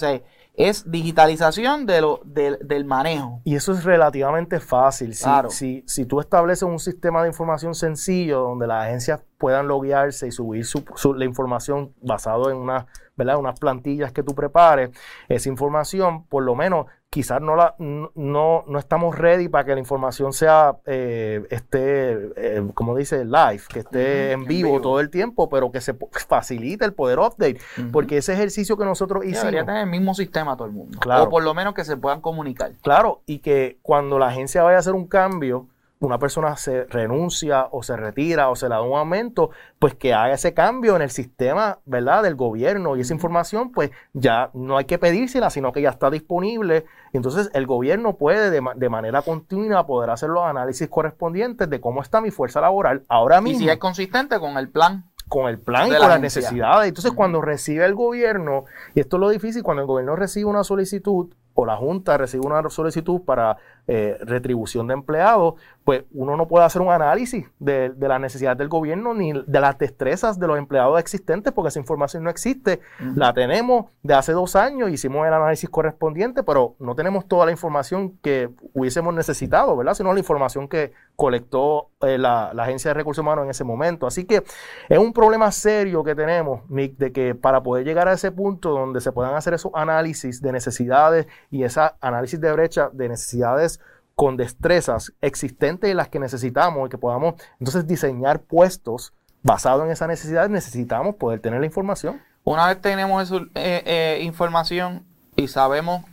es 0.57 0.89
digitalización 0.89 1.85
de 1.85 2.01
lo, 2.01 2.21
del 2.23 2.85
manejo. 2.85 3.41
Y 3.43 3.55
eso 3.55 3.73
es 3.73 3.83
relativamente 3.83 4.59
fácil. 4.59 5.13
Si, 5.13 5.29
si, 5.49 5.83
si, 5.85 6.05
tú 6.05 6.19
estableces 6.19 6.63
un 6.63 6.79
sistema 6.79 7.21
de 7.21 7.29
información 7.29 7.75
sencillo 7.75 8.41
donde 8.41 8.67
las 8.67 8.85
agencias 8.85 9.21
puedan 9.37 9.67
loguearse 9.67 10.27
y 10.27 10.31
subir 10.31 10.65
su, 10.65 10.83
la 11.13 11.25
información 11.25 11.93
basado 12.01 12.49
en 12.49 12.57
una, 12.57 12.87
¿verdad? 13.15 13.37
unas 13.37 13.59
plantillas 13.59 14.11
que 14.11 14.23
tú 14.23 14.35
prepares, 14.35 14.91
esa 15.27 15.49
información 15.49 16.25
por 16.25 16.43
lo 16.43 16.55
menos 16.55 16.87
quizás 17.15 17.39
no, 17.39 17.55
la, 17.55 17.75
no, 17.79 18.65
no 18.67 18.77
estamos 18.77 19.17
ready 19.17 19.47
para 19.47 19.63
que 19.63 19.73
la 19.73 19.79
información 19.79 20.33
sea, 20.33 20.75
eh, 20.85 21.47
esté, 21.49 22.11
eh, 22.35 22.61
como 22.73 22.93
dice, 22.93 23.23
live, 23.23 23.61
que 23.69 23.79
esté 23.79 24.33
en, 24.33 24.43
vivo 24.43 24.81
todo 24.81 24.99
el 24.99 25.09
tiempo, 25.09 25.47
pero 25.47 25.71
que 25.71 25.79
se 25.79 25.95
facilite 26.27 26.83
el 26.83 26.93
poder 26.93 27.19
update, 27.19 27.57
porque 27.93 28.17
ese 28.17 28.33
ejercicio 28.33 28.75
que 28.75 28.83
nosotros 28.83 29.23
hicimos... 29.23 29.43
Debería 29.43 29.65
tener 29.65 29.83
el 29.83 29.89
mismo 29.89 30.13
sistema 30.13 30.57
todo 30.57 30.67
el 30.67 30.73
mundo, 30.73 30.99
claro. 30.99 31.23
o 31.23 31.29
por 31.29 31.41
lo 31.41 31.53
menos 31.53 31.73
que 31.73 31.85
se 31.85 31.95
puedan 31.95 32.19
comunicar. 32.19 32.73
Claro, 32.81 33.21
y 33.25 33.39
que 33.39 33.79
cuando 33.81 34.19
la 34.19 34.27
agencia 34.27 34.63
vaya 34.63 34.75
a 34.75 34.79
hacer 34.81 34.93
un 34.93 35.07
cambio, 35.07 35.69
una 36.05 36.19
persona 36.19 36.55
se 36.57 36.85
renuncia 36.85 37.67
o 37.71 37.83
se 37.83 37.97
retira 37.97 38.49
o 38.49 38.55
se 38.55 38.67
le 38.67 38.75
da 38.75 38.81
un 38.81 38.97
aumento, 38.97 39.49
pues 39.79 39.95
que 39.95 40.13
haga 40.13 40.33
ese 40.33 40.53
cambio 40.53 40.95
en 40.95 41.01
el 41.01 41.09
sistema, 41.09 41.79
¿verdad? 41.85 42.23
Del 42.23 42.35
gobierno 42.35 42.95
y 42.95 43.01
esa 43.01 43.13
información, 43.13 43.71
pues 43.71 43.91
ya 44.13 44.49
no 44.53 44.77
hay 44.77 44.85
que 44.85 44.97
pedírsela, 44.97 45.49
sino 45.49 45.71
que 45.71 45.81
ya 45.81 45.89
está 45.89 46.09
disponible. 46.09 46.85
Entonces 47.13 47.49
el 47.53 47.65
gobierno 47.65 48.15
puede 48.15 48.51
de, 48.51 48.89
manera 48.89 49.21
continua 49.21 49.85
poder 49.87 50.09
hacer 50.09 50.29
los 50.29 50.43
análisis 50.43 50.87
correspondientes 50.89 51.69
de 51.69 51.81
cómo 51.81 52.01
está 52.01 52.21
mi 52.21 52.31
fuerza 52.31 52.61
laboral 52.61 53.03
ahora 53.07 53.41
mismo. 53.41 53.61
Y 53.61 53.63
si 53.63 53.69
es 53.69 53.77
consistente 53.77 54.39
con 54.39 54.57
el 54.57 54.69
plan 54.69 55.05
con 55.27 55.49
el 55.49 55.57
plan 55.57 55.87
y 55.87 55.95
con 55.95 56.07
las 56.07 56.21
necesidades. 56.21 56.87
Entonces, 56.87 57.11
cuando 57.13 57.41
recibe 57.41 57.83
el 57.83 57.95
gobierno, 57.95 58.65
y 58.93 58.99
esto 58.99 59.17
es 59.17 59.21
lo 59.21 59.29
difícil, 59.29 59.63
cuando 59.63 59.81
el 59.81 59.87
gobierno 59.87 60.15
recibe 60.15 60.45
una 60.45 60.63
solicitud 60.63 61.33
o 61.55 61.65
la 61.65 61.77
Junta 61.77 62.17
recibe 62.17 62.45
una 62.45 62.69
solicitud 62.69 63.21
para 63.21 63.57
eh, 63.87 64.17
retribución 64.21 64.87
de 64.87 64.95
empleados, 64.95 65.55
pues 65.83 66.03
uno 66.11 66.35
no 66.35 66.47
puede 66.47 66.65
hacer 66.65 66.81
un 66.81 66.91
análisis 66.91 67.45
de, 67.59 67.89
de 67.91 68.07
las 68.07 68.19
necesidades 68.19 68.57
del 68.57 68.67
gobierno 68.67 69.13
ni 69.13 69.31
de 69.33 69.59
las 69.59 69.77
destrezas 69.77 70.39
de 70.39 70.47
los 70.47 70.57
empleados 70.57 70.99
existentes, 70.99 71.53
porque 71.53 71.69
esa 71.69 71.79
información 71.79 72.23
no 72.23 72.31
existe. 72.31 72.79
La 73.15 73.33
tenemos 73.33 73.85
de 74.01 74.15
hace 74.15 74.31
dos 74.31 74.55
años, 74.55 74.89
hicimos 74.89 75.27
el 75.27 75.33
análisis 75.33 75.69
correspondiente, 75.69 76.41
pero 76.41 76.75
no 76.79 76.95
tenemos 76.95 77.27
toda 77.27 77.45
la 77.45 77.51
información 77.51 78.17
que 78.23 78.49
hubiésemos 78.73 79.13
necesitado, 79.13 79.77
¿verdad? 79.77 79.93
Sino 79.93 80.11
la 80.13 80.19
información 80.19 80.67
que 80.67 80.93
colectó 81.15 81.89
eh, 82.01 82.17
la, 82.17 82.51
la, 82.53 82.63
Agencia 82.63 82.89
de 82.89 82.95
Recursos 82.95 83.21
Humanos 83.21 83.45
en 83.45 83.51
ese 83.51 83.63
momento. 83.63 84.07
Así 84.07 84.25
que 84.25 84.43
es 84.89 84.97
un 84.97 85.13
problema 85.13 85.51
serio 85.51 86.03
que 86.03 86.15
tenemos, 86.15 86.67
Nick, 86.69 86.97
de 86.97 87.11
que 87.11 87.35
para 87.35 87.61
poder 87.61 87.85
llegar 87.85 88.07
a 88.07 88.13
ese 88.13 88.31
punto 88.31 88.71
donde 88.71 88.99
se 89.01 89.11
puedan 89.11 89.35
hacer 89.35 89.53
esos 89.53 89.71
análisis 89.75 90.41
de 90.41 90.51
necesidades 90.51 91.27
y 91.51 91.63
ese 91.63 91.81
análisis 92.01 92.41
de 92.41 92.51
brecha 92.51 92.89
de 92.91 93.09
necesidades 93.09 93.74
con 94.15 94.37
destrezas 94.37 95.13
existentes 95.21 95.89
y 95.89 95.93
las 95.93 96.07
que 96.07 96.19
necesitamos 96.19 96.87
y 96.87 96.89
que 96.89 96.97
podamos 96.97 97.35
entonces 97.59 97.85
diseñar 97.85 98.41
puestos 98.41 99.13
basados 99.43 99.85
en 99.85 99.91
esa 99.91 100.07
necesidad, 100.07 100.49
necesitamos 100.49 101.15
poder 101.15 101.39
tener 101.39 101.59
la 101.59 101.65
información. 101.65 102.21
Una 102.43 102.67
vez 102.67 102.81
tenemos 102.81 103.21
esa 103.23 103.43
eh, 103.55 103.83
eh, 103.85 104.19
información 104.23 105.05
y 105.35 105.47
sabemos 105.47 106.03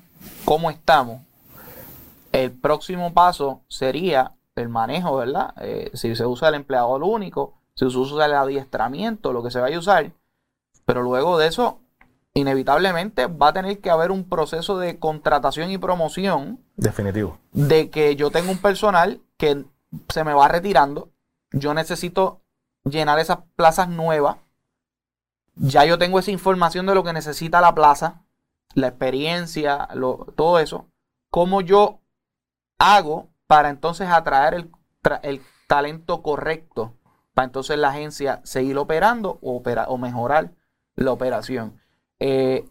cómo 0.45 0.71
estamos, 0.71 1.23
el 2.33 2.51
próximo 2.51 3.13
paso 3.13 3.63
sería 3.69 4.33
el 4.57 4.69
manejo, 4.69 5.17
¿verdad? 5.17 5.55
Eh, 5.61 5.91
si 5.95 6.15
se 6.17 6.27
usa 6.27 6.49
el 6.49 6.55
empleador 6.55 7.03
único, 7.03 7.55
si 7.75 7.89
se 7.91 7.97
usa 7.97 8.27
el 8.27 8.35
adiestramiento, 8.35 9.33
lo 9.33 9.43
que 9.43 9.51
se 9.51 9.61
vaya 9.61 9.77
a 9.77 9.81
usar, 9.81 10.13
pero 10.85 11.03
luego 11.03 11.39
de 11.39 11.49
eso 11.49 11.82
inevitablemente 12.35 13.27
va 13.27 13.49
a 13.49 13.53
tener 13.53 13.81
que 13.81 13.91
haber 13.91 14.11
un 14.11 14.29
proceso 14.29 14.79
de 14.79 14.99
contratación 14.99 15.71
y 15.71 15.79
promoción. 15.79 16.65
Definitivo. 16.77 17.39
De 17.53 17.91
que 17.91 18.17
yo 18.17 18.31
tengo 18.31 18.51
un 18.51 18.59
personal 18.59 19.21
que 19.37 19.65
se 20.09 20.25
me 20.25 20.33
va 20.33 20.49
retirando. 20.49 21.11
Yo 21.51 21.75
necesito 21.75 22.43
llenar 22.85 23.19
esas 23.19 23.39
plazas 23.57 23.89
nuevas. 23.89 24.37
Ya 25.55 25.85
yo 25.85 25.99
tengo 25.99 26.19
esa 26.19 26.31
información 26.31 26.87
de 26.87 26.95
lo 26.95 27.05
que 27.05 27.13
necesita 27.13 27.61
la 27.61 27.75
plaza, 27.75 28.23
la 28.75 28.89
experiencia, 28.89 29.89
todo 30.35 30.59
eso. 30.59 30.87
¿Cómo 31.31 31.61
yo 31.61 32.01
hago 32.79 33.29
para 33.47 33.69
entonces 33.69 34.09
atraer 34.09 34.55
el, 34.55 34.71
el 35.23 35.43
talento 35.69 36.23
correcto? 36.23 36.95
Para 37.35 37.47
entonces 37.47 37.77
la 37.79 37.91
agencia 37.91 38.41
seguir 38.45 38.79
operando 38.79 39.39
o, 39.43 39.63
o 39.63 39.99
mejorar 39.99 40.53
la 40.95 41.13
operación. 41.13 41.82
Eh, 42.25 42.65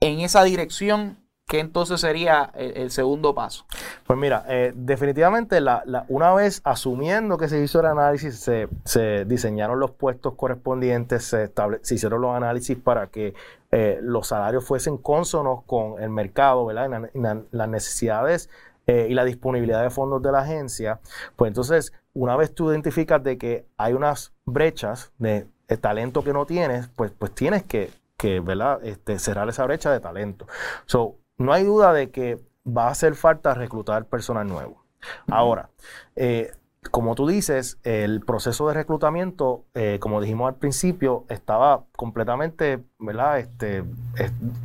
en 0.00 0.20
esa 0.20 0.44
dirección, 0.44 1.18
¿qué 1.48 1.58
entonces 1.58 2.00
sería 2.00 2.52
el, 2.54 2.92
segundo 2.92 3.34
paso? 3.34 3.66
Pues 4.06 4.16
mira, 4.16 4.44
eh, 4.46 4.72
definitivamente 4.76 5.58
una 6.06 6.32
vez 6.32 6.60
asumiendo 6.62 7.36
que 7.38 7.48
se 7.48 7.60
hizo 7.60 7.80
el 7.80 7.86
análisis, 7.86 8.38
se, 8.38 9.24
diseñaron 9.24 9.80
los 9.80 9.90
puestos 9.90 10.34
correspondientes, 10.34 11.24
se, 11.24 11.50
hicieron 11.92 12.20
los 12.20 12.36
análisis 12.36 12.76
para 12.76 13.08
que 13.08 13.34
eh, 13.72 13.98
los 14.00 14.28
salarios 14.28 14.64
fuesen 14.64 14.96
consonos 14.96 15.64
con 15.64 16.00
el 16.00 16.10
mercado, 16.10 16.66
¿verdad? 16.66 17.10
las 17.50 17.68
necesidades 17.68 18.48
y 18.86 19.12
la 19.12 19.24
disponibilidad 19.24 19.82
de 19.82 19.90
fondos 19.90 20.22
de 20.22 20.32
la 20.32 20.38
agencia, 20.38 21.00
pues 21.36 21.48
entonces 21.50 21.92
una 22.14 22.36
vez 22.36 22.54
tú 22.54 22.70
identificas 22.70 23.22
de 23.22 23.36
que 23.36 23.66
hay 23.76 23.92
unas 23.92 24.32
brechas 24.46 25.12
de, 25.18 25.46
talento 25.80 26.24
que 26.24 26.32
no 26.32 26.46
tienes, 26.46 26.88
pues, 26.96 27.10
pues 27.10 27.34
tienes 27.34 27.64
que 27.64 27.90
que 28.18 28.40
¿verdad? 28.40 28.80
Este, 28.84 29.18
cerrar 29.18 29.48
esa 29.48 29.64
brecha 29.64 29.90
de 29.90 30.00
talento. 30.00 30.46
So, 30.84 31.16
no 31.38 31.52
hay 31.52 31.64
duda 31.64 31.92
de 31.94 32.10
que 32.10 32.38
va 32.66 32.88
a 32.88 32.90
hacer 32.90 33.14
falta 33.14 33.54
reclutar 33.54 34.06
personal 34.06 34.46
nuevo. 34.46 34.84
Ahora, 35.30 35.70
eh, 36.16 36.52
como 36.90 37.14
tú 37.14 37.26
dices, 37.26 37.78
el 37.82 38.20
proceso 38.20 38.68
de 38.68 38.74
reclutamiento, 38.74 39.64
eh, 39.74 39.98
como 40.00 40.20
dijimos 40.20 40.48
al 40.48 40.54
principio, 40.54 41.24
estaba 41.28 41.84
completamente, 41.96 42.84
¿verdad? 42.98 43.38
Este, 43.38 43.84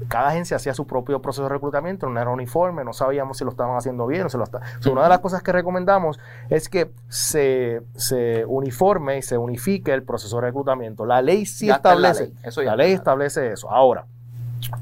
cada 0.07 0.29
agencia 0.29 0.57
hacía 0.57 0.73
su 0.73 0.85
propio 0.85 1.21
proceso 1.21 1.43
de 1.43 1.49
reclutamiento, 1.49 2.09
no 2.09 2.19
era 2.19 2.29
uniforme, 2.29 2.83
no 2.83 2.93
sabíamos 2.93 3.37
si 3.37 3.43
lo 3.43 3.51
estaban 3.51 3.77
haciendo 3.77 4.07
bien 4.07 4.25
o 4.25 4.29
se 4.29 4.37
lo 4.37 4.43
estaban. 4.43 4.67
una 4.91 5.03
de 5.03 5.09
las 5.09 5.19
cosas 5.19 5.43
que 5.43 5.51
recomendamos 5.51 6.19
es 6.49 6.69
que 6.69 6.91
se, 7.07 7.81
uniforme 8.47 9.17
y 9.17 9.21
se 9.21 9.37
unifique 9.37 9.93
el 9.93 10.03
proceso 10.03 10.37
de 10.37 10.43
reclutamiento. 10.43 11.05
La 11.05 11.21
ley 11.21 11.45
sí 11.45 11.69
establece, 11.69 12.33
la 12.63 12.75
ley, 12.75 12.93
establece 12.93 13.53
eso. 13.53 13.71
Ahora, 13.71 14.05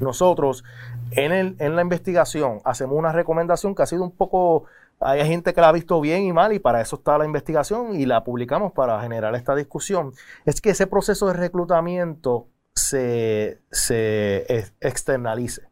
nosotros 0.00 0.64
en, 1.12 1.56
en 1.58 1.76
la 1.76 1.82
investigación 1.82 2.60
hacemos 2.64 2.96
una 2.96 3.12
recomendación 3.12 3.74
que 3.74 3.82
ha 3.82 3.86
sido 3.86 4.04
un 4.04 4.12
poco 4.12 4.64
hay 5.00 5.26
gente 5.26 5.52
que 5.52 5.60
la 5.60 5.68
ha 5.68 5.72
visto 5.72 6.00
bien 6.00 6.22
y 6.22 6.32
mal 6.32 6.52
y 6.52 6.58
para 6.58 6.80
eso 6.80 6.96
está 6.96 7.18
la 7.18 7.24
investigación 7.24 7.94
y 7.94 8.06
la 8.06 8.24
publicamos 8.24 8.72
para 8.72 9.00
generar 9.00 9.34
esta 9.34 9.54
discusión. 9.54 10.12
Es 10.44 10.60
que 10.60 10.70
ese 10.70 10.86
proceso 10.86 11.26
de 11.26 11.34
reclutamiento 11.34 12.48
se, 12.74 13.60
externalice 14.80 15.62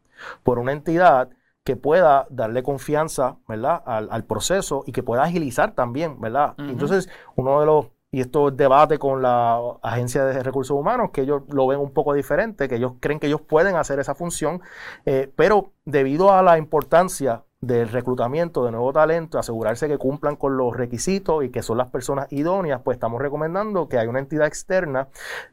por 0.43 0.59
una 0.59 0.73
entidad 0.73 1.31
que 1.65 1.77
pueda 1.77 2.27
darle 2.31 2.63
confianza, 2.63 3.37
¿verdad? 3.47 3.83
Al, 3.87 4.25
proceso 4.25 4.83
y 4.87 4.93
que 4.93 5.03
pueda 5.03 5.23
agilizar 5.25 5.75
también, 5.75 6.21
¿verdad? 6.21 6.55
Entonces, 6.59 7.09
uno 7.37 7.61
de 7.61 7.67
los, 7.67 7.87
y 8.11 8.21
esto 8.21 8.49
es 8.49 8.57
debate 8.57 8.99
con 8.99 9.23
la 9.23 9.61
Agencia 9.83 10.25
de 10.25 10.43
Recursos 10.43 10.77
Humanos, 10.77 11.11
que 11.13 11.23
ellos 11.23 11.43
lo 11.49 11.67
ven 11.67 11.79
un 11.79 11.93
poco 11.93 12.15
diferente, 12.15 12.69
que 12.69 12.77
ellos 12.77 12.95
creen 12.99 13.21
que 13.21 13.29
ellos 13.29 13.43
pueden 13.43 13.77
hacer 13.77 14.01
esa 14.01 14.15
función, 14.15 14.63
eh, 15.05 15.31
pero 15.37 15.73
debido 15.85 16.33
a 16.33 16.43
la 16.43 16.59
importancia 16.59 17.45
del 17.61 17.89
reclutamiento 17.91 18.65
de 18.65 18.71
nuevo 18.73 18.93
talento, 18.93 19.39
asegurarse 19.39 19.87
que 19.89 19.99
cumplan 19.99 20.37
con 20.37 20.57
los 20.57 20.75
requisitos 20.77 21.45
y 21.45 21.51
que 21.51 21.63
son 21.63 21.79
las 21.79 21.89
personas 21.89 22.27
idóneas, 22.33 22.81
pues 22.83 22.97
estamos 22.97 23.21
recomendando 23.21 23.89
que 23.89 23.99
haya 23.99 24.09
una 24.09 24.19
entidad 24.19 24.47
externa 24.47 25.09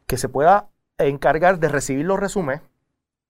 que 0.06 0.18
se 0.18 0.30
pueda 0.30 0.70
encargar 0.98 1.60
de 1.60 1.68
recibir 1.68 2.06
los 2.06 2.20
resúmenes, 2.20 2.62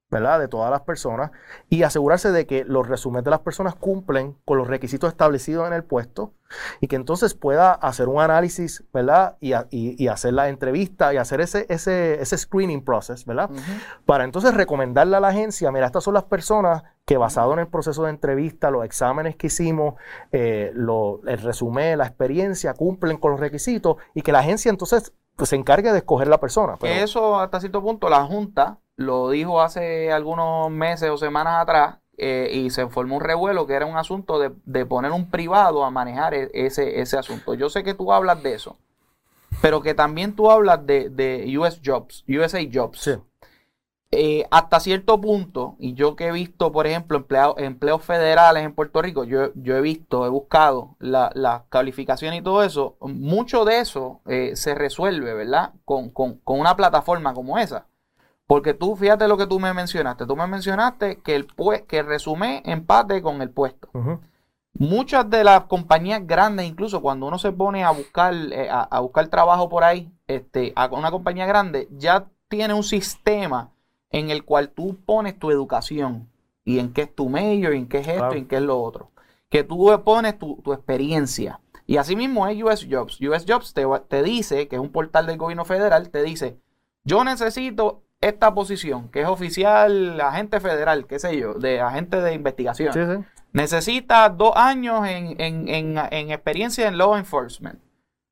¿verdad? 0.09 0.39
De 0.39 0.47
todas 0.47 0.71
las 0.71 0.81
personas 0.81 1.31
y 1.69 1.83
asegurarse 1.83 2.31
de 2.31 2.45
que 2.45 2.63
los 2.63 2.87
resúmenes 2.87 3.25
de 3.25 3.31
las 3.31 3.41
personas 3.41 3.75
cumplen 3.75 4.37
con 4.45 4.57
los 4.57 4.67
requisitos 4.67 5.09
establecidos 5.09 5.67
en 5.67 5.73
el 5.73 5.83
puesto 5.83 6.33
y 6.79 6.87
que 6.87 6.95
entonces 6.95 7.33
pueda 7.33 7.73
hacer 7.73 8.07
un 8.07 8.21
análisis, 8.21 8.85
¿verdad? 8.93 9.37
Y, 9.41 10.07
hacer 10.07 10.33
la 10.33 10.47
entrevista 10.47 11.13
y 11.13 11.17
hacer 11.17 11.41
ese, 11.41 11.65
ese, 11.67 12.21
ese 12.21 12.37
screening 12.37 12.83
process, 12.85 13.25
¿verdad? 13.25 13.49
Para 14.05 14.23
entonces 14.23 14.53
recomendarle 14.53 15.17
a 15.17 15.19
la 15.19 15.27
agencia, 15.27 15.71
mira, 15.71 15.87
estas 15.87 16.05
son 16.05 16.13
las 16.13 16.23
personas 16.23 16.83
que 17.05 17.17
basado 17.17 17.53
en 17.53 17.59
el 17.59 17.67
proceso 17.67 18.03
de 18.03 18.09
entrevista, 18.11 18.71
los 18.71 18.85
exámenes 18.85 19.35
que 19.35 19.47
hicimos, 19.47 19.95
eh, 20.31 20.73
el 20.73 21.41
resumen, 21.41 21.97
la 21.97 22.05
experiencia, 22.05 22.73
cumplen 22.73 23.17
con 23.17 23.31
los 23.31 23.39
requisitos 23.39 23.97
y 24.13 24.21
que 24.21 24.31
la 24.31 24.39
agencia 24.39 24.69
entonces 24.69 25.13
pues, 25.35 25.49
se 25.49 25.55
encargue 25.57 25.91
de 25.91 25.99
escoger 25.99 26.27
la 26.27 26.39
persona. 26.39 26.77
Que 26.79 27.03
eso 27.03 27.39
hasta 27.39 27.59
cierto 27.59 27.81
punto 27.81 28.09
la 28.09 28.23
Junta 28.23 28.79
lo 28.97 29.29
dijo 29.29 29.61
hace 29.61 30.11
algunos 30.11 30.69
meses 30.69 31.09
o 31.09 31.17
semanas 31.17 31.61
atrás 31.61 31.97
eh, 32.17 32.49
y 32.51 32.71
se 32.71 32.87
formó 32.87 33.15
un 33.17 33.21
revuelo 33.21 33.65
que 33.67 33.73
era 33.73 33.85
un 33.85 33.95
asunto 33.95 34.39
de, 34.39 34.85
poner 34.85 35.11
un 35.11 35.29
privado 35.29 35.85
a 35.85 35.91
manejar 35.91 36.33
e, 36.33 36.49
ese, 36.53 36.99
ese 36.99 37.17
asunto. 37.17 37.53
Yo 37.53 37.69
sé 37.69 37.83
que 37.83 37.93
tú 37.93 38.11
hablas 38.11 38.43
de 38.43 38.55
eso, 38.55 38.75
pero 39.61 39.81
que 39.81 39.93
también 39.93 40.35
tú 40.35 40.51
hablas 40.51 40.85
de, 40.85 41.09
de 41.09 41.57
US 41.57 41.79
Jobs, 41.85 42.25
USA 42.27 42.59
Jobs. 42.71 42.99
Sí. 42.99 43.11
Eh, 44.11 44.47
hasta 44.51 44.79
cierto 44.79 45.19
punto, 45.19 45.75
y 45.79 45.93
yo 45.93 46.15
que 46.15 46.27
he 46.27 46.31
visto, 46.31 46.71
por 46.71 46.87
ejemplo, 46.87 47.25
empleos 47.57 48.01
federales 48.03 48.63
en 48.63 48.73
Puerto 48.73 49.01
Rico, 49.01 49.25
yo, 49.25 49.51
yo 49.55 49.75
he 49.75 49.81
visto, 49.81 50.25
he 50.25 50.29
buscado 50.29 50.95
la, 50.99 51.29
la 51.35 51.65
calificación 51.67 52.33
y 52.33 52.41
todo 52.41 52.63
eso, 52.63 52.95
mucho 53.01 53.65
de 53.65 53.79
eso 53.79 54.21
eh, 54.25 54.55
se 54.55 54.75
resuelve, 54.75 55.33
¿verdad? 55.33 55.73
Con, 55.83 56.09
con, 56.09 56.37
con, 56.37 56.57
una 56.57 56.77
plataforma 56.77 57.33
como 57.33 57.57
esa. 57.57 57.85
Porque 58.47 58.73
tú, 58.73 58.95
fíjate 58.95 59.27
lo 59.27 59.37
que 59.37 59.45
tú 59.45 59.59
me 59.59 59.73
mencionaste, 59.73 60.25
tú 60.25 60.37
me 60.37 60.47
mencionaste 60.47 61.17
que 61.17 61.35
el, 61.35 61.47
que 61.85 61.99
el 61.99 62.05
resumen 62.05 62.61
empate 62.65 63.21
con 63.21 63.41
el 63.41 63.49
puesto. 63.49 63.89
Muchas 64.73 65.29
de 65.29 65.43
las 65.43 65.65
compañías 65.65 66.25
grandes, 66.25 66.65
incluso 66.65 67.01
cuando 67.01 67.27
uno 67.27 67.37
se 67.39 67.51
pone 67.51 67.83
a 67.83 67.91
buscar, 67.91 68.33
eh, 68.33 68.69
a, 68.69 68.99
buscar 69.01 69.27
trabajo 69.27 69.67
por 69.67 69.83
ahí, 69.83 70.09
este, 70.27 70.71
a 70.75 70.87
una 70.87 71.11
compañía 71.11 71.45
grande, 71.45 71.89
ya 71.91 72.27
tiene 72.47 72.73
un 72.73 72.83
sistema 72.83 73.71
en 74.11 74.29
el 74.29 74.45
cual 74.45 74.69
tú 74.69 74.97
pones 75.05 75.37
tu 75.37 75.51
educación 75.51 76.29
y 76.63 76.79
en 76.79 76.93
qué 76.93 77.03
es 77.03 77.15
tu 77.15 77.27
medio, 77.27 77.73
y 77.73 77.77
en 77.77 77.87
qué 77.87 77.99
es 77.99 78.07
esto, 78.07 78.35
y 78.35 78.39
en 78.39 78.47
qué 78.47 78.57
es 78.57 78.61
lo 78.61 78.81
otro. 78.81 79.11
Que 79.49 79.63
tú 79.63 79.89
pones 80.05 80.37
tu, 80.37 80.61
experiencia. 80.67 81.59
Y 81.85 81.97
así 81.97 82.15
mismo 82.15 82.47
es 82.47 82.61
US 82.61 82.87
Jobs. 82.89 83.19
US 83.21 83.45
Jobs 83.47 83.73
te, 83.73 83.85
te, 84.07 84.23
dice, 84.23 84.67
que 84.67 84.75
es 84.75 84.81
un 84.81 84.91
portal 84.91 85.25
del 85.25 85.37
gobierno 85.37 85.65
federal, 85.65 86.09
te 86.09 86.23
dice, 86.23 86.59
yo 87.03 87.23
necesito 87.23 88.03
esta 88.22 88.53
posición, 88.53 89.09
que 89.09 89.22
es 89.22 89.28
oficial, 89.28 90.20
agente 90.22 90.59
federal, 90.59 91.05
qué 91.05 91.20
sé 91.20 91.38
yo, 91.38 91.53
de 91.53 91.82
agente 91.82 92.22
de 92.22 92.34
investigación. 92.34 92.93
Sí, 92.93 93.26
Necesitas 93.53 94.38
dos 94.38 94.53
años 94.55 95.07
en, 95.07 95.39
en, 95.39 95.97
en 95.97 96.32
experiencia 96.32 96.88
en 96.88 96.97
law 96.97 97.15
enforcement. 97.15 97.80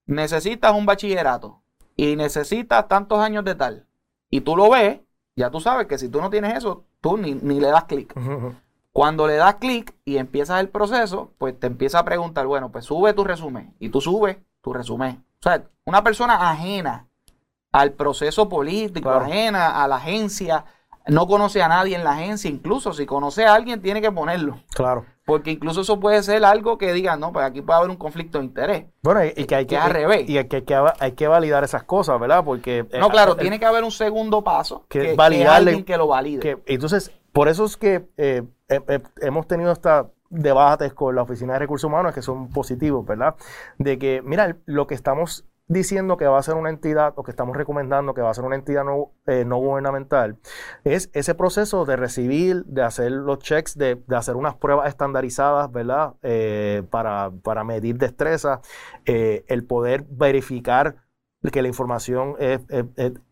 Necesitas 0.06 0.74
un 0.74 0.86
bachillerato. 0.86 1.62
Y 1.96 2.16
necesitas 2.16 2.88
tantos 2.88 3.20
años 3.20 3.46
de 3.46 3.56
tal. 3.56 3.88
Y 4.30 4.42
tú 4.42 4.56
lo 4.58 4.70
ves 4.70 5.00
ya 5.36 5.50
tú 5.50 5.60
sabes 5.60 5.88
que 5.88 5.98
si 5.98 6.10
tú 6.10 6.22
no 6.22 6.30
tienes 6.30 6.56
eso, 6.58 6.86
tú 7.02 7.18
ni, 7.18 7.34
le 7.34 7.68
das 7.68 7.84
clic. 7.86 8.14
Cuando 8.94 9.28
le 9.28 9.36
das 9.36 9.56
clic 9.56 9.94
y 10.06 10.18
empiezas 10.18 10.62
el 10.62 10.70
proceso, 10.70 11.32
pues 11.38 11.60
te 11.60 11.68
empieza 11.68 12.00
a 12.00 12.06
preguntar, 12.06 12.48
bueno, 12.48 12.72
pues 12.72 12.86
sube 12.86 13.14
tu 13.14 13.26
resumen. 13.26 13.76
Y 13.80 13.90
tú 13.90 14.00
subes 14.00 14.38
tu 14.62 14.72
resumen. 14.72 15.26
O 15.40 15.44
sea, 15.44 15.66
una 15.84 16.04
persona 16.04 16.50
ajena 16.50 17.08
al 17.76 17.92
proceso 17.92 18.48
político, 18.48 19.10
ajena 19.10 19.84
a 19.84 19.88
la 19.90 19.98
agencia, 19.98 20.64
no 21.08 21.28
conoce 21.28 21.62
a 21.62 21.68
nadie 21.68 21.98
en 21.98 22.06
la 22.06 22.12
agencia, 22.12 22.50
incluso 22.50 22.94
si 22.94 23.06
conoce 23.06 23.44
a 23.44 23.54
alguien 23.54 23.82
tiene 23.82 24.02
que 24.02 24.10
ponerlo. 24.14 24.62
Claro. 24.74 25.06
Porque 25.26 25.52
incluso 25.52 25.82
eso 25.82 26.00
puede 26.00 26.24
ser 26.24 26.46
algo 26.46 26.78
que 26.78 26.94
diga, 26.94 27.18
no, 27.18 27.34
pues 27.34 27.46
aquí 27.46 27.62
puede 27.62 27.80
haber 27.80 27.90
un 27.90 27.98
conflicto 27.98 28.38
de 28.38 28.46
interés. 28.46 28.86
Bueno, 29.02 29.26
y, 29.26 29.44
que 29.44 29.56
hay 29.56 29.66
que, 29.66 29.76
al 29.76 29.92
revés. 29.92 30.24
Y 30.30 30.42
que, 30.46 30.64
hay 31.00 31.12
que 31.12 31.28
validar 31.28 31.66
esas 31.66 31.84
cosas, 31.84 32.18
¿verdad? 32.18 32.46
Porque... 32.46 32.86
Eh, 32.90 32.98
no, 32.98 33.10
claro, 33.10 33.36
tiene 33.36 33.60
que 33.60 33.66
haber 33.66 33.84
un 33.84 33.92
segundo 33.92 34.42
paso 34.42 34.86
que, 34.88 35.14
que, 35.18 35.46
alguien 35.46 35.84
que 35.84 35.98
lo 35.98 36.08
valide. 36.08 36.58
entonces, 36.68 37.12
por 37.34 37.50
eso 37.50 37.66
es 37.66 37.76
que 37.76 38.08
eh, 38.16 38.44
hemos 39.20 39.48
tenido 39.48 39.74
estos 39.74 40.06
debates 40.30 40.94
con 40.94 41.14
la 41.14 41.24
Oficina 41.24 41.54
de 41.54 41.60
Recursos 41.60 41.90
Humanos 41.90 42.14
que 42.14 42.22
son 42.22 42.48
positivos, 42.52 43.06
¿verdad? 43.06 43.36
De 43.78 44.00
que, 44.00 44.22
mira, 44.24 44.56
lo 44.66 44.88
que 44.88 44.96
estamos 44.96 45.44
diciendo 45.68 46.18
que 46.18 46.28
va 46.28 46.38
a 46.38 46.44
ser 46.44 46.56
una 46.56 46.70
entidad 46.70 47.14
o 47.16 47.24
que 47.24 47.32
estamos 47.32 47.58
recomendando 47.58 48.14
que 48.14 48.22
va 48.22 48.30
a 48.30 48.34
ser 48.34 48.44
una 48.44 48.56
entidad 48.56 48.84
no, 48.84 49.12
eh, 49.26 49.46
no 49.46 49.58
gubernamental, 49.58 50.38
es 50.84 51.10
ese 51.14 51.34
proceso 51.34 51.86
de 51.86 51.96
recibir, 51.96 52.66
de 52.66 52.84
hacer 52.84 53.12
los 53.12 53.40
checks, 53.40 53.78
de, 53.78 53.96
de 53.96 54.16
hacer 54.16 54.36
unas 54.36 54.56
pruebas 54.56 54.90
estandarizadas, 54.90 55.72
¿verdad? 55.72 56.14
Eh, 56.22 56.84
para, 56.92 57.32
para, 57.44 57.64
medir 57.64 57.98
destreza, 57.98 58.62
eh, 59.06 59.44
el 59.48 59.66
poder 59.66 60.06
verificar 60.10 61.05
que 61.52 61.62
la 61.62 61.68
información 61.68 62.36
es, 62.40 62.62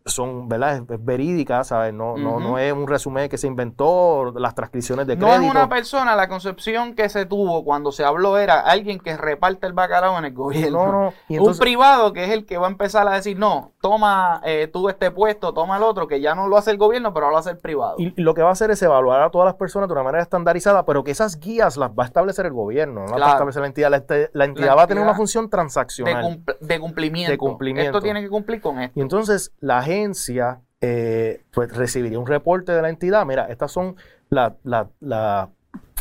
son, 0.04 0.48
¿verdad? 0.48 0.84
Es, 0.88 1.04
verídica, 1.04 1.64
¿sabes? 1.64 1.92
No, 1.92 2.16
no, 2.16 2.40
no 2.40 2.58
es 2.58 2.72
un 2.72 2.86
resumen 2.86 3.28
que 3.28 3.38
se 3.38 3.46
inventó, 3.46 4.32
las 4.36 4.54
transcripciones 4.54 5.06
de 5.06 5.16
crédito. 5.16 5.38
No 5.38 5.44
es 5.44 5.50
una 5.50 5.68
persona, 5.68 6.16
la 6.16 6.28
concepción 6.28 6.94
que 6.94 7.08
se 7.08 7.26
tuvo 7.26 7.64
cuando 7.64 7.92
se 7.92 8.04
habló 8.04 8.38
era 8.38 8.60
alguien 8.60 8.98
que 8.98 9.16
reparte 9.16 9.66
el 9.66 9.72
bacalao 9.72 10.18
en 10.18 10.26
el 10.26 10.34
gobierno. 10.34 10.86
No, 10.86 11.12
no. 11.28 11.42
un 11.42 11.58
privado 11.58 12.12
que 12.12 12.24
es 12.24 12.30
el 12.30 12.46
que 12.46 12.58
va 12.58 12.66
a 12.66 12.70
empezar 12.70 13.06
a 13.08 13.12
decir, 13.12 13.38
no, 13.38 13.72
toma 13.80 14.40
eh, 14.44 14.68
tú 14.72 14.88
este 14.88 15.10
puesto, 15.10 15.52
toma 15.52 15.76
el 15.76 15.82
otro, 15.82 16.06
que 16.06 16.20
ya 16.20 16.34
no 16.34 16.48
lo 16.48 16.56
hace 16.56 16.70
el 16.70 16.78
gobierno, 16.78 17.12
pero 17.12 17.30
lo 17.30 17.36
hace 17.36 17.50
el 17.50 17.58
privado. 17.58 17.96
Y, 17.98 18.14
lo 18.20 18.34
que 18.34 18.42
va 18.42 18.50
a 18.50 18.52
hacer 18.52 18.70
es 18.70 18.82
evaluar 18.82 19.22
a 19.22 19.30
todas 19.30 19.46
las 19.46 19.54
personas 19.54 19.88
de 19.88 19.92
una 19.92 20.02
manera 20.02 20.22
estandarizada, 20.22 20.84
pero 20.84 21.04
que 21.04 21.10
esas 21.10 21.38
guías 21.38 21.76
las 21.76 21.90
va 21.90 22.04
a 22.04 22.06
establecer 22.06 22.46
el 22.46 22.52
gobierno, 22.52 23.06
no 23.06 23.18
las 23.18 23.28
va 23.28 23.32
a 23.32 23.32
establecer 23.32 23.60
la 23.60 23.66
entidad. 23.68 23.90
La, 24.32 24.44
entidad 24.44 24.76
va 24.76 24.82
a 24.82 24.86
tener 24.86 25.02
una 25.02 25.14
función 25.14 25.48
transaccional. 25.50 26.42
De, 26.60 26.80
cumplimiento. 26.80 27.30
De 27.30 27.38
cumplimiento. 27.38 28.00
Tiene 28.04 28.22
que 28.22 28.28
cumplir 28.28 28.60
con 28.60 28.80
esto. 28.80 28.98
Y 28.98 29.02
entonces 29.02 29.52
la 29.60 29.78
agencia 29.78 30.60
eh, 30.80 31.42
pues 31.52 31.74
recibiría 31.74 32.18
un 32.18 32.26
reporte 32.26 32.72
de 32.72 32.82
la 32.82 32.90
entidad. 32.90 33.24
Mira, 33.24 33.46
estas 33.46 33.72
son 33.72 33.96
las 34.28 34.52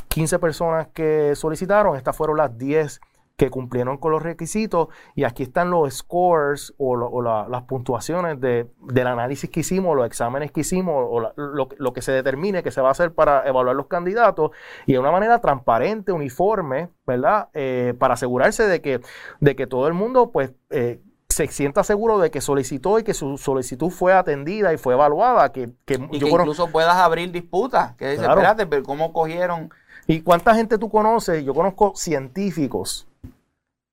15 0.09 0.39
personas 0.39 0.87
que 0.93 1.35
solicitaron, 1.35 1.95
estas 1.95 2.15
fueron 2.15 2.37
las 2.37 2.57
10 2.57 2.99
que 3.35 3.49
cumplieron 3.49 3.97
con 3.97 4.11
los 4.11 4.21
requisitos 4.21 4.89
y 5.15 5.23
aquí 5.23 5.43
están 5.43 5.71
los 5.71 5.93
scores 5.93 6.73
o, 6.77 7.21
las 7.21 7.63
puntuaciones 7.63 8.39
del 8.39 9.07
análisis 9.07 9.49
que 9.49 9.61
hicimos, 9.61 9.95
los 9.95 10.05
exámenes 10.05 10.51
que 10.51 10.61
hicimos 10.61 11.07
o 11.09 11.31
lo, 11.35 11.93
que 11.93 12.01
se 12.01 12.11
determine 12.11 12.61
que 12.61 12.71
se 12.71 12.81
va 12.81 12.89
a 12.89 12.91
hacer 12.91 13.13
para 13.13 13.47
evaluar 13.47 13.75
los 13.75 13.87
candidatos 13.87 14.51
y 14.85 14.93
de 14.93 14.99
una 14.99 15.11
manera 15.11 15.39
transparente, 15.39 16.11
uniforme, 16.11 16.89
¿verdad? 17.07 17.49
Eh, 17.53 17.95
para 17.97 18.13
asegurarse 18.13 18.67
de 18.67 18.81
que, 18.81 19.01
de 19.39 19.55
que 19.55 19.65
todo 19.65 19.87
el 19.87 19.93
mundo 19.93 20.31
pues 20.31 20.53
eh, 20.69 21.01
se 21.33 21.47
sienta 21.47 21.83
seguro 21.83 22.19
de 22.19 22.31
que 22.31 22.41
solicitó 22.41 22.99
y 22.99 23.03
que 23.03 23.13
su 23.13 23.37
solicitud 23.37 23.89
fue 23.89 24.13
atendida 24.13 24.73
y 24.73 24.77
fue 24.77 24.93
evaluada. 24.93 25.51
Que, 25.51 25.71
que 25.85 25.95
y 26.11 26.19
que 26.19 26.29
incluso 26.29 26.67
puedas 26.67 26.95
abrir 26.95 27.31
disputas. 27.31 27.95
Que 27.95 28.11
dice, 28.11 28.25
espérate, 28.25 28.65
pero 28.65 28.83
¿cómo 28.83 29.11
cogieron? 29.11 29.69
¿Y 30.07 30.21
cuánta 30.21 30.53
gente 30.55 30.77
tú 30.77 30.89
conoces? 30.89 31.43
Yo 31.43 31.53
conozco 31.53 31.93
científicos 31.95 33.07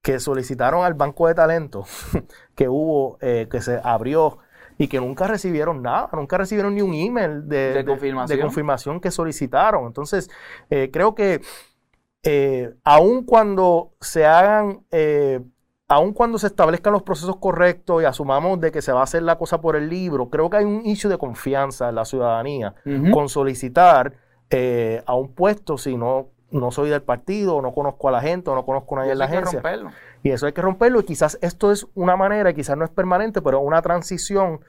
que 0.02 0.18
solicitaron 0.18 0.84
al 0.84 0.94
banco 0.94 1.28
de 1.28 1.34
talento 1.34 1.84
que 2.54 2.68
hubo, 2.68 3.18
eh, 3.20 3.48
que 3.50 3.60
se 3.60 3.80
abrió 3.82 4.38
y 4.78 4.88
que 4.88 4.98
nunca 4.98 5.26
recibieron 5.26 5.82
nada, 5.82 6.08
nunca 6.12 6.38
recibieron 6.38 6.74
ni 6.74 6.80
un 6.80 6.94
email 6.94 7.46
de, 7.48 7.84
confirmación? 8.40 9.00
que 9.00 9.10
solicitaron. 9.10 9.86
Entonces, 9.86 10.30
eh, 10.70 10.90
creo 10.90 11.14
que 11.14 11.42
eh, 12.22 12.74
aun 12.84 13.24
cuando 13.24 13.92
se 14.00 14.26
hagan, 14.26 14.84
eh, 14.90 15.40
aun 15.90 16.12
cuando 16.12 16.38
se 16.38 16.46
establezcan 16.46 16.92
los 16.92 17.02
procesos 17.02 17.36
correctos 17.36 18.00
y 18.00 18.04
asumamos 18.04 18.60
de 18.60 18.70
que 18.70 18.80
se 18.80 18.92
va 18.92 19.00
a 19.00 19.02
hacer 19.02 19.24
la 19.24 19.36
cosa 19.36 19.60
por 19.60 19.74
el 19.74 19.90
libro, 19.90 20.30
creo 20.30 20.48
que 20.48 20.58
hay 20.58 20.64
un 20.64 20.86
issue 20.86 21.10
de 21.10 21.18
confianza 21.18 21.88
en 21.88 21.96
la 21.96 22.04
ciudadanía 22.04 22.74
con 23.12 23.28
solicitar 23.28 24.14
a 25.04 25.14
un 25.14 25.34
puesto 25.34 25.76
si 25.76 25.96
no 25.96 26.28
no 26.52 26.70
soy 26.72 26.90
del 26.90 27.02
partido, 27.02 27.62
no 27.62 27.72
conozco 27.72 28.08
a 28.08 28.12
la 28.12 28.20
gente, 28.20 28.50
o 28.50 28.54
no 28.56 28.64
conozco 28.64 28.96
a 28.96 29.00
nadie 29.00 29.12
en 29.12 29.18
la 29.18 29.26
agencia. 29.26 29.62
Y 30.22 30.30
eso 30.30 30.46
hay 30.46 30.52
que 30.52 30.60
romperlo 30.62 31.00
y 31.00 31.04
quizás 31.04 31.38
esto 31.42 31.70
es 31.72 31.86
una 31.94 32.16
manera, 32.16 32.52
quizás 32.52 32.76
no 32.76 32.84
es 32.84 32.90
permanente, 32.90 33.40
pero 33.40 33.60
una 33.60 33.80
transición 33.82 34.60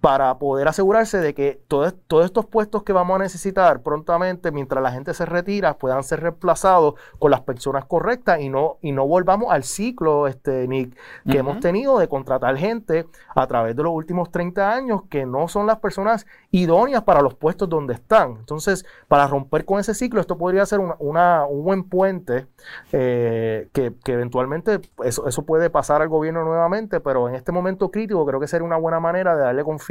para 0.00 0.38
poder 0.38 0.66
asegurarse 0.66 1.18
de 1.18 1.34
que 1.34 1.60
todos 1.68 1.92
estos 2.24 2.46
puestos 2.46 2.84
que 2.84 2.92
vamos 2.92 3.16
a 3.16 3.18
necesitar 3.18 3.82
prontamente, 3.82 4.50
mientras 4.50 4.82
la 4.82 4.92
gente 4.92 5.12
se 5.12 5.26
retira, 5.26 5.74
puedan 5.74 6.02
ser 6.04 6.20
reemplazados 6.20 6.94
con 7.18 7.30
las 7.30 7.42
personas 7.42 7.84
correctas 7.84 8.40
y 8.40 8.48
no, 8.48 8.78
y 8.80 8.92
no 8.92 9.06
volvamos 9.06 9.52
al 9.52 9.62
ciclo, 9.62 10.26
este, 10.26 10.66
Nick, 10.68 10.96
que 11.30 11.38
hemos 11.38 11.60
tenido 11.60 11.98
de 11.98 12.08
contratar 12.08 12.56
gente 12.56 13.06
a 13.34 13.46
través 13.46 13.76
de 13.76 13.82
los 13.82 13.92
últimos 13.92 14.30
30 14.30 14.72
años 14.72 15.02
que 15.10 15.26
no 15.26 15.48
son 15.48 15.66
las 15.66 15.78
personas 15.80 16.26
idóneas 16.50 17.02
para 17.02 17.20
los 17.20 17.34
puestos 17.34 17.68
donde 17.68 17.92
están. 17.92 18.36
Entonces, 18.38 18.86
para 19.06 19.26
romper 19.26 19.66
con 19.66 19.80
ese 19.80 19.92
ciclo, 19.92 20.20
esto 20.20 20.38
podría 20.38 20.64
ser 20.64 20.80
una, 20.98 21.44
un 21.44 21.62
buen 21.62 21.84
puente 21.84 22.46
eh, 22.92 23.68
que, 23.74 23.92
que, 24.02 24.14
eventualmente 24.14 24.80
eso, 25.04 25.28
eso 25.28 25.42
puede 25.44 25.68
pasar 25.68 26.00
al 26.00 26.08
gobierno 26.08 26.42
nuevamente, 26.42 27.00
pero 27.00 27.28
en 27.28 27.34
este 27.34 27.52
momento 27.52 27.90
crítico 27.90 28.24
creo 28.24 28.40
que 28.40 28.48
sería 28.48 28.64
una 28.64 28.78
buena 28.78 28.98
manera 28.98 29.36
de 29.36 29.42
darle 29.42 29.62
confianza 29.62 29.89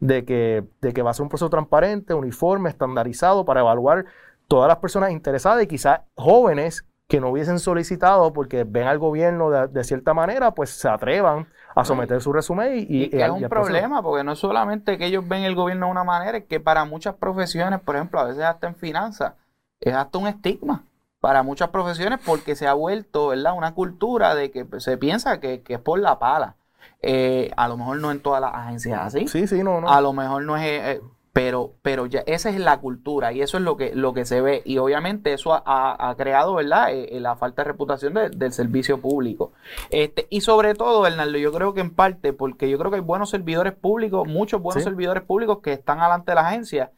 de 0.00 0.24
que, 0.24 0.64
de 0.80 0.92
que 0.92 1.02
va 1.02 1.10
a 1.10 1.14
ser 1.14 1.22
un 1.24 1.28
proceso 1.28 1.50
transparente, 1.50 2.14
uniforme, 2.14 2.70
estandarizado 2.70 3.44
para 3.44 3.60
evaluar 3.60 4.04
todas 4.48 4.68
las 4.68 4.78
personas 4.78 5.10
interesadas 5.10 5.62
y 5.62 5.66
quizás 5.66 6.00
jóvenes 6.14 6.86
que 7.08 7.20
no 7.20 7.28
hubiesen 7.30 7.58
solicitado 7.58 8.32
porque 8.32 8.64
ven 8.64 8.86
al 8.86 8.98
gobierno 8.98 9.50
de, 9.50 9.84
cierta 9.84 10.14
manera, 10.14 10.52
pues 10.52 10.70
se 10.70 10.88
atrevan 10.88 11.46
a 11.74 11.84
someter 11.84 12.20
su 12.22 12.32
resumen 12.32 12.86
y, 12.88 13.04
y, 13.04 13.10
es 13.12 13.30
un 13.30 13.48
problema 13.48 14.02
porque 14.02 14.24
no 14.24 14.32
es 14.32 14.38
solamente 14.38 14.96
que 14.96 15.06
ellos 15.06 15.28
ven 15.28 15.42
el 15.42 15.54
gobierno 15.54 15.86
de 15.86 15.92
una 15.92 16.04
manera, 16.04 16.38
es 16.38 16.44
que 16.44 16.58
para 16.58 16.84
muchas 16.84 17.14
profesiones, 17.16 17.80
por 17.80 17.96
ejemplo, 17.96 18.18
a 18.18 18.24
veces 18.24 18.42
hasta 18.44 18.66
en 18.66 18.74
finanzas, 18.76 19.34
es 19.80 19.94
hasta 19.94 20.16
un 20.16 20.26
estigma 20.26 20.84
para 21.20 21.42
muchas 21.42 21.68
profesiones 21.68 22.18
porque 22.24 22.56
se 22.56 22.66
ha 22.66 22.72
vuelto, 22.72 23.28
¿verdad? 23.28 23.54
Una 23.56 23.74
cultura 23.74 24.34
de 24.34 24.50
que 24.50 24.66
se 24.78 24.96
piensa 24.96 25.38
que, 25.38 25.62
que 25.62 25.74
es 25.74 25.80
por 25.80 25.98
la 25.98 26.18
pala. 26.18 26.56
Eh, 27.00 27.50
a 27.56 27.68
lo 27.68 27.76
mejor 27.76 28.00
no 28.00 28.10
en 28.10 28.20
todas 28.20 28.40
las 28.40 28.54
agencias 28.54 29.00
así. 29.00 29.26
Sí, 29.28 29.46
sí, 29.46 29.62
no, 29.62 29.80
no. 29.80 29.88
A 29.88 30.00
lo 30.00 30.12
mejor 30.12 30.42
no 30.44 30.56
es... 30.56 30.64
Eh, 30.64 31.00
pero, 31.32 31.76
pero 31.80 32.04
ya 32.04 32.20
esa 32.26 32.50
es 32.50 32.60
la 32.60 32.78
cultura 32.78 33.32
y 33.32 33.40
eso 33.40 33.56
es 33.56 33.62
lo 33.62 33.78
que, 33.78 33.94
lo 33.94 34.12
que 34.12 34.26
se 34.26 34.42
ve. 34.42 34.60
Y 34.66 34.76
obviamente 34.76 35.32
eso 35.32 35.54
ha, 35.54 36.14
creado, 36.18 36.54
¿verdad? 36.54 36.92
Eh, 36.92 37.18
la 37.20 37.36
falta 37.36 37.62
de 37.62 37.68
reputación 37.68 38.12
del 38.12 38.52
servicio 38.52 39.00
público. 39.00 39.52
Este, 39.88 40.26
y 40.28 40.42
sobre 40.42 40.74
todo, 40.74 41.00
Bernardo, 41.00 41.38
yo 41.38 41.50
creo 41.50 41.72
que 41.72 41.80
en 41.80 41.94
parte, 41.94 42.34
porque 42.34 42.68
yo 42.68 42.78
creo 42.78 42.90
que 42.90 42.98
hay 42.98 43.02
buenos 43.02 43.30
servidores 43.30 43.72
públicos, 43.72 44.28
muchos 44.28 44.60
buenos 44.60 44.84
servidores 44.84 45.22
públicos 45.22 45.60
que 45.62 45.72
están 45.72 46.00
alante 46.00 46.32
de 46.32 46.34
la 46.34 46.48
agencia, 46.48 46.92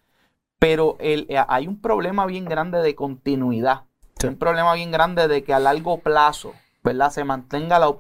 pero 0.59 0.97
el, 0.99 1.29
hay 1.47 1.69
un 1.69 1.81
problema 1.81 2.27
bien 2.27 2.45
grande 2.47 2.79
de 2.79 2.97
continuidad. 2.97 3.83
Un 4.27 4.37
problema 4.37 4.75
bien 4.75 4.91
grande 4.91 5.29
de 5.29 5.45
que 5.45 5.53
a 5.53 5.59
largo 5.59 5.99
plazo, 5.99 6.55
¿verdad? 6.85 7.11
Se 7.11 7.25
mantenga 7.25 7.79
la, 7.79 7.93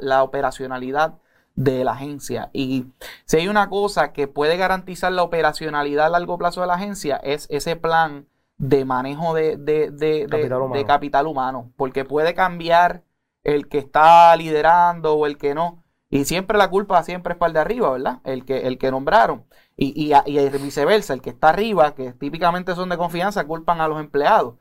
la 0.00 0.22
operacionalidad 0.22 1.14
de 1.54 1.84
la 1.84 1.92
agencia. 1.92 2.50
Y 2.52 2.86
si 3.26 3.36
hay 3.36 3.48
una 3.48 3.68
cosa 3.68 4.12
que 4.12 4.26
puede 4.26 4.56
garantizar 4.56 5.12
la 5.12 5.22
operacionalidad 5.22 6.06
a 6.06 6.10
largo 6.10 6.38
plazo 6.38 6.62
de 6.62 6.66
la 6.66 6.74
agencia, 6.74 7.16
es 7.16 7.46
ese 7.50 7.76
plan 7.76 8.26
de 8.56 8.84
manejo 8.84 9.34
de, 9.34 10.84
capital, 10.86 11.26
humano. 11.26 11.70
porque 11.76 12.04
puede 12.04 12.34
cambiar 12.34 13.02
el 13.42 13.68
que 13.68 13.78
está 13.78 14.34
liderando 14.36 15.14
o 15.14 15.26
el 15.26 15.36
que 15.36 15.54
no. 15.54 15.84
Y 16.08 16.24
siempre 16.24 16.56
la 16.56 16.70
culpa 16.70 17.02
siempre 17.02 17.32
es 17.32 17.38
para 17.38 17.48
el 17.48 17.54
de 17.54 17.60
arriba, 17.60 17.90
¿verdad? 17.90 18.20
El 18.24 18.44
que, 18.44 18.66
el 18.66 18.78
que 18.78 18.90
nombraron. 18.90 19.44
Y, 19.76 20.12
y, 20.14 20.14
y 20.26 20.48
viceversa, 20.58 21.12
el 21.12 21.20
que 21.20 21.30
está 21.30 21.48
arriba, 21.48 21.94
que 21.94 22.12
típicamente 22.12 22.74
son 22.74 22.88
de 22.88 22.96
confianza, 22.96 23.46
culpan 23.46 23.80
a 23.80 23.88
los 23.88 23.98
empleados. 23.98 24.54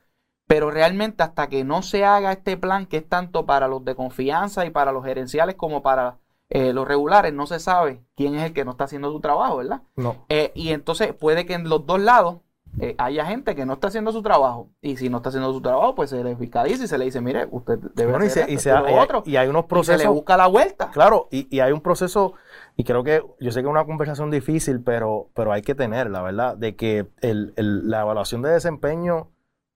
Pero 0.48 0.72
realmente 0.72 1.24
hasta 1.24 1.48
que 1.48 1.64
no 1.64 1.82
se 1.82 2.06
haga 2.06 2.32
este 2.32 2.58
plan, 2.58 2.86
que 2.86 2.98
es 2.98 3.08
tanto 3.08 3.46
para 3.46 3.68
los 3.68 3.84
de 3.86 3.96
confianza 3.96 4.66
y 4.66 4.70
para 4.70 4.92
los 4.92 5.06
gerenciales 5.06 5.56
como 5.56 5.82
para 5.82 6.18
eh, 6.50 6.74
los 6.74 6.88
regulares 6.88 7.34
no 7.34 7.48
se 7.48 7.60
sabe 7.60 8.04
quién 8.16 8.36
es 8.36 8.44
el 8.44 8.54
que 8.54 8.66
no 8.66 8.72
está 8.72 8.84
haciendo 8.84 9.12
su 9.12 9.20
trabajo, 9.22 9.58
¿verdad? 9.58 9.82
No. 9.96 10.26
Eh, 10.30 10.52
y 10.54 10.70
entonces 10.70 11.14
puede 11.14 11.46
que 11.46 11.54
en 11.54 11.68
los 11.70 11.86
dos 11.86 12.00
lados 12.00 12.42
eh, 12.80 12.96
haya 12.98 13.26
gente 13.26 13.56
que 13.56 13.66
no 13.66 13.74
está 13.74 13.88
haciendo 13.88 14.12
su 14.12 14.22
trabajo. 14.24 14.70
Y 14.82 14.98
si 14.98 15.10
no 15.10 15.18
está 15.18 15.30
haciendo 15.30 15.54
su 15.54 15.62
trabajo, 15.62 15.94
pues 15.96 16.10
se 16.10 16.24
le 16.24 16.36
fiscaliza 16.36 16.84
y 16.84 16.88
se 16.88 16.98
le 16.98 17.06
dice, 17.06 17.22
mire, 17.22 17.48
usted 17.52 17.78
debe 17.94 18.16
hacer 18.16 18.50
y, 18.50 18.58
otro. 18.98 19.24
y 19.26 19.36
hay 19.36 19.48
unos 19.48 19.66
procesos. 19.66 20.02
se 20.02 20.08
le 20.08 20.14
busca 20.14 20.38
la 20.38 20.48
vuelta. 20.48 20.90
Claro, 20.92 21.28
y, 21.32 21.60
hay 21.60 21.72
un 21.72 21.82
proceso, 21.82 22.34
y 22.76 22.84
creo 22.84 23.04
que, 23.04 23.24
yo 23.40 23.52
sé 23.52 23.62
que 23.62 23.68
es 23.68 23.72
una 23.72 23.86
conversación 23.86 24.32
difícil, 24.32 24.82
pero, 24.82 25.30
pero 25.36 25.52
hay 25.52 25.62
que 25.62 25.76
tenerla, 25.76 26.22
¿verdad? 26.22 26.58
De 26.58 26.76
que 26.76 27.08
el, 27.22 27.54
la 27.56 28.02
evaluación 28.02 28.42
de 28.42 28.50
desempeño 28.50 29.30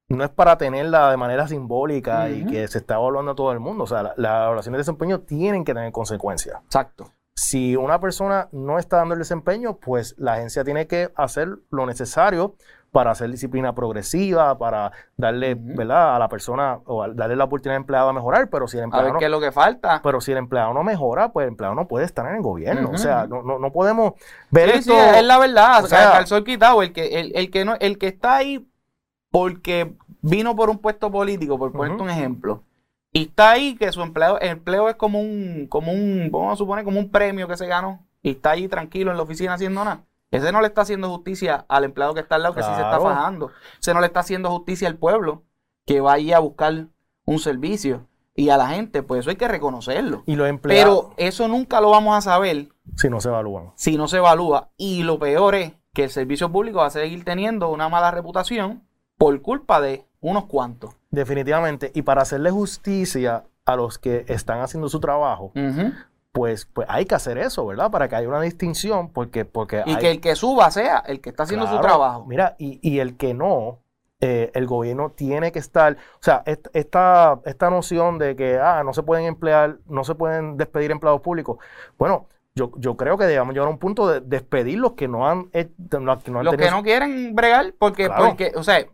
no 0.10 0.24
es 0.24 0.30
para 0.30 0.58
tenerla 0.58 1.12
de 1.12 1.18
manera 1.18 1.48
simbólica 1.48 2.30
y 2.30 2.46
que 2.46 2.68
se 2.68 2.78
está 2.78 2.96
evaluando 2.96 3.32
a 3.32 3.36
todo 3.36 3.52
el 3.52 3.60
mundo. 3.60 3.84
O 3.84 3.88
sea, 3.88 4.14
las 4.16 4.18
evaluaciones 4.18 4.78
de 4.78 4.82
desempeño 4.82 5.20
tienen 5.20 5.66
que 5.66 5.74
tener 5.74 5.92
consecuencias. 5.92 6.60
Exacto. 6.66 7.12
Si 7.36 7.76
una 7.76 8.00
persona 8.00 8.48
no 8.52 8.80
está 8.80 8.98
dando 8.98 9.14
el 9.14 9.20
desempeño, 9.20 9.78
pues 9.78 10.16
la 10.18 10.34
agencia 10.34 10.64
tiene 10.64 10.88
que 10.88 11.12
hacer 11.16 11.60
lo 11.70 11.86
necesario 11.86 12.56
para 12.92 13.12
hacer 13.12 13.30
disciplina 13.30 13.76
progresiva, 13.76 14.58
para 14.58 14.92
darle, 15.18 15.56
¿verdad? 15.56 16.16
A 16.16 16.20
la 16.20 16.30
persona 16.30 16.80
o 16.86 17.08
darle 17.14 17.36
la 17.36 17.44
oportunidad 17.44 17.76
al 17.76 17.82
empleado 17.82 18.10
a 18.10 18.14
mejorar, 18.14 18.50
pero 18.50 18.68
si 18.68 18.78
el 18.78 18.86
empleado 18.86 19.10
a 19.10 19.12
ver 19.12 19.20
qué 19.20 19.26
es 19.26 19.32
lo 19.32 19.42
que 19.42 19.52
falta. 19.52 20.02
Pero 20.02 20.20
si 20.20 20.32
el 20.32 20.40
empleado 20.40 20.74
no 20.74 20.84
mejora, 20.84 21.32
pues 21.32 21.44
el 21.44 21.50
empleado 21.50 21.76
no 21.76 21.88
puede 21.88 22.06
estar 22.06 22.26
en 22.28 22.38
el 22.38 22.42
gobierno. 22.42 22.90
O 22.92 22.98
sea, 22.98 23.28
no, 23.28 23.44
no, 23.44 23.60
no 23.60 23.72
podemos 23.72 24.14
ver 24.50 24.70
esto. 24.70 24.94
Sí, 24.94 24.98
es 24.98 25.24
la 25.24 25.38
verdad. 25.38 25.84
O 25.84 25.88
sea, 25.88 26.18
el 26.20 26.28
sol 26.28 26.44
quitado, 26.44 26.82
el 26.82 26.94
que, 26.94 27.20
el, 27.20 27.34
el 27.36 27.52
que 27.52 27.66
no, 27.66 27.76
el 27.80 28.00
que 28.00 28.08
está 28.08 28.38
ahí 28.38 28.68
porque 29.32 29.94
vino 30.22 30.56
por 30.56 30.70
un 30.70 30.78
puesto 30.80 31.12
político, 31.12 31.58
por 31.58 31.72
ponerte 31.72 32.04
un 32.04 32.10
ejemplo, 32.10 32.64
y 33.12 33.24
está 33.24 33.52
ahí 33.52 33.76
que 33.76 33.92
su 33.92 34.02
empleo, 34.02 34.38
empleo 34.42 34.90
es 34.90 34.96
como 34.96 35.20
un, 35.20 35.68
como 35.68 35.92
un, 35.92 36.30
vamos 36.32 36.54
a 36.54 36.56
suponer, 36.56 36.86
como 36.86 37.00
un 37.00 37.10
premio 37.10 37.48
que 37.48 37.58
se 37.58 37.68
ganó, 37.68 38.06
y 38.22 38.32
está 38.32 38.52
ahí 38.52 38.68
tranquilo 38.68 39.12
en 39.12 39.18
la 39.18 39.24
oficina 39.24 39.54
haciendo 39.54 39.84
nada. 39.84 40.04
Ese 40.30 40.52
no 40.52 40.62
le 40.62 40.68
está 40.68 40.82
haciendo 40.82 41.10
justicia 41.10 41.66
al 41.70 41.86
empleado 41.86 42.14
que 42.14 42.20
está 42.20 42.36
al 42.36 42.44
lado, 42.44 42.56
que 42.56 42.62
sí 42.62 42.70
se 42.76 42.82
está 42.82 43.00
fajando. 43.00 43.52
Ese 43.80 43.94
no 43.94 44.02
le 44.02 44.08
está 44.08 44.20
haciendo 44.20 44.50
justicia 44.50 44.88
al 44.88 44.96
pueblo 44.96 45.44
que 45.86 46.02
va 46.02 46.16
a 46.16 46.40
buscar 46.40 46.88
un 47.26 47.40
servicio. 47.40 48.06
Y 48.36 48.50
a 48.50 48.58
la 48.58 48.68
gente, 48.68 49.02
pues 49.02 49.22
eso 49.22 49.30
hay 49.30 49.36
que 49.36 49.48
reconocerlo. 49.48 50.24
Y 50.26 50.36
los 50.36 50.48
empleados. 50.48 50.84
Pero 50.84 51.14
eso 51.18 51.48
nunca 51.48 51.82
lo 51.82 51.90
vamos 51.90 52.16
a 52.16 52.22
saber. 52.22 52.68
Si 52.96 53.10
no 53.10 53.20
se 53.20 53.30
evalúan. 53.30 53.72
Si 53.76 53.98
no 53.98 54.08
se 54.08 54.18
evalúa. 54.18 54.70
Y 54.78 55.04
lo 55.04 55.18
peor 55.18 55.56
es 55.56 55.74
que 55.94 56.04
el 56.04 56.10
servicio 56.12 56.52
público 56.52 56.80
va 56.80 56.88
a 56.88 56.92
seguir 56.92 57.24
teniendo 57.24 57.70
una 57.70 57.90
mala 57.90 58.12
reputación 58.12 58.84
por 59.18 59.42
culpa 59.42 59.82
de 59.82 60.06
unos 60.22 60.46
cuantos. 60.46 60.96
Definitivamente. 61.12 61.92
Y 61.94 62.02
para 62.04 62.22
hacerle 62.22 62.52
justicia 62.52 63.44
a 63.66 63.76
los 63.76 63.98
que 63.98 64.26
están 64.28 64.62
haciendo 64.62 64.90
su 64.90 65.00
trabajo, 65.00 65.52
pues, 66.32 66.66
pues 66.66 66.88
hay 66.90 67.06
que 67.06 67.16
hacer 67.16 67.38
eso, 67.38 67.66
¿verdad? 67.66 67.92
Para 67.92 68.08
que 68.08 68.16
haya 68.16 68.28
una 68.28 68.42
distinción, 68.42 69.10
porque... 69.10 69.44
porque 69.44 69.84
y 69.86 69.96
que 69.98 70.12
el 70.12 70.22
que 70.22 70.36
suba 70.36 70.70
sea 70.72 71.00
el 71.00 71.20
que 71.20 71.30
está 71.30 71.44
haciendo 71.44 71.68
su 71.68 71.80
trabajo. 71.82 72.26
Mira, 72.26 72.56
y, 72.60 72.80
y 72.88 73.00
el 73.00 73.18
que 73.18 73.34
no, 73.34 73.80
eh, 74.22 74.52
el 74.54 74.66
gobierno 74.66 75.12
tiene 75.12 75.52
que 75.52 75.60
estar, 75.60 75.94
o 75.94 76.24
sea, 76.24 76.44
esta, 76.46 77.40
esta 77.46 77.70
noción 77.70 78.18
de 78.18 78.36
que 78.36 78.58
ah, 78.58 78.84
no 78.84 78.94
se 78.94 79.04
pueden 79.04 79.26
emplear, 79.26 79.78
no 79.88 80.04
se 80.04 80.16
pueden 80.16 80.58
despedir 80.58 80.92
empleados 80.92 81.22
públicos, 81.22 81.58
bueno, 81.98 82.28
yo, 82.56 82.72
yo 82.78 82.98
creo 82.98 83.18
que 83.18 83.26
debemos 83.26 83.54
llegar 83.54 83.68
a 83.68 83.72
un 83.72 83.78
punto 83.78 84.08
de 84.08 84.22
despedir 84.22 84.80
los 84.80 84.94
que 84.94 85.08
no 85.08 85.28
han, 85.28 85.52
los 85.54 86.56
que 86.56 86.72
no 86.72 86.82
quieren 86.82 87.36
bregar, 87.36 87.76
porque, 87.78 88.10
porque, 88.10 88.54
o 88.56 88.64
sea, 88.64 88.88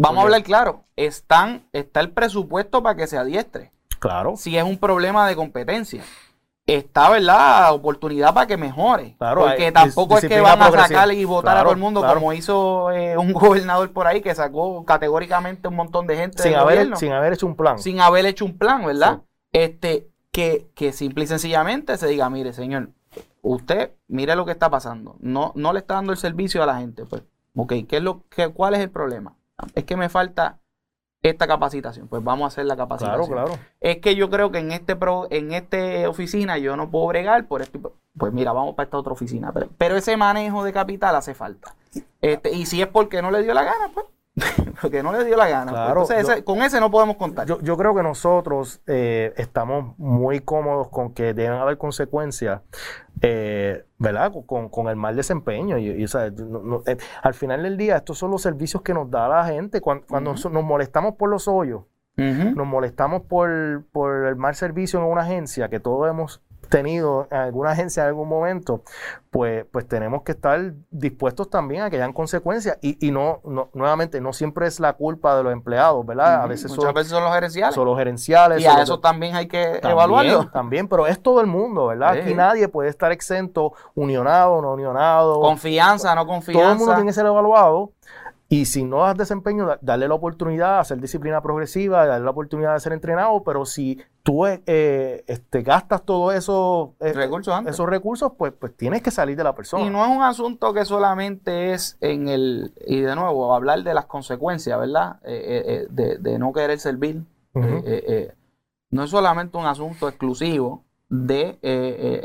Vamos 0.00 0.20
a 0.20 0.22
hablar 0.22 0.44
claro, 0.44 0.84
están, 0.94 1.66
está 1.72 1.98
el 1.98 2.10
presupuesto 2.12 2.82
para 2.84 2.94
que 2.94 3.08
se 3.08 3.18
adiestre. 3.18 3.72
Claro. 3.98 4.36
Si 4.36 4.56
es 4.56 4.62
un 4.62 4.78
problema 4.78 5.26
de 5.26 5.34
competencia. 5.34 6.04
Está, 6.66 7.10
¿verdad? 7.10 7.72
Oportunidad 7.72 8.32
para 8.32 8.46
que 8.46 8.56
mejore. 8.56 9.16
Claro, 9.18 9.40
porque 9.40 9.72
tampoco 9.72 10.18
es 10.18 10.26
que 10.26 10.40
van 10.40 10.62
a 10.62 10.70
sacar 10.70 11.10
y 11.12 11.24
votar 11.24 11.56
a 11.56 11.62
todo 11.62 11.72
el 11.72 11.78
mundo 11.78 12.06
como 12.06 12.32
hizo 12.32 12.92
eh, 12.92 13.16
un 13.16 13.32
gobernador 13.34 13.90
por 13.90 14.06
ahí 14.06 14.20
que 14.20 14.34
sacó 14.34 14.84
categóricamente 14.84 15.66
un 15.66 15.74
montón 15.74 16.06
de 16.06 16.16
gente 16.16 16.42
sin, 16.42 16.54
haber, 16.54 16.96
sin 16.96 17.10
haber 17.10 17.32
hecho 17.32 17.46
un 17.46 17.56
plan. 17.56 17.78
Sin 17.78 18.00
haber 18.00 18.26
hecho 18.26 18.44
un 18.44 18.56
plan, 18.56 18.84
¿verdad? 18.84 19.22
Este, 19.52 20.08
que, 20.30 20.68
que 20.76 20.92
simple 20.92 21.24
y 21.24 21.26
sencillamente 21.26 21.96
se 21.96 22.06
diga, 22.06 22.30
mire, 22.30 22.52
señor, 22.52 22.90
usted 23.42 23.92
mire 24.06 24.36
lo 24.36 24.44
que 24.44 24.52
está 24.52 24.70
pasando. 24.70 25.16
No, 25.18 25.52
no 25.56 25.72
le 25.72 25.80
está 25.80 25.94
dando 25.94 26.12
el 26.12 26.18
servicio 26.18 26.62
a 26.62 26.66
la 26.66 26.78
gente. 26.78 27.04
Pues, 27.04 27.22
ok, 27.56 27.72
¿qué 27.88 27.96
es 27.96 28.02
lo, 28.02 28.22
qué, 28.28 28.48
¿cuál 28.48 28.74
es 28.74 28.80
el 28.80 28.90
problema? 28.90 29.37
Es 29.74 29.84
que 29.84 29.96
me 29.96 30.08
falta 30.08 30.58
esta 31.22 31.46
capacitación. 31.46 32.08
Pues 32.08 32.22
vamos 32.22 32.44
a 32.44 32.48
hacer 32.48 32.66
la 32.66 32.76
capacitación. 32.76 33.26
Claro, 33.26 33.46
claro. 33.46 33.62
Es 33.80 33.98
que 33.98 34.14
yo 34.14 34.30
creo 34.30 34.50
que 34.50 34.58
en 34.58 34.72
este 34.72 34.96
pro, 34.96 35.26
en 35.30 35.52
esta 35.52 36.08
oficina 36.08 36.58
yo 36.58 36.76
no 36.76 36.90
puedo 36.90 37.06
bregar 37.08 37.46
por 37.46 37.62
esto. 37.62 37.94
Pues 38.16 38.32
mira, 38.32 38.52
vamos 38.52 38.74
para 38.74 38.84
esta 38.84 38.98
otra 38.98 39.12
oficina. 39.12 39.52
Pero, 39.52 39.68
pero 39.78 39.96
ese 39.96 40.16
manejo 40.16 40.64
de 40.64 40.72
capital 40.72 41.16
hace 41.16 41.34
falta. 41.34 41.74
Este, 42.20 42.52
y 42.52 42.66
si 42.66 42.82
es 42.82 42.88
porque 42.88 43.22
no 43.22 43.30
le 43.30 43.42
dio 43.42 43.54
la 43.54 43.64
gana, 43.64 43.90
pues 43.92 44.06
porque 44.82 45.02
no 45.02 45.12
le 45.12 45.24
dio 45.24 45.36
la 45.36 45.48
gana. 45.48 45.72
Claro, 45.72 46.02
Entonces, 46.02 46.26
yo- 46.26 46.32
ese- 46.34 46.44
con 46.44 46.62
ese 46.62 46.80
no 46.80 46.90
podemos 46.90 47.16
contar. 47.16 47.46
Yo, 47.46 47.60
yo 47.60 47.76
creo 47.76 47.94
que 47.94 48.02
nosotros 48.02 48.80
eh, 48.86 49.32
estamos 49.36 49.98
muy 49.98 50.40
cómodos 50.40 50.88
con 50.88 51.12
que 51.14 51.34
deben 51.34 51.58
haber 51.58 51.78
consecuencias, 51.78 52.60
eh, 53.20 53.84
¿verdad? 53.98 54.32
Con, 54.46 54.68
con 54.68 54.88
el 54.88 54.96
mal 54.96 55.16
desempeño. 55.16 55.78
Y, 55.78 55.90
y, 55.90 56.04
o 56.04 56.08
sea, 56.08 56.30
no- 56.30 56.60
no- 56.62 56.82
eh, 56.86 56.96
al 57.22 57.34
final 57.34 57.62
del 57.62 57.76
día, 57.76 57.96
estos 57.96 58.18
son 58.18 58.30
los 58.30 58.42
servicios 58.42 58.82
que 58.82 58.94
nos 58.94 59.10
da 59.10 59.28
la 59.28 59.44
gente. 59.46 59.80
Cuando, 59.80 60.06
cuando 60.06 60.32
nos 60.34 60.64
molestamos 60.64 61.14
por 61.16 61.28
los 61.30 61.48
hoyos, 61.48 61.82
nos 62.16 62.66
molestamos 62.66 63.22
por, 63.22 63.84
por 63.92 64.26
el 64.26 64.34
mal 64.34 64.56
servicio 64.56 64.98
en 64.98 65.06
una 65.06 65.22
agencia, 65.22 65.68
que 65.68 65.78
todos 65.78 66.10
hemos 66.10 66.42
tenido 66.68 67.26
en 67.30 67.38
alguna 67.38 67.70
agencia 67.70 68.02
en 68.02 68.08
algún 68.08 68.28
momento, 68.28 68.82
pues, 69.30 69.64
pues 69.70 69.86
tenemos 69.86 70.22
que 70.22 70.32
estar 70.32 70.72
dispuestos 70.90 71.50
también 71.50 71.82
a 71.82 71.90
que 71.90 71.96
hayan 71.96 72.12
consecuencias. 72.12 72.78
Y, 72.80 73.04
y 73.06 73.10
no, 73.10 73.40
no, 73.44 73.70
nuevamente, 73.74 74.20
no 74.20 74.32
siempre 74.32 74.66
es 74.66 74.80
la 74.80 74.92
culpa 74.94 75.36
de 75.36 75.42
los 75.42 75.52
empleados, 75.52 76.04
¿verdad? 76.06 76.42
A 76.42 76.46
veces 76.46 76.70
Muchas 76.70 76.84
son, 76.84 76.94
veces 76.94 77.10
son 77.10 77.24
los 77.24 77.32
gerenciales. 77.34 77.74
son 77.74 77.86
los 77.86 77.98
gerenciales. 77.98 78.60
y 78.60 78.66
a 78.66 78.82
eso 78.82 79.00
también 79.00 79.36
hay 79.36 79.48
que 79.48 79.64
también, 79.64 79.92
evaluarlo. 79.92 80.48
También, 80.50 80.88
pero 80.88 81.06
es 81.06 81.20
todo 81.22 81.40
el 81.40 81.46
mundo, 81.46 81.86
¿verdad? 81.88 82.14
Sí. 82.14 82.20
Aquí 82.20 82.34
nadie 82.34 82.68
puede 82.68 82.88
estar 82.88 83.12
exento, 83.12 83.72
unionado, 83.94 84.62
no 84.62 84.72
unionado. 84.72 85.40
Confianza, 85.40 86.14
no 86.14 86.26
confianza. 86.26 86.60
Todo 86.60 86.72
el 86.72 86.78
mundo 86.78 86.94
tiene 86.94 87.08
que 87.08 87.14
ser 87.14 87.26
evaluado. 87.26 87.92
Y 88.50 88.64
si 88.64 88.82
no 88.82 89.00
das 89.02 89.14
desempeño, 89.16 89.66
da- 89.66 89.78
darle 89.82 90.08
la 90.08 90.14
oportunidad 90.14 90.74
de 90.76 90.80
hacer 90.80 90.98
disciplina 91.00 91.42
progresiva, 91.42 92.06
darle 92.06 92.24
la 92.24 92.30
oportunidad 92.30 92.72
de 92.72 92.80
ser 92.80 92.94
entrenado, 92.94 93.42
pero 93.44 93.66
si 93.66 94.00
tú 94.22 94.46
eh, 94.46 95.22
este, 95.26 95.60
gastas 95.62 96.02
todos 96.04 96.34
eso, 96.34 96.94
eh, 97.00 97.12
recursos 97.12 97.54
esos 97.66 97.86
recursos, 97.86 98.32
pues, 98.38 98.54
pues 98.58 98.74
tienes 98.74 99.02
que 99.02 99.10
salir 99.10 99.36
de 99.36 99.44
la 99.44 99.54
persona. 99.54 99.84
Y 99.84 99.90
no 99.90 100.02
es 100.02 100.10
un 100.16 100.22
asunto 100.22 100.72
que 100.72 100.86
solamente 100.86 101.74
es 101.74 101.98
en 102.00 102.28
el, 102.28 102.72
y 102.86 103.00
de 103.02 103.14
nuevo, 103.16 103.54
hablar 103.54 103.82
de 103.82 103.92
las 103.92 104.06
consecuencias, 104.06 104.78
¿verdad? 104.80 105.20
Eh, 105.24 105.62
eh, 105.66 105.86
de, 105.90 106.16
de 106.16 106.38
no 106.38 106.50
querer 106.54 106.78
servir. 106.78 107.22
Eh, 107.54 108.32
no 108.90 109.02
es 109.04 109.10
solamente 109.10 109.58
un 109.58 109.66
asunto 109.66 110.08
exclusivo 110.08 110.84
de 111.10 111.58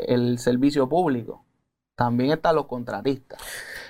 el 0.08 0.38
servicio 0.38 0.88
público. 0.88 1.44
También 1.96 2.32
están 2.32 2.56
los 2.56 2.66
contratistas. 2.66 3.38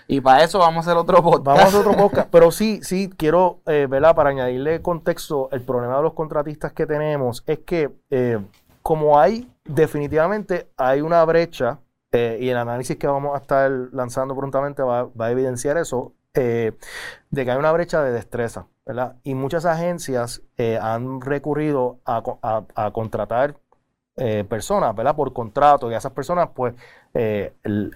Y 0.06 0.20
para 0.20 0.44
eso 0.44 0.58
vamos 0.58 0.86
a 0.86 0.90
hacer 0.90 0.98
otro 0.98 1.22
podcast. 1.22 1.44
Vamos 1.44 1.62
a 1.62 1.66
hacer 1.66 1.80
otro 1.80 1.96
podcast, 1.96 2.28
pero 2.30 2.50
sí, 2.50 2.80
sí, 2.82 3.10
quiero, 3.16 3.60
eh, 3.66 3.86
¿verdad? 3.88 4.14
Para 4.14 4.30
añadirle 4.30 4.82
contexto, 4.82 5.48
el 5.50 5.62
problema 5.62 5.96
de 5.96 6.02
los 6.02 6.12
contratistas 6.12 6.72
que 6.72 6.86
tenemos 6.86 7.42
es 7.46 7.60
que 7.60 7.90
eh, 8.10 8.38
como 8.82 9.18
hay, 9.18 9.50
definitivamente 9.64 10.68
hay 10.76 11.00
una 11.00 11.24
brecha, 11.24 11.78
eh, 12.12 12.38
y 12.40 12.50
el 12.50 12.56
análisis 12.58 12.96
que 12.98 13.06
vamos 13.06 13.34
a 13.34 13.38
estar 13.38 13.70
lanzando 13.92 14.36
prontamente 14.36 14.82
va, 14.82 15.04
va 15.04 15.26
a 15.26 15.30
evidenciar 15.30 15.78
eso, 15.78 16.12
eh, 16.34 16.72
de 17.30 17.44
que 17.44 17.50
hay 17.50 17.56
una 17.58 17.72
brecha 17.72 18.02
de 18.02 18.12
destreza, 18.12 18.66
¿verdad? 18.84 19.16
Y 19.22 19.34
muchas 19.34 19.64
agencias 19.64 20.42
han 20.80 21.20
recurrido 21.22 21.98
a, 22.04 22.22
a- 22.74 22.90
contratar 22.92 23.56
personas, 24.48 24.94
¿verdad? 24.94 25.16
Por 25.16 25.32
contrato, 25.32 25.90
y 25.90 25.94
a 25.94 25.98
esas 25.98 26.12
personas, 26.12 26.50
pues, 26.54 26.74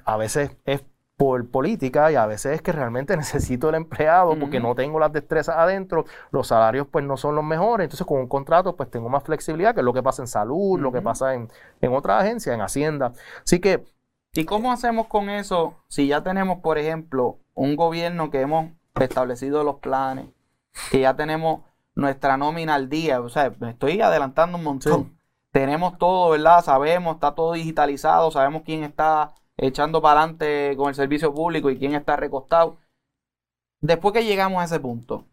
a 0.05 0.17
veces 0.17 0.51
es 0.65 0.83
por 1.19 1.51
política 1.51 2.11
y 2.11 2.15
a 2.15 2.25
veces 2.27 2.55
es 2.55 2.63
que 2.63 2.73
realmente 2.73 3.15
necesito 3.19 3.69
el 3.69 3.75
empleado 3.75 4.39
porque 4.39 4.61
no 4.61 4.75
tengo 4.75 4.99
las 4.99 5.13
destrezas 5.13 5.57
adentro, 5.57 6.07
los 6.31 6.47
salarios 6.47 6.87
pues 6.91 7.05
no 7.05 7.19
son 7.19 7.35
los 7.35 7.45
mejores, 7.45 7.85
entonces 7.85 8.07
con 8.07 8.21
un 8.21 8.29
contrato 8.29 8.77
pues 8.77 8.91
tengo 8.91 9.11
más 9.11 9.25
flexibilidad, 9.25 9.75
que 9.75 9.81
es 9.81 9.85
lo 9.85 9.93
que 9.93 10.03
pasa 10.03 10.23
en 10.23 10.29
salud, 10.29 10.81
lo 10.81 10.93
que 10.93 11.03
pasa 11.03 11.35
en, 11.35 11.51
en 11.83 11.93
otras 11.93 12.23
agencias, 12.23 12.55
en 12.55 12.63
Hacienda. 12.63 13.13
Así 13.45 13.61
que 13.61 13.85
¿Y 14.35 14.45
cómo 14.45 14.71
hacemos 14.71 15.09
con 15.09 15.31
eso 15.31 15.75
si 15.89 16.07
ya 16.07 16.23
tenemos, 16.23 16.61
por 16.61 16.79
ejemplo, 16.79 17.39
un 17.55 17.75
gobierno 17.75 18.31
que 18.31 18.41
hemos 18.41 18.71
establecido 19.01 19.65
los 19.65 19.77
planes, 19.81 20.27
que 20.91 21.01
ya 21.01 21.17
tenemos 21.17 21.63
nuestra 21.97 22.37
nómina 22.37 22.77
al 22.77 22.89
día? 22.89 23.21
O 23.21 23.29
sea, 23.31 23.53
me 23.59 23.71
estoy 23.71 24.01
adelantando 24.01 24.59
un 24.59 24.65
montón. 24.65 25.05
Sí. 25.05 25.19
Tenemos 25.51 25.99
todo, 25.99 26.31
¿verdad? 26.31 26.63
Sabemos, 26.63 27.15
está 27.15 27.35
todo 27.35 27.55
digitalizado, 27.55 28.31
sabemos 28.31 28.63
quién 28.65 28.85
está 28.85 29.35
echando 29.59 30.01
para 30.01 30.21
adelante 30.21 30.75
con 30.77 30.89
el 30.89 30.95
servicio 30.95 31.35
público 31.35 31.69
y 31.69 31.79
quién 31.79 31.95
está 31.95 32.17
recostado. 32.17 32.79
Después 33.81 34.15
que 34.15 34.25
llegamos 34.25 34.61
a 34.61 34.65
ese 34.65 34.81
punto, 34.81 35.25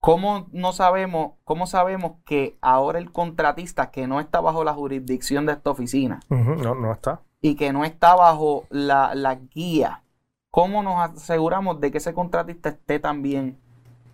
¿cómo 0.00 0.48
no 0.52 0.72
sabemos, 0.72 1.32
cómo 1.44 1.66
sabemos 1.66 2.12
que 2.24 2.56
ahora 2.60 2.98
el 2.98 3.12
contratista 3.12 3.90
que 3.90 4.06
no 4.06 4.20
está 4.20 4.40
bajo 4.40 4.64
la 4.64 4.74
jurisdicción 4.74 5.46
de 5.46 5.52
esta 5.52 5.70
oficina, 5.70 6.20
no, 6.28 6.74
no 6.74 6.92
está. 6.92 7.22
y 7.40 7.56
que 7.56 7.72
no 7.72 7.84
está 7.84 8.14
bajo 8.14 8.64
la, 8.70 9.14
la 9.14 9.34
guía, 9.36 10.02
¿cómo 10.50 10.82
nos 10.82 10.98
aseguramos 11.10 11.80
de 11.80 11.90
que 11.90 11.98
ese 11.98 12.14
contratista 12.14 12.68
esté 12.70 12.98
también 13.00 13.58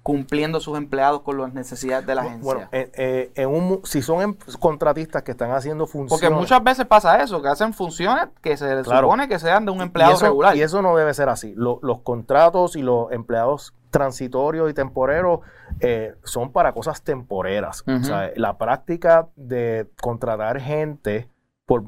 cumpliendo 0.06 0.60
sus 0.60 0.78
empleados 0.78 1.22
con 1.22 1.36
las 1.36 1.52
necesidades 1.52 2.06
de 2.06 2.14
la 2.14 2.22
agencia? 2.22 2.44
Bueno, 2.44 2.68
eh, 2.70 2.92
eh, 2.94 3.32
en 3.34 3.48
un, 3.48 3.64
mu- 3.66 3.80
si 3.82 4.02
son 4.02 4.22
em- 4.22 4.36
contratistas 4.60 5.24
que 5.24 5.32
están 5.32 5.50
haciendo 5.50 5.88
funciones... 5.88 6.20
Porque 6.20 6.30
muchas 6.32 6.62
veces 6.62 6.86
pasa 6.86 7.20
eso, 7.20 7.42
que 7.42 7.48
hacen 7.48 7.74
funciones 7.74 8.28
que 8.40 8.56
se 8.56 8.82
Claro. 8.82 9.08
supone 9.08 9.26
que 9.28 9.40
sean 9.40 9.64
de 9.64 9.72
un 9.72 9.78
Y 9.78 9.82
empleado 9.82 10.12
eso, 10.12 10.26
regular. 10.26 10.56
y 10.56 10.62
eso 10.62 10.80
no 10.80 10.94
debe 10.96 11.12
ser 11.12 11.28
así. 11.28 11.54
Lo- 11.56 11.80
los 11.82 12.02
contratos 12.02 12.76
y 12.76 12.82
los 12.82 13.10
empleados 13.10 13.74
transitorios 13.90 14.70
y 14.70 14.74
temporeros 14.74 15.40
eh, 15.80 16.14
son 16.22 16.52
para 16.52 16.72
cosas 16.72 17.02
temporeras. 17.02 17.82
O 17.88 18.04
sea, 18.04 18.30
la 18.36 18.58
práctica 18.58 19.26
de 19.34 19.90
contratar 20.00 20.60
gente 20.60 21.28
por, 21.64 21.82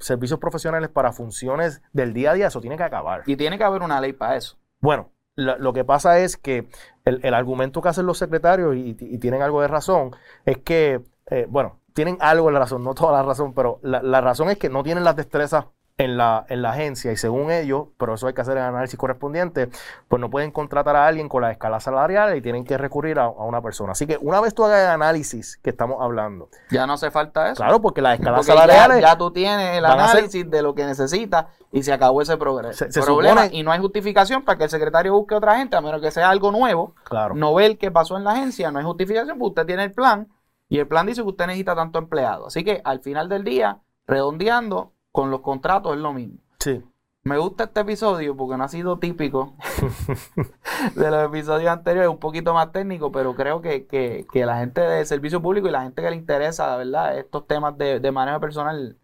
servicios 0.00 0.40
profesionales 0.40 0.88
para 0.88 1.12
funciones 1.12 1.80
del 1.92 2.12
día 2.12 2.32
a 2.32 2.34
día, 2.34 2.46
eso 2.48 2.60
tiene 2.60 2.76
que 2.76 2.82
acabar. 2.82 3.22
Y 3.26 3.36
tiene 3.36 3.56
que 3.56 3.62
haber 3.62 3.82
una 3.82 4.00
ley 4.00 4.12
para 4.14 4.34
eso. 4.34 4.56
Bueno, 4.80 5.10
la- 5.36 5.56
lo 5.58 5.72
que 5.72 5.84
pasa 5.84 6.18
es 6.20 6.36
que 6.36 6.68
el, 7.04 7.20
el 7.24 7.34
argumento 7.34 7.80
que 7.82 7.88
hacen 7.88 8.06
los 8.06 8.18
secretarios, 8.18 8.74
y, 8.76 8.96
y 9.00 9.18
tienen 9.18 9.42
algo 9.42 9.60
de 9.62 9.68
razón, 9.68 10.12
es 10.44 10.58
que, 10.58 11.02
eh, 11.30 11.46
bueno, 11.48 11.80
tienen 11.92 12.16
algo 12.20 12.50
de 12.50 12.58
razón, 12.58 12.82
no 12.84 12.94
toda 12.94 13.12
la 13.12 13.22
razón, 13.22 13.54
pero 13.54 13.78
la, 13.82 14.02
la 14.02 14.20
razón 14.20 14.50
es 14.50 14.58
que 14.58 14.68
no 14.68 14.82
tienen 14.82 15.04
las 15.04 15.16
destrezas 15.16 15.66
en 15.96 16.16
la, 16.16 16.44
en 16.48 16.60
la 16.60 16.70
agencia 16.70 17.12
y 17.12 17.16
según 17.16 17.52
ellos, 17.52 17.86
pero 17.98 18.14
eso 18.14 18.26
hay 18.26 18.34
que 18.34 18.40
hacer 18.40 18.56
el 18.56 18.64
análisis 18.64 18.98
correspondiente, 18.98 19.68
pues 20.08 20.18
no 20.20 20.28
pueden 20.28 20.50
contratar 20.50 20.96
a 20.96 21.06
alguien 21.06 21.28
con 21.28 21.42
la 21.42 21.52
escala 21.52 21.78
salarial 21.78 22.36
y 22.36 22.42
tienen 22.42 22.64
que 22.64 22.76
recurrir 22.76 23.20
a, 23.20 23.26
a 23.26 23.28
una 23.44 23.62
persona. 23.62 23.92
Así 23.92 24.04
que 24.04 24.18
una 24.20 24.40
vez 24.40 24.54
tú 24.54 24.64
hagas 24.64 24.80
el 24.80 24.88
análisis 24.90 25.56
que 25.62 25.70
estamos 25.70 25.98
hablando, 26.00 26.48
Ya 26.72 26.84
no 26.88 26.94
hace 26.94 27.12
falta 27.12 27.46
eso. 27.52 27.56
claro, 27.62 27.80
porque 27.80 28.02
las 28.02 28.18
escalas 28.18 28.40
Porque 28.40 28.52
ya, 28.52 28.66
salariales... 28.66 29.00
ya 29.02 29.16
tú 29.16 29.30
tienes 29.30 29.78
el 29.78 29.84
a 29.84 29.90
ser- 29.92 30.00
análisis 30.00 30.50
de 30.50 30.62
lo 30.62 30.74
que 30.74 30.84
necesitas 30.84 31.46
y 31.70 31.84
se 31.84 31.92
acabó 31.92 32.22
ese 32.22 32.36
progreso. 32.36 32.86
Se- 32.86 32.90
se 32.90 33.00
problema. 33.00 33.42
supone- 33.44 33.56
Y 33.56 33.62
no 33.62 33.70
hay 33.70 33.78
justificación 33.78 34.42
para 34.44 34.58
que 34.58 34.64
el 34.64 34.70
secretario 34.70 35.12
busque 35.14 35.36
otra 35.36 35.58
gente, 35.58 35.76
a 35.76 35.80
menos 35.80 36.00
que 36.00 36.10
sea 36.10 36.28
algo 36.28 36.50
nuevo. 36.50 36.96
Claro. 37.04 37.36
no 37.36 37.54
ve 37.54 37.66
el 37.66 37.78
que 37.78 37.92
pasó 37.92 38.16
en 38.16 38.24
la 38.24 38.32
agencia, 38.32 38.72
no 38.72 38.80
hay 38.80 38.84
justificación, 38.84 39.38
porque 39.38 39.60
usted 39.60 39.66
tiene 39.66 39.84
el 39.84 39.92
plan 39.92 40.26
y 40.68 40.80
el 40.80 40.88
plan 40.88 41.06
dice 41.06 41.22
que 41.22 41.28
usted 41.28 41.46
necesita 41.46 41.76
tanto 41.76 42.00
empleado. 42.00 42.48
Así 42.48 42.64
que 42.64 42.80
al 42.84 42.98
final 42.98 43.28
del 43.28 43.44
día, 43.44 43.78
redondeando, 44.08 44.92
con 45.14 45.30
los 45.30 45.42
contratos 45.42 45.94
es 45.94 46.00
lo 46.00 46.12
mismo. 46.12 46.38
Sí. 46.58 46.82
Me 47.22 47.38
gusta 47.38 47.64
este 47.64 47.82
episodio 47.82 48.36
porque 48.36 48.56
no 48.56 48.64
ha 48.64 48.68
sido 48.68 48.98
típico 48.98 49.54
de 50.96 51.08
los 51.08 51.26
episodios 51.28 51.70
anteriores, 51.70 52.10
un 52.10 52.18
poquito 52.18 52.52
más 52.52 52.72
técnico, 52.72 53.12
pero 53.12 53.36
creo 53.36 53.60
que, 53.60 53.86
que, 53.86 54.26
que 54.32 54.44
la 54.44 54.58
gente 54.58 54.80
de 54.80 55.06
servicio 55.06 55.40
público 55.40 55.68
y 55.68 55.70
la 55.70 55.84
gente 55.84 56.02
que 56.02 56.10
le 56.10 56.16
interesa, 56.16 56.76
¿verdad? 56.76 57.16
Estos 57.16 57.46
temas 57.46 57.78
de, 57.78 58.00
de 58.00 58.10
manejo 58.10 58.40
personal 58.40 58.98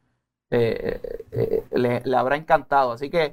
eh, 0.50 1.00
eh, 1.00 1.24
eh, 1.30 1.78
le, 1.78 2.00
le 2.04 2.16
habrá 2.16 2.34
encantado. 2.34 2.90
Así 2.90 3.08
que 3.08 3.32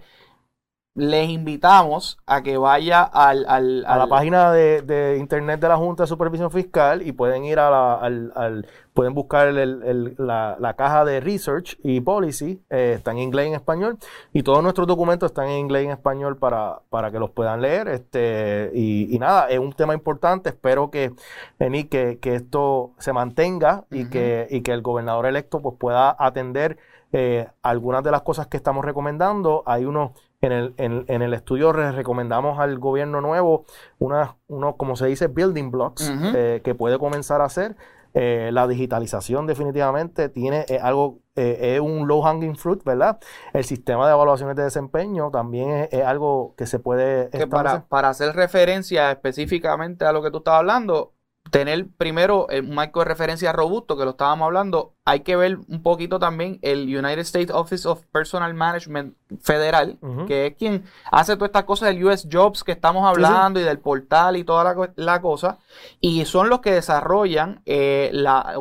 les 0.98 1.30
invitamos 1.30 2.18
a 2.26 2.41
que 2.41 2.58
vaya 2.58 3.04
al, 3.04 3.45
al- 3.48 3.86
a 3.86 3.98
la 3.98 4.08
página 4.08 4.52
de, 4.52 4.82
de 4.82 5.18
internet 5.20 5.60
de 5.60 5.68
la 5.68 5.78
Junta 5.78 6.04
de 6.04 6.08
Supervisión 6.08 6.50
Fiscal 6.50 7.04
y 7.06 7.12
pueden 7.12 7.45
ir 7.45 7.60
a 7.60 7.70
la, 7.70 7.93
al, 7.93 8.34
al- 8.36 8.66
pueden 8.93 9.14
buscar 9.14 9.48
el- 9.48 9.58
el- 9.84 10.16
la, 10.18 10.58
la 10.60 10.74
caja 10.74 11.06
de 11.06 11.20
Research 11.20 11.78
y 11.84 12.02
Policy, 12.02 12.64
eh, 12.72 12.93
está 12.98 13.12
en 13.12 13.20
inglés 13.20 13.45
y 13.45 13.50
en 13.50 13.54
español, 13.54 14.00
y 14.34 14.41
todos 14.41 14.64
nuestros 14.64 14.88
documentos 14.88 15.30
están 15.30 15.50
en 15.50 15.60
inglés 15.60 15.84
y 15.84 15.86
en 15.86 15.91
español 15.91 16.38
para, 16.38 16.80
para 16.89 17.12
que 17.12 17.20
los 17.20 17.30
puedan 17.30 17.62
leer. 17.62 17.89
Este, 17.89 18.72
y, 18.74 19.16
y 19.16 19.20
nada, 19.20 19.50
es 19.50 19.60
un 19.60 19.74
tema 19.74 19.93
importante, 19.93 20.50
espero 20.50 20.89
que, 20.89 21.12
Eni, 21.60 21.84
que, 21.84 22.18
que 22.18 22.34
esto 22.34 22.93
se 22.98 23.14
mantenga 23.14 23.86
y, 23.91 24.10
que, 24.10 24.48
y 24.50 24.62
que 24.62 24.72
el 24.74 24.82
gobernador 24.82 25.28
electo 25.28 25.62
pues, 25.62 25.76
pueda 25.78 26.16
atender 26.18 26.80
eh, 27.14 27.48
algunas 27.62 28.04
de 28.04 28.10
las 28.12 28.24
cosas 28.24 28.48
que 28.48 28.58
estamos 28.58 28.84
recomendando. 28.84 29.62
Hay 29.68 29.86
unos 29.86 30.12
en 30.42 30.52
el, 30.52 30.74
en, 30.78 31.06
en 31.08 31.22
el 31.22 31.34
estudio 31.34 31.74
recomendamos 31.74 32.60
al 32.60 32.78
gobierno 32.80 33.22
nuevo 33.22 33.66
unas, 33.98 34.32
unos, 34.48 34.76
como 34.76 34.96
se 34.96 35.08
dice, 35.08 35.28
building 35.28 35.72
blocks 35.72 36.12
eh, 36.36 36.62
que 36.64 36.76
puede 36.76 37.00
comenzar 37.00 37.42
a 37.42 37.46
hacer. 37.46 37.76
Eh, 38.14 38.50
la 38.52 38.68
digitalización 38.68 39.46
definitivamente 39.46 40.30
tiene 40.30 40.66
eh, 40.70 40.80
algo, 40.82 41.20
eh, 41.36 41.76
es 41.76 41.80
un 41.80 42.08
low 42.08 42.22
hanging 42.24 42.56
fruit, 42.56 42.84
¿verdad? 42.84 43.20
El 43.54 43.64
sistema 43.64 44.08
de 44.08 44.14
evaluaciones 44.14 44.56
de 44.56 44.64
desempeño 44.64 45.30
también 45.30 45.88
es, 45.92 46.04
algo 46.04 46.56
que 46.58 46.66
se 46.66 46.80
puede... 46.80 47.30
Que 47.30 47.46
para, 47.46 47.86
para 47.86 48.10
hacer 48.10 48.36
referencia 48.36 49.12
específicamente 49.12 50.06
a 50.06 50.14
lo 50.14 50.24
que 50.24 50.32
tú 50.32 50.38
estabas 50.38 50.62
hablando, 50.62 51.14
tener 51.52 51.88
primero 51.98 52.48
un 52.50 52.76
marco 52.76 53.00
de 53.00 53.06
referencia 53.06 53.52
robusto, 53.52 53.98
que 53.98 54.04
lo 54.04 54.12
estábamos 54.12 54.45
hablando, 54.45 54.93
hay 55.06 55.22
que 55.22 55.36
ver 55.36 55.60
un 55.68 55.82
poquito 55.82 56.20
también 56.20 56.60
el 56.62 56.84
United 56.84 57.20
States 57.20 57.52
Office 57.54 57.88
of 57.88 58.06
Personal 58.12 58.54
Management 58.54 59.16
Federal, 59.41 59.98
que 60.28 60.48
es 60.48 60.56
quien 60.56 60.84
hace 61.12 61.36
todas 61.36 61.50
estas 61.50 61.64
cosas 61.64 61.89
del 61.89 62.04
US 62.04 62.28
Jobs 62.30 62.64
que 62.64 62.74
estamos 62.74 63.08
hablando 63.08 63.60
y 63.60 63.64
del 63.64 63.80
portal 63.80 64.36
y 64.36 64.43
toda 64.43 64.76
la, 64.95 65.22
cosa, 65.22 65.60
y 66.02 66.26
son 66.26 66.50
los 66.50 66.60
que 66.60 66.72
desarrollan 66.72 67.62
eh, 67.66 68.12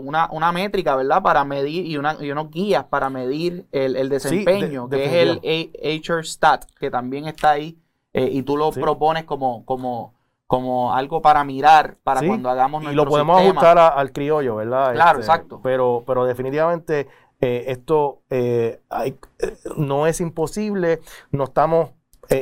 una, 0.01 0.53
métrica, 0.53 0.95
¿verdad? 0.97 1.23
Para 1.23 1.45
medir 1.45 1.87
y, 1.87 1.97
una, 1.97 2.17
y 2.21 2.31
unos 2.31 2.51
guías 2.51 2.85
para 2.85 3.11
medir 3.11 3.67
el, 3.73 4.09
desempeño, 4.09 4.89
que 4.89 5.05
es 5.05 5.41
el 5.43 6.03
HR 6.05 6.25
Stat, 6.25 6.65
que 6.79 6.91
también 6.91 7.27
está 7.27 7.51
ahí, 7.51 7.79
eh, 8.13 8.31
y 8.33 8.43
tú 8.43 8.57
lo 8.57 8.71
propones 8.71 9.25
como... 9.25 9.65
como 9.65 10.16
como 10.47 10.95
algo 10.95 11.21
para 11.23 11.43
mirar 11.45 11.97
para 12.05 12.25
cuando 12.27 12.49
hagamos 12.49 12.83
nuestro 12.83 13.03
Y 13.03 13.05
lo 13.05 13.11
podemos 13.11 13.41
ajustar 13.41 13.79
al 13.79 14.13
criollo, 14.13 14.57
¿verdad? 14.57 14.93
Claro, 14.93 15.19
este, 15.19 15.33
exacto. 15.33 15.61
Pero, 15.63 16.05
pero 16.07 16.25
definitivamente 16.25 17.09
eh, 17.41 17.65
esto 17.69 18.23
eh, 18.31 18.81
hay, 18.89 19.19
eh, 19.39 19.57
no 19.77 20.07
es 20.07 20.21
imposible, 20.21 21.01
no 21.31 21.45
estamos, 21.45 21.91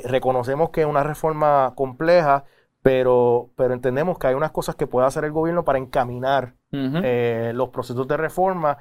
reconocemos 0.05 0.71
que 0.71 0.83
es 0.83 0.87
una 0.87 1.03
reforma 1.03 1.75
compleja, 1.77 2.45
pero, 2.83 3.51
pero 3.57 3.75
entendemos 3.75 4.19
que 4.19 4.29
hay 4.29 4.35
unas 4.35 4.51
cosas 4.51 4.77
que 4.77 4.87
puede 4.87 5.07
hacer 5.07 5.25
el 5.25 5.33
gobierno 5.33 5.65
para 5.65 5.79
encaminar 5.79 6.55
los 6.71 7.69
procesos 7.69 8.09
de 8.09 8.17
reforma. 8.17 8.79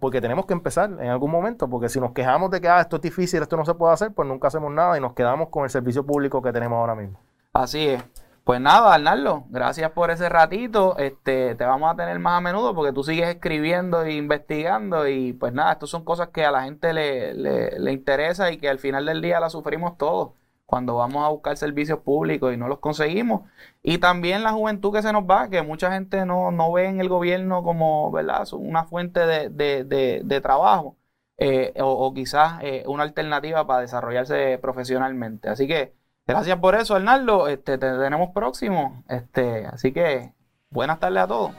porque 0.00 0.20
tenemos 0.20 0.46
que 0.46 0.54
empezar 0.54 0.90
en 0.90 1.08
algún 1.08 1.30
momento, 1.30 1.68
porque 1.68 1.88
si 1.88 2.00
nos 2.00 2.12
quejamos 2.12 2.50
de 2.50 2.60
que 2.60 2.68
ah, 2.68 2.80
esto 2.80 2.96
es 2.96 3.02
difícil, 3.02 3.42
esto 3.42 3.56
no 3.56 3.64
se 3.64 3.74
puede 3.74 3.92
hacer, 3.92 4.12
pues 4.12 4.28
nunca 4.28 4.48
hacemos 4.48 4.72
nada 4.72 4.96
y 4.96 5.00
nos 5.00 5.12
quedamos 5.12 5.48
con 5.48 5.64
el 5.64 5.70
servicio 5.70 6.04
público 6.04 6.42
que 6.42 6.52
tenemos 6.52 6.76
ahora 6.76 6.94
mismo. 6.94 7.20
Así 7.52 7.88
es. 7.88 8.04
Pues 8.44 8.60
nada, 8.60 8.92
Arnaldo, 8.94 9.46
gracias 9.48 9.90
por 9.92 10.10
ese 10.10 10.28
ratito. 10.28 10.98
Este, 10.98 11.54
te 11.54 11.64
vamos 11.64 11.90
a 11.90 11.96
tener 11.96 12.18
más 12.18 12.36
a 12.38 12.40
menudo 12.42 12.74
porque 12.74 12.92
tú 12.92 13.02
sigues 13.02 13.26
escribiendo 13.28 14.02
e 14.02 14.14
investigando 14.16 15.08
y 15.08 15.32
pues 15.32 15.54
nada, 15.54 15.72
estas 15.72 15.88
son 15.88 16.04
cosas 16.04 16.28
que 16.28 16.44
a 16.44 16.50
la 16.50 16.64
gente 16.64 16.92
le, 16.92 17.32
le, 17.32 17.92
interesa 17.92 18.52
y 18.52 18.58
que 18.58 18.68
al 18.68 18.78
final 18.78 19.06
del 19.06 19.22
día 19.22 19.40
las 19.40 19.52
sufrimos 19.52 19.96
todos 19.96 20.32
cuando 20.66 20.96
vamos 20.96 21.24
a 21.24 21.28
buscar 21.28 21.56
servicios 21.56 22.00
públicos 22.00 22.52
y 22.52 22.58
no 22.58 22.68
los 22.68 22.80
conseguimos. 22.80 23.48
Y 23.82 23.96
también 23.98 24.42
la 24.42 24.52
juventud 24.52 24.92
que 24.92 25.00
se 25.02 25.12
nos 25.12 25.24
va, 25.24 25.48
que 25.48 25.62
mucha 25.62 25.90
gente 25.92 26.26
no, 26.26 26.50
no 26.50 26.70
ve 26.72 26.86
en 26.86 27.00
el 27.00 27.08
gobierno 27.08 27.62
como, 27.62 28.10
¿verdad?, 28.12 28.46
una 28.52 28.84
fuente 28.84 29.20
de, 29.20 29.48
de, 29.48 29.84
de, 30.22 30.40
trabajo 30.42 30.96
eh, 31.38 31.72
o, 31.80 32.12
quizás 32.14 32.58
eh, 32.62 32.84
una 32.86 33.04
alternativa 33.04 33.66
para 33.66 33.80
desarrollarse 33.80 34.58
profesionalmente. 34.58 35.48
Así 35.48 35.66
que 35.66 35.94
Gracias 36.26 36.58
por 36.58 36.74
eso, 36.74 36.94
Arnaldo. 36.94 37.48
Este, 37.48 37.78
te 37.78 37.98
tenemos 37.98 38.30
próximo. 38.30 39.04
Este, 39.08 39.66
así 39.66 39.92
que 39.92 40.32
buenas 40.70 40.98
tardes 40.98 41.22
a 41.22 41.26
todos. 41.26 41.52